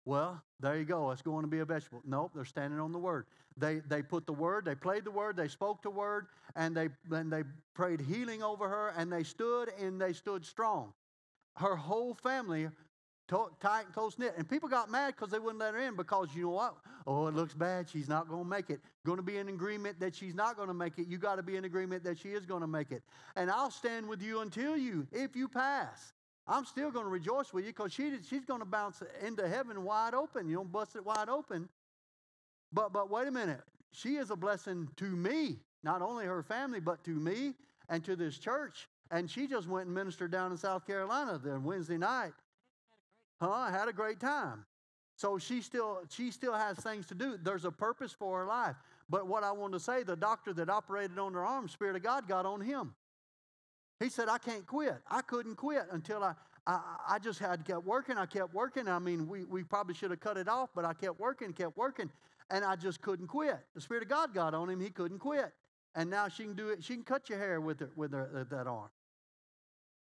Well, 0.05 0.41
there 0.59 0.77
you 0.77 0.85
go. 0.85 1.11
It's 1.11 1.21
going 1.21 1.43
to 1.43 1.49
be 1.49 1.59
a 1.59 1.65
vegetable. 1.65 2.01
Nope, 2.05 2.31
they're 2.33 2.45
standing 2.45 2.79
on 2.79 2.91
the 2.91 2.99
word. 2.99 3.25
They, 3.57 3.79
they 3.87 4.01
put 4.01 4.25
the 4.25 4.33
word, 4.33 4.65
they 4.65 4.75
played 4.75 5.03
the 5.03 5.11
word, 5.11 5.35
they 5.35 5.47
spoke 5.47 5.83
the 5.83 5.89
word, 5.89 6.27
and 6.55 6.75
they, 6.75 6.89
and 7.11 7.31
they 7.31 7.43
prayed 7.73 8.01
healing 8.01 8.41
over 8.41 8.67
her, 8.67 8.93
and 8.97 9.11
they 9.11 9.23
stood 9.23 9.69
and 9.79 9.99
they 9.99 10.13
stood 10.13 10.45
strong. 10.45 10.93
Her 11.57 11.75
whole 11.75 12.13
family 12.13 12.69
tight 13.59 13.85
and 13.85 13.93
close 13.93 14.17
knit. 14.19 14.33
And 14.37 14.49
people 14.49 14.67
got 14.67 14.91
mad 14.91 15.15
because 15.15 15.31
they 15.31 15.39
wouldn't 15.39 15.59
let 15.59 15.73
her 15.73 15.79
in 15.79 15.95
because 15.95 16.29
you 16.35 16.43
know 16.43 16.49
what? 16.49 16.75
Oh, 17.07 17.27
it 17.27 17.35
looks 17.35 17.53
bad. 17.53 17.89
She's 17.89 18.09
not 18.09 18.27
going 18.27 18.43
to 18.43 18.49
make 18.49 18.69
it. 18.69 18.81
Going 19.05 19.17
to 19.17 19.23
be 19.23 19.37
in 19.37 19.47
agreement 19.49 19.99
that 19.99 20.15
she's 20.15 20.35
not 20.35 20.55
going 20.55 20.67
to 20.67 20.73
make 20.73 20.97
it. 20.97 21.07
You 21.07 21.17
got 21.17 21.35
to 21.35 21.43
be 21.43 21.55
in 21.55 21.65
agreement 21.65 22.03
that 22.03 22.19
she 22.19 22.29
is 22.29 22.45
going 22.45 22.61
to 22.61 22.67
make 22.67 22.91
it. 22.91 23.03
And 23.35 23.49
I'll 23.49 23.71
stand 23.71 24.07
with 24.07 24.21
you 24.21 24.41
until 24.41 24.75
you, 24.75 25.07
if 25.11 25.35
you 25.35 25.47
pass. 25.47 26.13
I'm 26.51 26.65
still 26.65 26.91
going 26.91 27.05
to 27.05 27.09
rejoice 27.09 27.53
with 27.53 27.63
you 27.63 27.71
because 27.71 27.93
she, 27.93 28.11
she's 28.29 28.43
going 28.43 28.59
to 28.59 28.65
bounce 28.65 29.01
into 29.25 29.47
heaven 29.47 29.85
wide 29.85 30.13
open. 30.13 30.49
You 30.49 30.57
don't 30.57 30.71
bust 30.71 30.97
it 30.97 31.05
wide 31.05 31.29
open. 31.29 31.69
But, 32.73 32.91
but 32.91 33.09
wait 33.09 33.29
a 33.29 33.31
minute. 33.31 33.61
She 33.93 34.15
is 34.17 34.31
a 34.31 34.35
blessing 34.35 34.89
to 34.97 35.05
me, 35.05 35.59
not 35.81 36.01
only 36.01 36.25
her 36.25 36.43
family, 36.43 36.81
but 36.81 37.05
to 37.05 37.11
me 37.11 37.53
and 37.87 38.03
to 38.03 38.17
this 38.17 38.37
church. 38.37 38.89
And 39.11 39.31
she 39.31 39.47
just 39.47 39.69
went 39.69 39.85
and 39.85 39.95
ministered 39.95 40.31
down 40.31 40.51
in 40.51 40.57
South 40.57 40.85
Carolina 40.85 41.39
the 41.41 41.57
Wednesday 41.57 41.97
night. 41.97 42.33
Huh? 43.39 43.71
Had 43.71 43.87
a 43.87 43.93
great 43.93 44.19
time. 44.19 44.65
So 45.15 45.37
she 45.37 45.61
still 45.61 46.01
she 46.09 46.31
still 46.31 46.53
has 46.53 46.77
things 46.77 47.05
to 47.07 47.15
do. 47.15 47.37
There's 47.41 47.65
a 47.65 47.71
purpose 47.71 48.11
for 48.11 48.39
her 48.39 48.45
life. 48.45 48.75
But 49.09 49.27
what 49.27 49.43
I 49.43 49.51
want 49.51 49.73
to 49.73 49.79
say, 49.79 50.03
the 50.03 50.15
doctor 50.15 50.53
that 50.53 50.69
operated 50.69 51.17
on 51.17 51.33
her 51.33 51.45
arm, 51.45 51.69
Spirit 51.69 51.95
of 51.95 52.03
God 52.03 52.27
got 52.27 52.45
on 52.45 52.61
him. 52.61 52.93
He 54.01 54.09
said, 54.09 54.29
I 54.29 54.37
can't 54.37 54.65
quit. 54.65 54.97
I 55.09 55.21
couldn't 55.21 55.55
quit 55.55 55.85
until 55.91 56.23
I, 56.23 56.33
I, 56.65 56.79
I 57.09 57.19
just 57.19 57.39
had 57.39 57.65
to 57.65 57.71
kept 57.71 57.85
working. 57.85 58.17
I 58.17 58.25
kept 58.25 58.53
working. 58.53 58.87
I 58.87 58.99
mean, 58.99 59.27
we, 59.27 59.43
we 59.43 59.63
probably 59.63 59.93
should 59.93 60.11
have 60.11 60.19
cut 60.19 60.37
it 60.37 60.47
off, 60.47 60.69
but 60.73 60.85
I 60.85 60.93
kept 60.93 61.19
working, 61.19 61.53
kept 61.53 61.77
working, 61.77 62.09
and 62.49 62.65
I 62.65 62.75
just 62.75 63.01
couldn't 63.01 63.27
quit. 63.27 63.59
The 63.75 63.81
Spirit 63.81 64.03
of 64.03 64.09
God 64.09 64.33
got 64.33 64.53
on 64.53 64.69
him. 64.69 64.79
He 64.79 64.89
couldn't 64.89 65.19
quit. 65.19 65.53
And 65.93 66.09
now 66.09 66.29
she 66.29 66.43
can 66.43 66.55
do 66.55 66.69
it. 66.69 66.83
She 66.83 66.95
can 66.95 67.03
cut 67.03 67.29
your 67.29 67.37
hair 67.37 67.61
with, 67.61 67.81
her, 67.81 67.89
with 67.95 68.13
her, 68.13 68.29
uh, 68.35 68.55
that 68.55 68.67
arm. 68.67 68.89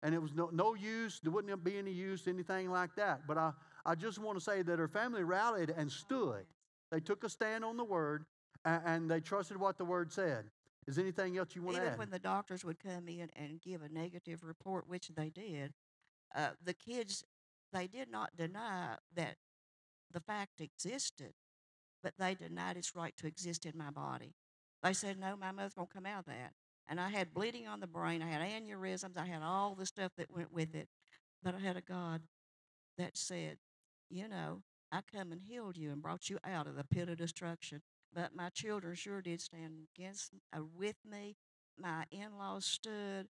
And 0.04 0.14
it 0.14 0.22
was 0.22 0.34
no, 0.34 0.50
no 0.54 0.76
use. 0.76 1.20
There 1.22 1.32
wouldn't 1.32 1.64
be 1.64 1.78
any 1.78 1.92
use, 1.92 2.28
anything 2.28 2.70
like 2.70 2.96
that. 2.96 3.22
But 3.28 3.38
I, 3.38 3.54
I 3.86 3.96
just 3.96 4.20
want 4.20 4.38
to 4.38 4.44
say 4.44 4.62
that 4.62 4.78
her 4.78 4.88
family 4.88 5.24
rallied 5.24 5.74
and 5.76 5.92
stood. 5.92 6.46
They 6.92 7.00
took 7.00 7.24
a 7.24 7.30
stand 7.30 7.66
on 7.66 7.76
the 7.76 7.84
word, 7.84 8.26
and, 8.66 8.82
and 8.86 9.12
they 9.12 9.20
trusted 9.20 9.58
what 9.58 9.78
the 9.78 9.86
word 9.86 10.12
said. 10.12 10.46
Is 10.90 10.98
anything 10.98 11.38
else 11.38 11.50
you 11.56 11.62
want 11.62 11.78
to 11.78 11.84
add? 11.84 11.88
Even 11.88 12.00
when 12.00 12.10
the 12.10 12.18
doctors 12.18 12.66
would 12.66 12.80
come 12.80 13.08
in 13.08 13.30
and 13.36 13.62
give 13.62 13.84
a 13.84 13.90
negative 13.90 14.44
report, 14.44 14.88
which 14.88 15.10
they 15.16 15.30
did, 15.30 15.74
uh, 16.36 16.50
the 16.64 16.74
kids, 16.74 17.24
they 17.72 17.86
did 17.86 18.10
not 18.10 18.36
deny 18.36 18.96
that 19.16 19.36
the 20.12 20.20
fact 20.20 20.62
existed, 20.62 21.34
but 22.02 22.14
they 22.18 22.34
denied 22.34 22.76
its 22.76 22.96
right 22.96 23.16
to 23.18 23.28
exist 23.28 23.68
in 23.68 23.78
my 23.78 23.92
body. 23.92 24.34
They 24.82 24.94
said, 24.94 25.20
no, 25.20 25.36
my 25.36 25.52
mother's 25.52 25.76
going 25.76 25.88
to 25.88 25.94
come 25.94 26.08
out 26.08 26.22
of 26.22 26.26
that. 26.26 26.54
And 26.88 27.00
I 27.00 27.10
had 27.10 27.36
bleeding 27.36 27.68
on 27.68 27.82
the 27.82 27.88
brain. 27.88 28.24
I 28.24 28.30
had 28.32 28.42
aneurysms. 28.42 29.16
I 29.16 29.28
had 29.28 29.44
all 29.44 29.76
the 29.76 29.86
stuff 29.86 30.14
that 30.18 30.34
went 30.34 30.52
with 30.52 30.74
it. 30.74 30.88
But 31.44 31.54
I 31.54 31.60
had 31.60 31.78
a 31.78 31.82
God 31.82 32.22
that 32.98 33.16
said, 33.16 33.58
you 34.10 34.28
know, 34.28 34.64
I 34.92 35.02
come 35.02 35.32
and 35.32 35.42
healed 35.42 35.78
you 35.78 35.92
and 35.92 36.02
brought 36.02 36.32
you 36.32 36.40
out 36.44 36.66
of 36.66 36.76
the 36.76 36.84
pit 36.84 37.10
of 37.10 37.18
destruction. 37.18 37.84
But 38.14 38.36
my 38.36 38.50
children 38.50 38.96
sure 38.96 39.22
did 39.22 39.42
stand 39.42 39.88
against 39.96 40.32
uh, 40.56 40.62
with 40.78 40.96
me. 41.10 41.36
My 41.78 42.06
in-laws 42.12 42.66
stood, 42.66 43.28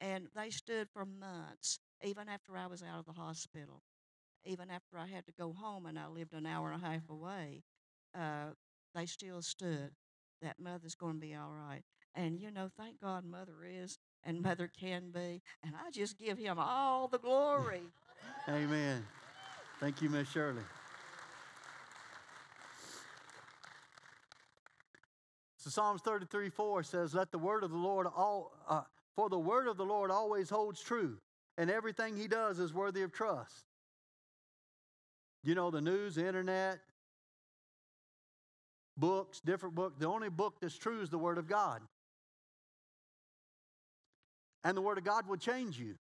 and 0.00 0.28
they 0.34 0.50
stood 0.50 0.88
for 0.92 1.06
months, 1.06 1.78
even 2.02 2.28
after 2.28 2.56
I 2.56 2.66
was 2.66 2.82
out 2.82 2.98
of 2.98 3.06
the 3.06 3.20
hospital, 3.20 3.82
even 4.44 4.70
after 4.70 4.98
I 4.98 5.06
had 5.06 5.26
to 5.26 5.32
go 5.32 5.52
home 5.52 5.86
and 5.86 5.98
I 5.98 6.08
lived 6.08 6.32
an 6.34 6.46
hour 6.46 6.72
and 6.72 6.82
a 6.82 6.86
half 6.86 7.08
away. 7.08 7.62
Uh, 8.16 8.50
they 8.94 9.06
still 9.06 9.42
stood. 9.42 9.92
That 10.42 10.58
mother's 10.58 10.94
going 10.94 11.14
to 11.14 11.20
be 11.20 11.34
all 11.34 11.52
right. 11.52 11.82
And 12.14 12.40
you 12.40 12.50
know, 12.50 12.68
thank 12.76 13.00
God, 13.00 13.24
mother 13.24 13.64
is 13.64 13.98
and 14.24 14.42
mother 14.42 14.68
can 14.68 15.10
be, 15.10 15.42
and 15.62 15.74
I 15.74 15.90
just 15.92 16.18
give 16.18 16.38
him 16.38 16.58
all 16.58 17.08
the 17.08 17.18
glory. 17.18 17.82
Amen. 18.48 19.04
Thank 19.78 20.02
you, 20.02 20.10
Miss 20.10 20.28
Shirley. 20.28 20.62
So 25.60 25.68
Psalms 25.68 26.00
33, 26.00 26.48
4 26.48 26.82
says, 26.82 27.14
Let 27.14 27.30
the 27.30 27.38
word 27.38 27.64
of 27.64 27.70
the 27.70 27.76
Lord 27.76 28.06
all, 28.06 28.52
uh, 28.66 28.80
for 29.14 29.28
the 29.28 29.38
word 29.38 29.68
of 29.68 29.76
the 29.76 29.84
Lord 29.84 30.10
always 30.10 30.48
holds 30.48 30.80
true, 30.80 31.18
and 31.58 31.70
everything 31.70 32.16
he 32.16 32.28
does 32.28 32.58
is 32.58 32.72
worthy 32.72 33.02
of 33.02 33.12
trust. 33.12 33.66
You 35.44 35.54
know, 35.54 35.70
the 35.70 35.82
news, 35.82 36.14
the 36.14 36.26
internet, 36.26 36.78
books, 38.96 39.40
different 39.40 39.74
books. 39.74 39.96
The 39.98 40.08
only 40.08 40.30
book 40.30 40.54
that's 40.62 40.78
true 40.78 41.02
is 41.02 41.10
the 41.10 41.18
Word 41.18 41.36
of 41.36 41.46
God. 41.46 41.82
And 44.64 44.74
the 44.74 44.82
Word 44.82 44.96
of 44.96 45.04
God 45.04 45.28
will 45.28 45.36
change 45.36 45.78
you. 45.78 45.94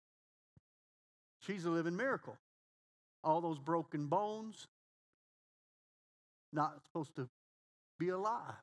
She's 1.41 1.65
a 1.65 1.69
living 1.69 1.97
miracle. 1.97 2.37
All 3.25 3.41
those 3.41 3.59
broken 3.59 4.07
bones, 4.07 4.67
not 6.53 6.75
supposed 6.87 7.13
to 7.17 7.27
be 7.97 8.07
alive. 8.07 8.55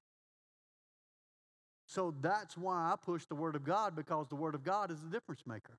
So 1.97 2.13
that's 2.21 2.59
why 2.59 2.93
I 2.93 2.97
push 3.03 3.25
the 3.25 3.35
Word 3.35 3.57
of 3.57 3.65
God 3.65 3.97
because 3.97 4.29
the 4.29 4.35
Word 4.35 4.55
of 4.55 4.63
God 4.63 4.91
is 4.91 5.01
the 5.01 5.09
difference 5.09 5.41
maker. 5.47 5.79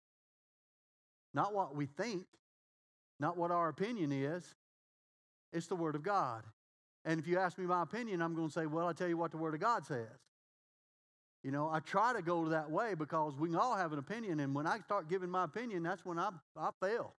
Not 1.35 1.53
what 1.53 1.75
we 1.75 1.85
think, 1.85 2.25
not 3.19 3.37
what 3.37 3.51
our 3.51 3.69
opinion 3.69 4.11
is, 4.11 4.55
it's 5.53 5.67
the 5.67 5.75
Word 5.75 5.93
of 5.93 6.01
God. 6.01 6.41
And 7.05 7.19
if 7.19 7.27
you 7.27 7.37
ask 7.37 7.59
me 7.59 7.67
my 7.67 7.83
opinion, 7.83 8.23
I'm 8.23 8.33
going 8.33 8.47
to 8.47 8.53
say, 8.53 8.65
well, 8.65 8.87
I 8.87 8.93
tell 8.93 9.07
you 9.07 9.15
what 9.15 9.29
the 9.29 9.37
Word 9.37 9.53
of 9.53 9.59
God 9.59 9.85
says. 9.85 10.07
You 11.43 11.51
know, 11.51 11.69
I 11.71 11.81
try 11.81 12.13
to 12.13 12.23
go 12.23 12.49
that 12.49 12.71
way 12.71 12.95
because 12.95 13.35
we 13.35 13.49
can 13.49 13.57
all 13.59 13.75
have 13.75 13.93
an 13.93 13.99
opinion, 13.99 14.39
and 14.39 14.55
when 14.55 14.65
I 14.65 14.79
start 14.79 15.07
giving 15.07 15.29
my 15.29 15.43
opinion, 15.43 15.83
that's 15.83 16.03
when 16.03 16.17
I, 16.17 16.31
I 16.57 16.71
fail. 16.81 17.13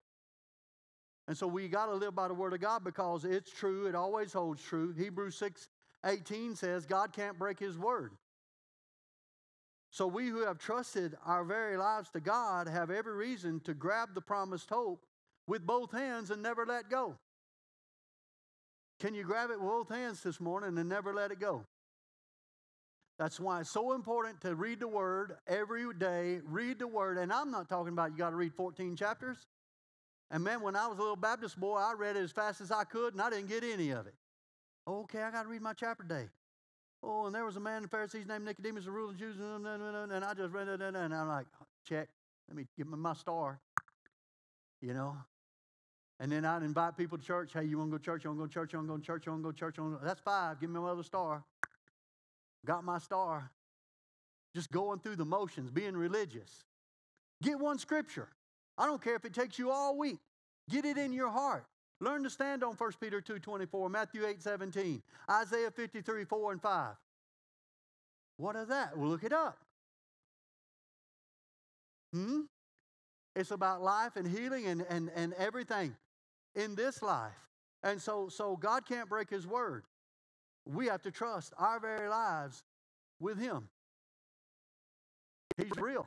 And 1.28 1.38
so 1.38 1.46
we 1.46 1.68
got 1.68 1.86
to 1.86 1.94
live 1.94 2.16
by 2.16 2.26
the 2.26 2.34
Word 2.34 2.52
of 2.52 2.58
God 2.60 2.82
because 2.82 3.24
it's 3.24 3.52
true, 3.52 3.86
it 3.86 3.94
always 3.94 4.32
holds 4.32 4.60
true. 4.60 4.92
Hebrews 4.92 5.36
6 5.36 5.68
18 6.04 6.56
says, 6.56 6.84
God 6.84 7.12
can't 7.12 7.38
break 7.38 7.60
His 7.60 7.78
Word. 7.78 8.10
So 9.90 10.06
we 10.06 10.28
who 10.28 10.44
have 10.44 10.58
trusted 10.58 11.16
our 11.24 11.44
very 11.44 11.76
lives 11.76 12.10
to 12.10 12.20
God 12.20 12.68
have 12.68 12.90
every 12.90 13.14
reason 13.14 13.60
to 13.60 13.74
grab 13.74 14.14
the 14.14 14.20
promised 14.20 14.68
hope 14.68 15.06
with 15.46 15.66
both 15.66 15.92
hands 15.92 16.30
and 16.30 16.42
never 16.42 16.66
let 16.66 16.90
go. 16.90 17.16
Can 19.00 19.14
you 19.14 19.22
grab 19.22 19.50
it 19.50 19.60
with 19.60 19.68
both 19.68 19.88
hands 19.88 20.22
this 20.22 20.40
morning 20.40 20.76
and 20.76 20.88
never 20.88 21.14
let 21.14 21.30
it 21.30 21.40
go? 21.40 21.64
That's 23.18 23.40
why 23.40 23.60
it's 23.60 23.70
so 23.70 23.94
important 23.94 24.40
to 24.42 24.54
read 24.54 24.80
the 24.80 24.88
Word 24.88 25.36
every 25.46 25.92
day. 25.94 26.40
Read 26.44 26.78
the 26.78 26.86
Word. 26.86 27.18
And 27.18 27.32
I'm 27.32 27.50
not 27.50 27.68
talking 27.68 27.92
about 27.92 28.12
you 28.12 28.18
got 28.18 28.30
to 28.30 28.36
read 28.36 28.54
14 28.54 28.94
chapters. 28.94 29.38
And 30.30 30.44
man, 30.44 30.60
when 30.60 30.76
I 30.76 30.86
was 30.86 30.98
a 30.98 31.00
little 31.00 31.16
Baptist 31.16 31.58
boy, 31.58 31.78
I 31.78 31.94
read 31.94 32.16
it 32.16 32.22
as 32.22 32.30
fast 32.30 32.60
as 32.60 32.70
I 32.70 32.84
could 32.84 33.14
and 33.14 33.22
I 33.22 33.30
didn't 33.30 33.48
get 33.48 33.64
any 33.64 33.90
of 33.90 34.06
it. 34.06 34.14
Okay, 34.86 35.22
I 35.22 35.30
got 35.30 35.42
to 35.44 35.48
read 35.48 35.62
my 35.62 35.72
chapter 35.72 36.04
day. 36.04 36.28
Oh, 37.02 37.26
and 37.26 37.34
there 37.34 37.44
was 37.44 37.56
a 37.56 37.60
man 37.60 37.78
in 37.78 37.82
the 37.84 37.88
Pharisees 37.88 38.26
named 38.26 38.44
Nicodemus, 38.44 38.86
a 38.86 38.90
ruler 38.90 39.12
of 39.12 39.18
Jews, 39.18 39.36
and 39.38 40.24
I 40.24 40.34
just 40.34 40.52
read 40.52 40.68
it, 40.68 40.80
and 40.80 40.96
I'm 40.96 41.28
like, 41.28 41.46
check, 41.88 42.08
let 42.48 42.56
me 42.56 42.66
give 42.76 42.88
me 42.88 42.96
my 42.96 43.14
star, 43.14 43.60
you 44.80 44.94
know. 44.94 45.16
And 46.20 46.32
then 46.32 46.44
I'd 46.44 46.64
invite 46.64 46.96
people 46.96 47.16
to 47.16 47.24
church. 47.24 47.52
Hey, 47.52 47.64
you 47.64 47.78
want 47.78 47.90
to 47.90 47.92
go 47.92 47.98
to 47.98 48.04
church? 48.04 48.24
You 48.24 48.30
want 48.30 48.38
to 48.38 48.42
go 48.42 48.46
to 48.48 48.52
church? 48.52 48.72
You 48.72 48.78
want 48.80 48.88
to 48.88 48.92
go 48.94 48.96
to 48.98 49.04
church? 49.06 49.26
You 49.26 49.32
want 49.32 49.42
to 49.42 49.44
go 49.44 49.52
to 49.52 49.58
church? 49.58 49.76
Go? 49.76 49.98
That's 50.04 50.20
five. 50.20 50.60
Give 50.60 50.68
me 50.68 50.80
another 50.80 51.04
star. 51.04 51.44
got 52.66 52.82
my 52.84 52.98
star, 52.98 53.50
just 54.54 54.70
going 54.72 54.98
through 54.98 55.16
the 55.16 55.24
motions, 55.24 55.70
being 55.70 55.96
religious. 55.96 56.64
Get 57.42 57.58
one 57.60 57.78
scripture. 57.78 58.28
I 58.76 58.86
don't 58.86 59.02
care 59.02 59.14
if 59.14 59.24
it 59.24 59.34
takes 59.34 59.58
you 59.58 59.70
all 59.70 59.96
week. 59.96 60.18
Get 60.68 60.84
it 60.84 60.98
in 60.98 61.12
your 61.12 61.30
heart. 61.30 61.64
Learn 62.00 62.22
to 62.22 62.30
stand 62.30 62.62
on 62.62 62.74
1 62.74 62.92
Peter 63.00 63.20
2.24, 63.20 63.90
Matthew 63.90 64.24
8, 64.24 64.42
17, 64.42 65.02
Isaiah 65.30 65.70
53, 65.70 66.24
4 66.24 66.52
and 66.52 66.62
5. 66.62 66.94
What 68.36 68.54
is 68.54 68.68
that? 68.68 68.96
Well, 68.96 69.08
look 69.08 69.24
it 69.24 69.32
up. 69.32 69.58
Hmm? 72.12 72.42
It's 73.34 73.50
about 73.50 73.82
life 73.82 74.16
and 74.16 74.26
healing 74.26 74.66
and, 74.66 74.84
and, 74.88 75.10
and 75.14 75.32
everything 75.34 75.96
in 76.54 76.74
this 76.74 77.02
life. 77.02 77.32
And 77.82 78.00
so, 78.00 78.28
so 78.28 78.56
God 78.56 78.86
can't 78.86 79.08
break 79.08 79.28
his 79.30 79.46
word. 79.46 79.84
We 80.66 80.86
have 80.86 81.02
to 81.02 81.10
trust 81.10 81.52
our 81.58 81.80
very 81.80 82.08
lives 82.08 82.62
with 83.20 83.38
him. 83.38 83.68
He's 85.56 85.70
real. 85.78 86.06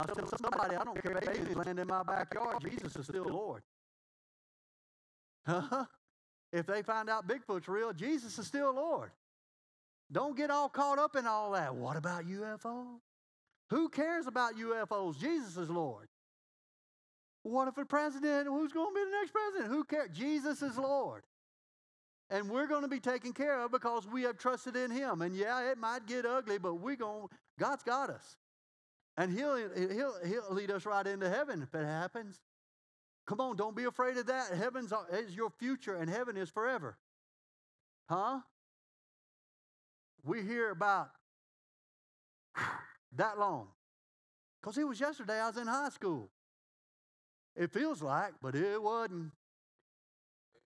I 0.00 0.04
tell 0.04 0.26
somebody, 0.42 0.76
I 0.76 0.84
don't 0.84 1.00
care 1.00 1.16
if 1.16 1.28
aliens 1.28 1.56
land 1.56 1.78
in 1.78 1.86
my 1.86 2.02
backyard, 2.02 2.56
Jesus 2.68 2.96
is 2.96 3.06
still 3.06 3.24
Lord. 3.24 3.62
Huh? 5.46 5.84
If 6.52 6.66
they 6.66 6.82
find 6.82 7.10
out 7.10 7.28
Bigfoot's 7.28 7.68
real, 7.68 7.92
Jesus 7.92 8.38
is 8.38 8.46
still 8.46 8.74
Lord. 8.74 9.10
Don't 10.10 10.36
get 10.36 10.50
all 10.50 10.68
caught 10.68 10.98
up 10.98 11.16
in 11.16 11.26
all 11.26 11.52
that. 11.52 11.74
What 11.74 11.96
about 11.96 12.24
UFOs? 12.24 13.00
Who 13.70 13.88
cares 13.88 14.26
about 14.26 14.56
UFOs? 14.56 15.18
Jesus 15.18 15.56
is 15.56 15.68
Lord. 15.68 16.08
What 17.42 17.68
if 17.68 17.78
a 17.78 17.84
president, 17.84 18.46
who's 18.46 18.72
going 18.72 18.92
to 18.92 18.94
be 18.94 19.04
the 19.04 19.10
next 19.10 19.32
president? 19.32 19.70
Who 19.70 19.84
cares? 19.84 20.10
Jesus 20.12 20.62
is 20.62 20.76
Lord. 20.78 21.24
And 22.30 22.50
we're 22.50 22.66
going 22.66 22.82
to 22.82 22.88
be 22.88 22.98
taken 22.98 23.32
care 23.32 23.60
of 23.60 23.70
because 23.70 24.06
we 24.06 24.22
have 24.22 24.38
trusted 24.38 24.74
in 24.74 24.90
him. 24.90 25.22
And 25.22 25.34
yeah, 25.34 25.70
it 25.70 25.78
might 25.78 26.06
get 26.06 26.26
ugly, 26.26 26.58
but 26.58 26.74
we're 26.74 26.96
going 26.96 27.28
God's 27.58 27.84
got 27.84 28.10
us. 28.10 28.36
And 29.16 29.32
he'll, 29.32 29.56
he'll, 29.56 30.14
he'll 30.24 30.52
lead 30.52 30.70
us 30.70 30.84
right 30.84 31.06
into 31.06 31.28
heaven 31.28 31.62
if 31.62 31.74
it 31.74 31.84
happens. 31.84 32.40
Come 33.26 33.40
on, 33.40 33.56
don't 33.56 33.74
be 33.74 33.84
afraid 33.84 34.16
of 34.16 34.26
that. 34.26 34.52
Heaven 34.54 34.88
is 35.12 35.34
your 35.34 35.50
future, 35.50 35.96
and 35.96 36.08
heaven 36.08 36.36
is 36.36 36.48
forever. 36.48 36.96
Huh? 38.08 38.40
We 40.24 40.42
hear 40.42 40.70
about 40.70 41.10
that 43.16 43.38
long. 43.38 43.68
Because 44.60 44.78
it 44.78 44.86
was 44.86 45.00
yesterday, 45.00 45.40
I 45.40 45.48
was 45.48 45.56
in 45.56 45.66
high 45.66 45.88
school. 45.90 46.30
It 47.56 47.72
feels 47.72 48.02
like, 48.02 48.34
but 48.40 48.54
it 48.54 48.80
wasn't. 48.80 49.32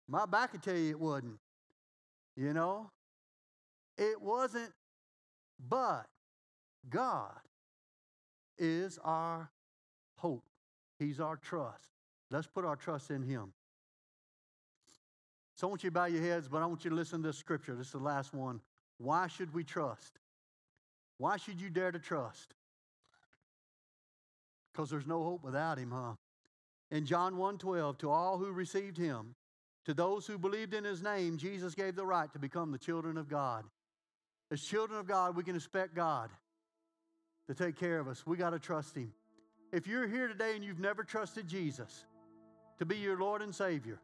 My 0.08 0.26
back 0.26 0.52
can 0.52 0.60
tell 0.60 0.76
you 0.76 0.90
it 0.90 1.00
wasn't. 1.00 1.38
You 2.36 2.52
know? 2.52 2.90
It 3.96 4.20
wasn't, 4.20 4.72
but 5.68 6.06
God 6.88 7.36
is 8.58 8.98
our 9.04 9.50
hope. 10.16 10.44
He's 10.98 11.20
our 11.20 11.36
trust. 11.36 11.90
Let's 12.30 12.46
put 12.46 12.64
our 12.64 12.76
trust 12.76 13.10
in 13.10 13.22
Him. 13.22 13.52
So 15.54 15.66
I 15.66 15.70
want 15.70 15.84
you 15.84 15.90
to 15.90 15.94
bow 15.94 16.06
your 16.06 16.22
heads, 16.22 16.48
but 16.48 16.62
I 16.62 16.66
want 16.66 16.84
you 16.84 16.90
to 16.90 16.96
listen 16.96 17.22
to 17.22 17.28
this 17.28 17.36
scripture. 17.36 17.74
This 17.74 17.88
is 17.88 17.92
the 17.92 17.98
last 17.98 18.32
one. 18.32 18.60
Why 18.98 19.26
should 19.26 19.52
we 19.52 19.64
trust? 19.64 20.18
Why 21.18 21.36
should 21.36 21.60
you 21.60 21.68
dare 21.68 21.92
to 21.92 21.98
trust? 21.98 22.54
Because 24.72 24.88
there's 24.88 25.06
no 25.06 25.22
hope 25.22 25.42
without 25.44 25.78
Him, 25.78 25.90
huh? 25.90 26.14
In 26.90 27.04
John 27.04 27.34
1:12, 27.34 27.98
to 27.98 28.10
all 28.10 28.38
who 28.38 28.52
received 28.52 28.96
Him, 28.96 29.34
to 29.84 29.94
those 29.94 30.26
who 30.26 30.38
believed 30.38 30.72
in 30.72 30.84
His 30.84 31.02
name, 31.02 31.36
Jesus 31.36 31.74
gave 31.74 31.96
the 31.96 32.06
right 32.06 32.32
to 32.32 32.38
become 32.38 32.70
the 32.70 32.78
children 32.78 33.16
of 33.16 33.28
God. 33.28 33.64
As 34.50 34.62
children 34.62 34.98
of 34.98 35.06
God, 35.06 35.36
we 35.36 35.44
can 35.44 35.56
expect 35.56 35.94
God 35.94 36.30
to 37.48 37.54
take 37.54 37.76
care 37.76 37.98
of 37.98 38.08
us. 38.08 38.26
We 38.26 38.36
got 38.36 38.50
to 38.50 38.58
trust 38.58 38.96
Him. 38.96 39.12
If 39.72 39.86
you're 39.86 40.08
here 40.08 40.26
today 40.28 40.56
and 40.56 40.64
you've 40.64 40.80
never 40.80 41.04
trusted 41.04 41.46
Jesus, 41.46 42.04
to 42.80 42.86
be 42.86 42.96
your 42.96 43.18
Lord 43.18 43.42
and 43.42 43.54
Savior. 43.54 44.00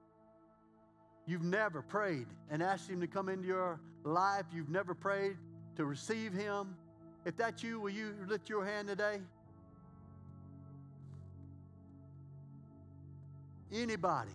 You've 1.26 1.42
never 1.42 1.80
prayed 1.80 2.26
and 2.50 2.62
asked 2.62 2.88
Him 2.88 3.00
to 3.00 3.06
come 3.06 3.30
into 3.30 3.48
your 3.48 3.80
life. 4.04 4.44
You've 4.54 4.68
never 4.68 4.94
prayed 4.94 5.38
to 5.76 5.86
receive 5.86 6.34
Him. 6.34 6.76
If 7.24 7.38
that's 7.38 7.62
you, 7.62 7.80
will 7.80 7.90
you 7.90 8.14
lift 8.28 8.50
your 8.50 8.64
hand 8.64 8.86
today? 8.86 9.20
Anybody? 13.72 14.30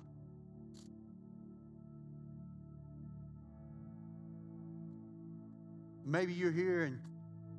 Maybe 6.03 6.33
you're 6.33 6.51
here 6.51 6.85
and 6.85 6.99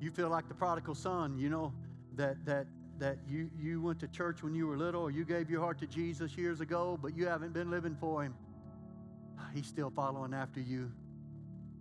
you 0.01 0.11
feel 0.11 0.27
like 0.27 0.49
the 0.49 0.53
prodigal 0.53 0.95
son, 0.95 1.39
you 1.39 1.49
know, 1.49 1.73
that, 2.17 2.45
that 2.45 2.67
that 3.03 3.17
you, 3.27 3.49
you 3.59 3.81
went 3.81 3.99
to 3.99 4.07
church 4.07 4.43
when 4.43 4.55
you 4.55 4.65
were 4.65 4.77
little 4.77 5.01
or 5.01 5.11
you 5.11 5.25
gave 5.25 5.49
your 5.49 5.59
heart 5.59 5.77
to 5.79 5.87
Jesus 5.87 6.37
years 6.37 6.61
ago, 6.61 6.97
but 7.01 7.13
you 7.13 7.27
haven't 7.27 7.53
been 7.53 7.69
living 7.69 7.97
for 7.99 8.23
Him. 8.23 8.33
He's 9.53 9.67
still 9.67 9.89
following 9.89 10.33
after 10.33 10.61
you. 10.61 10.89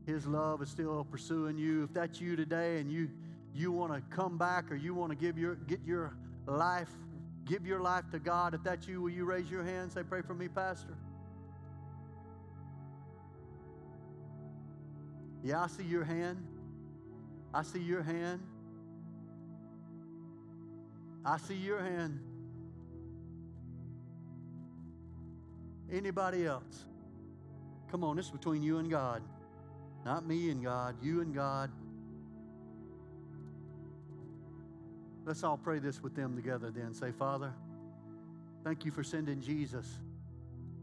His 0.05 0.27
love 0.27 0.63
is 0.63 0.69
still 0.69 1.05
pursuing 1.05 1.59
you. 1.59 1.85
If 1.85 1.95
that's 1.95 2.21
you 2.21 2.35
today 2.35 2.81
and 2.81 2.91
you 2.91 3.09
you 3.55 3.71
want 3.71 3.93
to 3.93 4.03
come 4.11 4.37
back 4.37 4.73
or 4.73 4.75
you 4.75 4.95
want 4.95 5.11
to 5.13 5.17
give 5.17 5.39
your 5.39 5.55
get 5.55 5.79
your 5.87 6.17
life 6.49 6.91
give 7.47 7.65
your 7.67 7.81
life 7.81 8.05
to 8.11 8.19
God, 8.19 8.55
if 8.55 8.65
that's 8.65 8.89
you, 8.89 9.03
will 9.03 9.11
you 9.11 9.25
raise 9.25 9.49
your 9.49 9.63
hand? 9.63 9.93
Say, 9.93 10.03
pray 10.03 10.23
for 10.23 10.35
me, 10.35 10.49
Pastor. 10.49 10.97
Yeah, 15.45 15.63
I 15.63 15.67
see 15.69 15.85
your 15.85 16.05
hand. 16.05 16.47
I 17.55 17.63
see 17.63 17.81
your 17.81 18.03
hand. 18.03 18.41
I 21.25 21.37
see 21.39 21.55
your 21.55 21.81
hand. 21.81 22.21
Anybody 25.91 26.47
else? 26.47 26.85
Come 27.91 28.05
on, 28.05 28.17
this 28.17 28.27
is 28.27 28.33
between 28.33 28.63
you 28.63 28.79
and 28.79 28.91
God. 28.91 29.23
Not 30.05 30.27
me 30.27 30.51
and 30.51 30.65
God, 30.65 30.97
you 31.01 31.21
and 31.21 31.35
God. 31.35 31.71
Let's 35.25 35.45
all 35.45 35.57
pray 35.57 35.79
this 35.79 36.03
with 36.03 36.15
them 36.15 36.35
together 36.35 36.71
then. 36.71 36.95
Say, 36.95 37.13
Father, 37.13 37.55
thank 38.65 38.85
you 38.85 38.91
for 38.91 39.05
sending 39.05 39.41
Jesus 39.41 39.87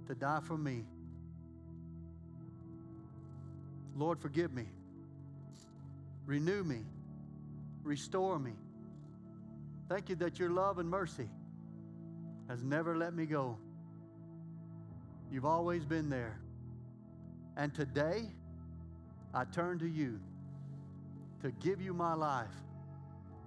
to 0.08 0.16
die 0.16 0.40
for 0.42 0.58
me. 0.58 0.86
Lord, 3.94 4.20
forgive 4.20 4.54
me. 4.54 4.68
Renew 6.26 6.64
me. 6.64 6.86
Restore 7.84 8.40
me. 8.40 8.54
Thank 9.90 10.10
you 10.10 10.16
that 10.18 10.40
your 10.40 10.52
love 10.52 10.78
and 10.78 10.88
mercy 10.88 11.28
has 12.48 12.64
never 12.64 12.96
let 12.96 13.16
me 13.16 13.26
go. 13.26 13.58
You've 15.32 15.46
always 15.46 15.84
been 15.84 16.10
there. 16.10 16.40
And 17.58 17.74
today, 17.74 18.22
I 19.34 19.46
turn 19.46 19.80
to 19.80 19.88
you 19.88 20.20
to 21.42 21.52
give 21.52 21.82
you 21.82 21.94
my 21.94 22.14
life, 22.14 22.56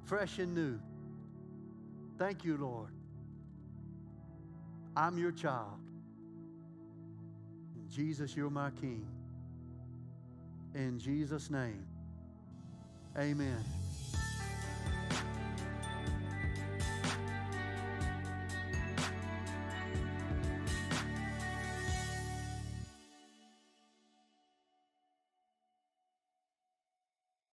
fresh 0.05 0.41
and 0.41 0.55
new. 0.55 0.81
Thank 2.19 2.45
you, 2.45 2.57
Lord. 2.57 2.91
I'm 4.97 5.19
your 5.19 5.33
child. 5.33 5.79
Jesus, 7.89 8.37
you're 8.37 8.51
my 8.51 8.71
King. 8.71 9.07
In 10.75 10.99
Jesus' 10.99 11.51
name, 11.51 11.87
amen. 13.19 13.82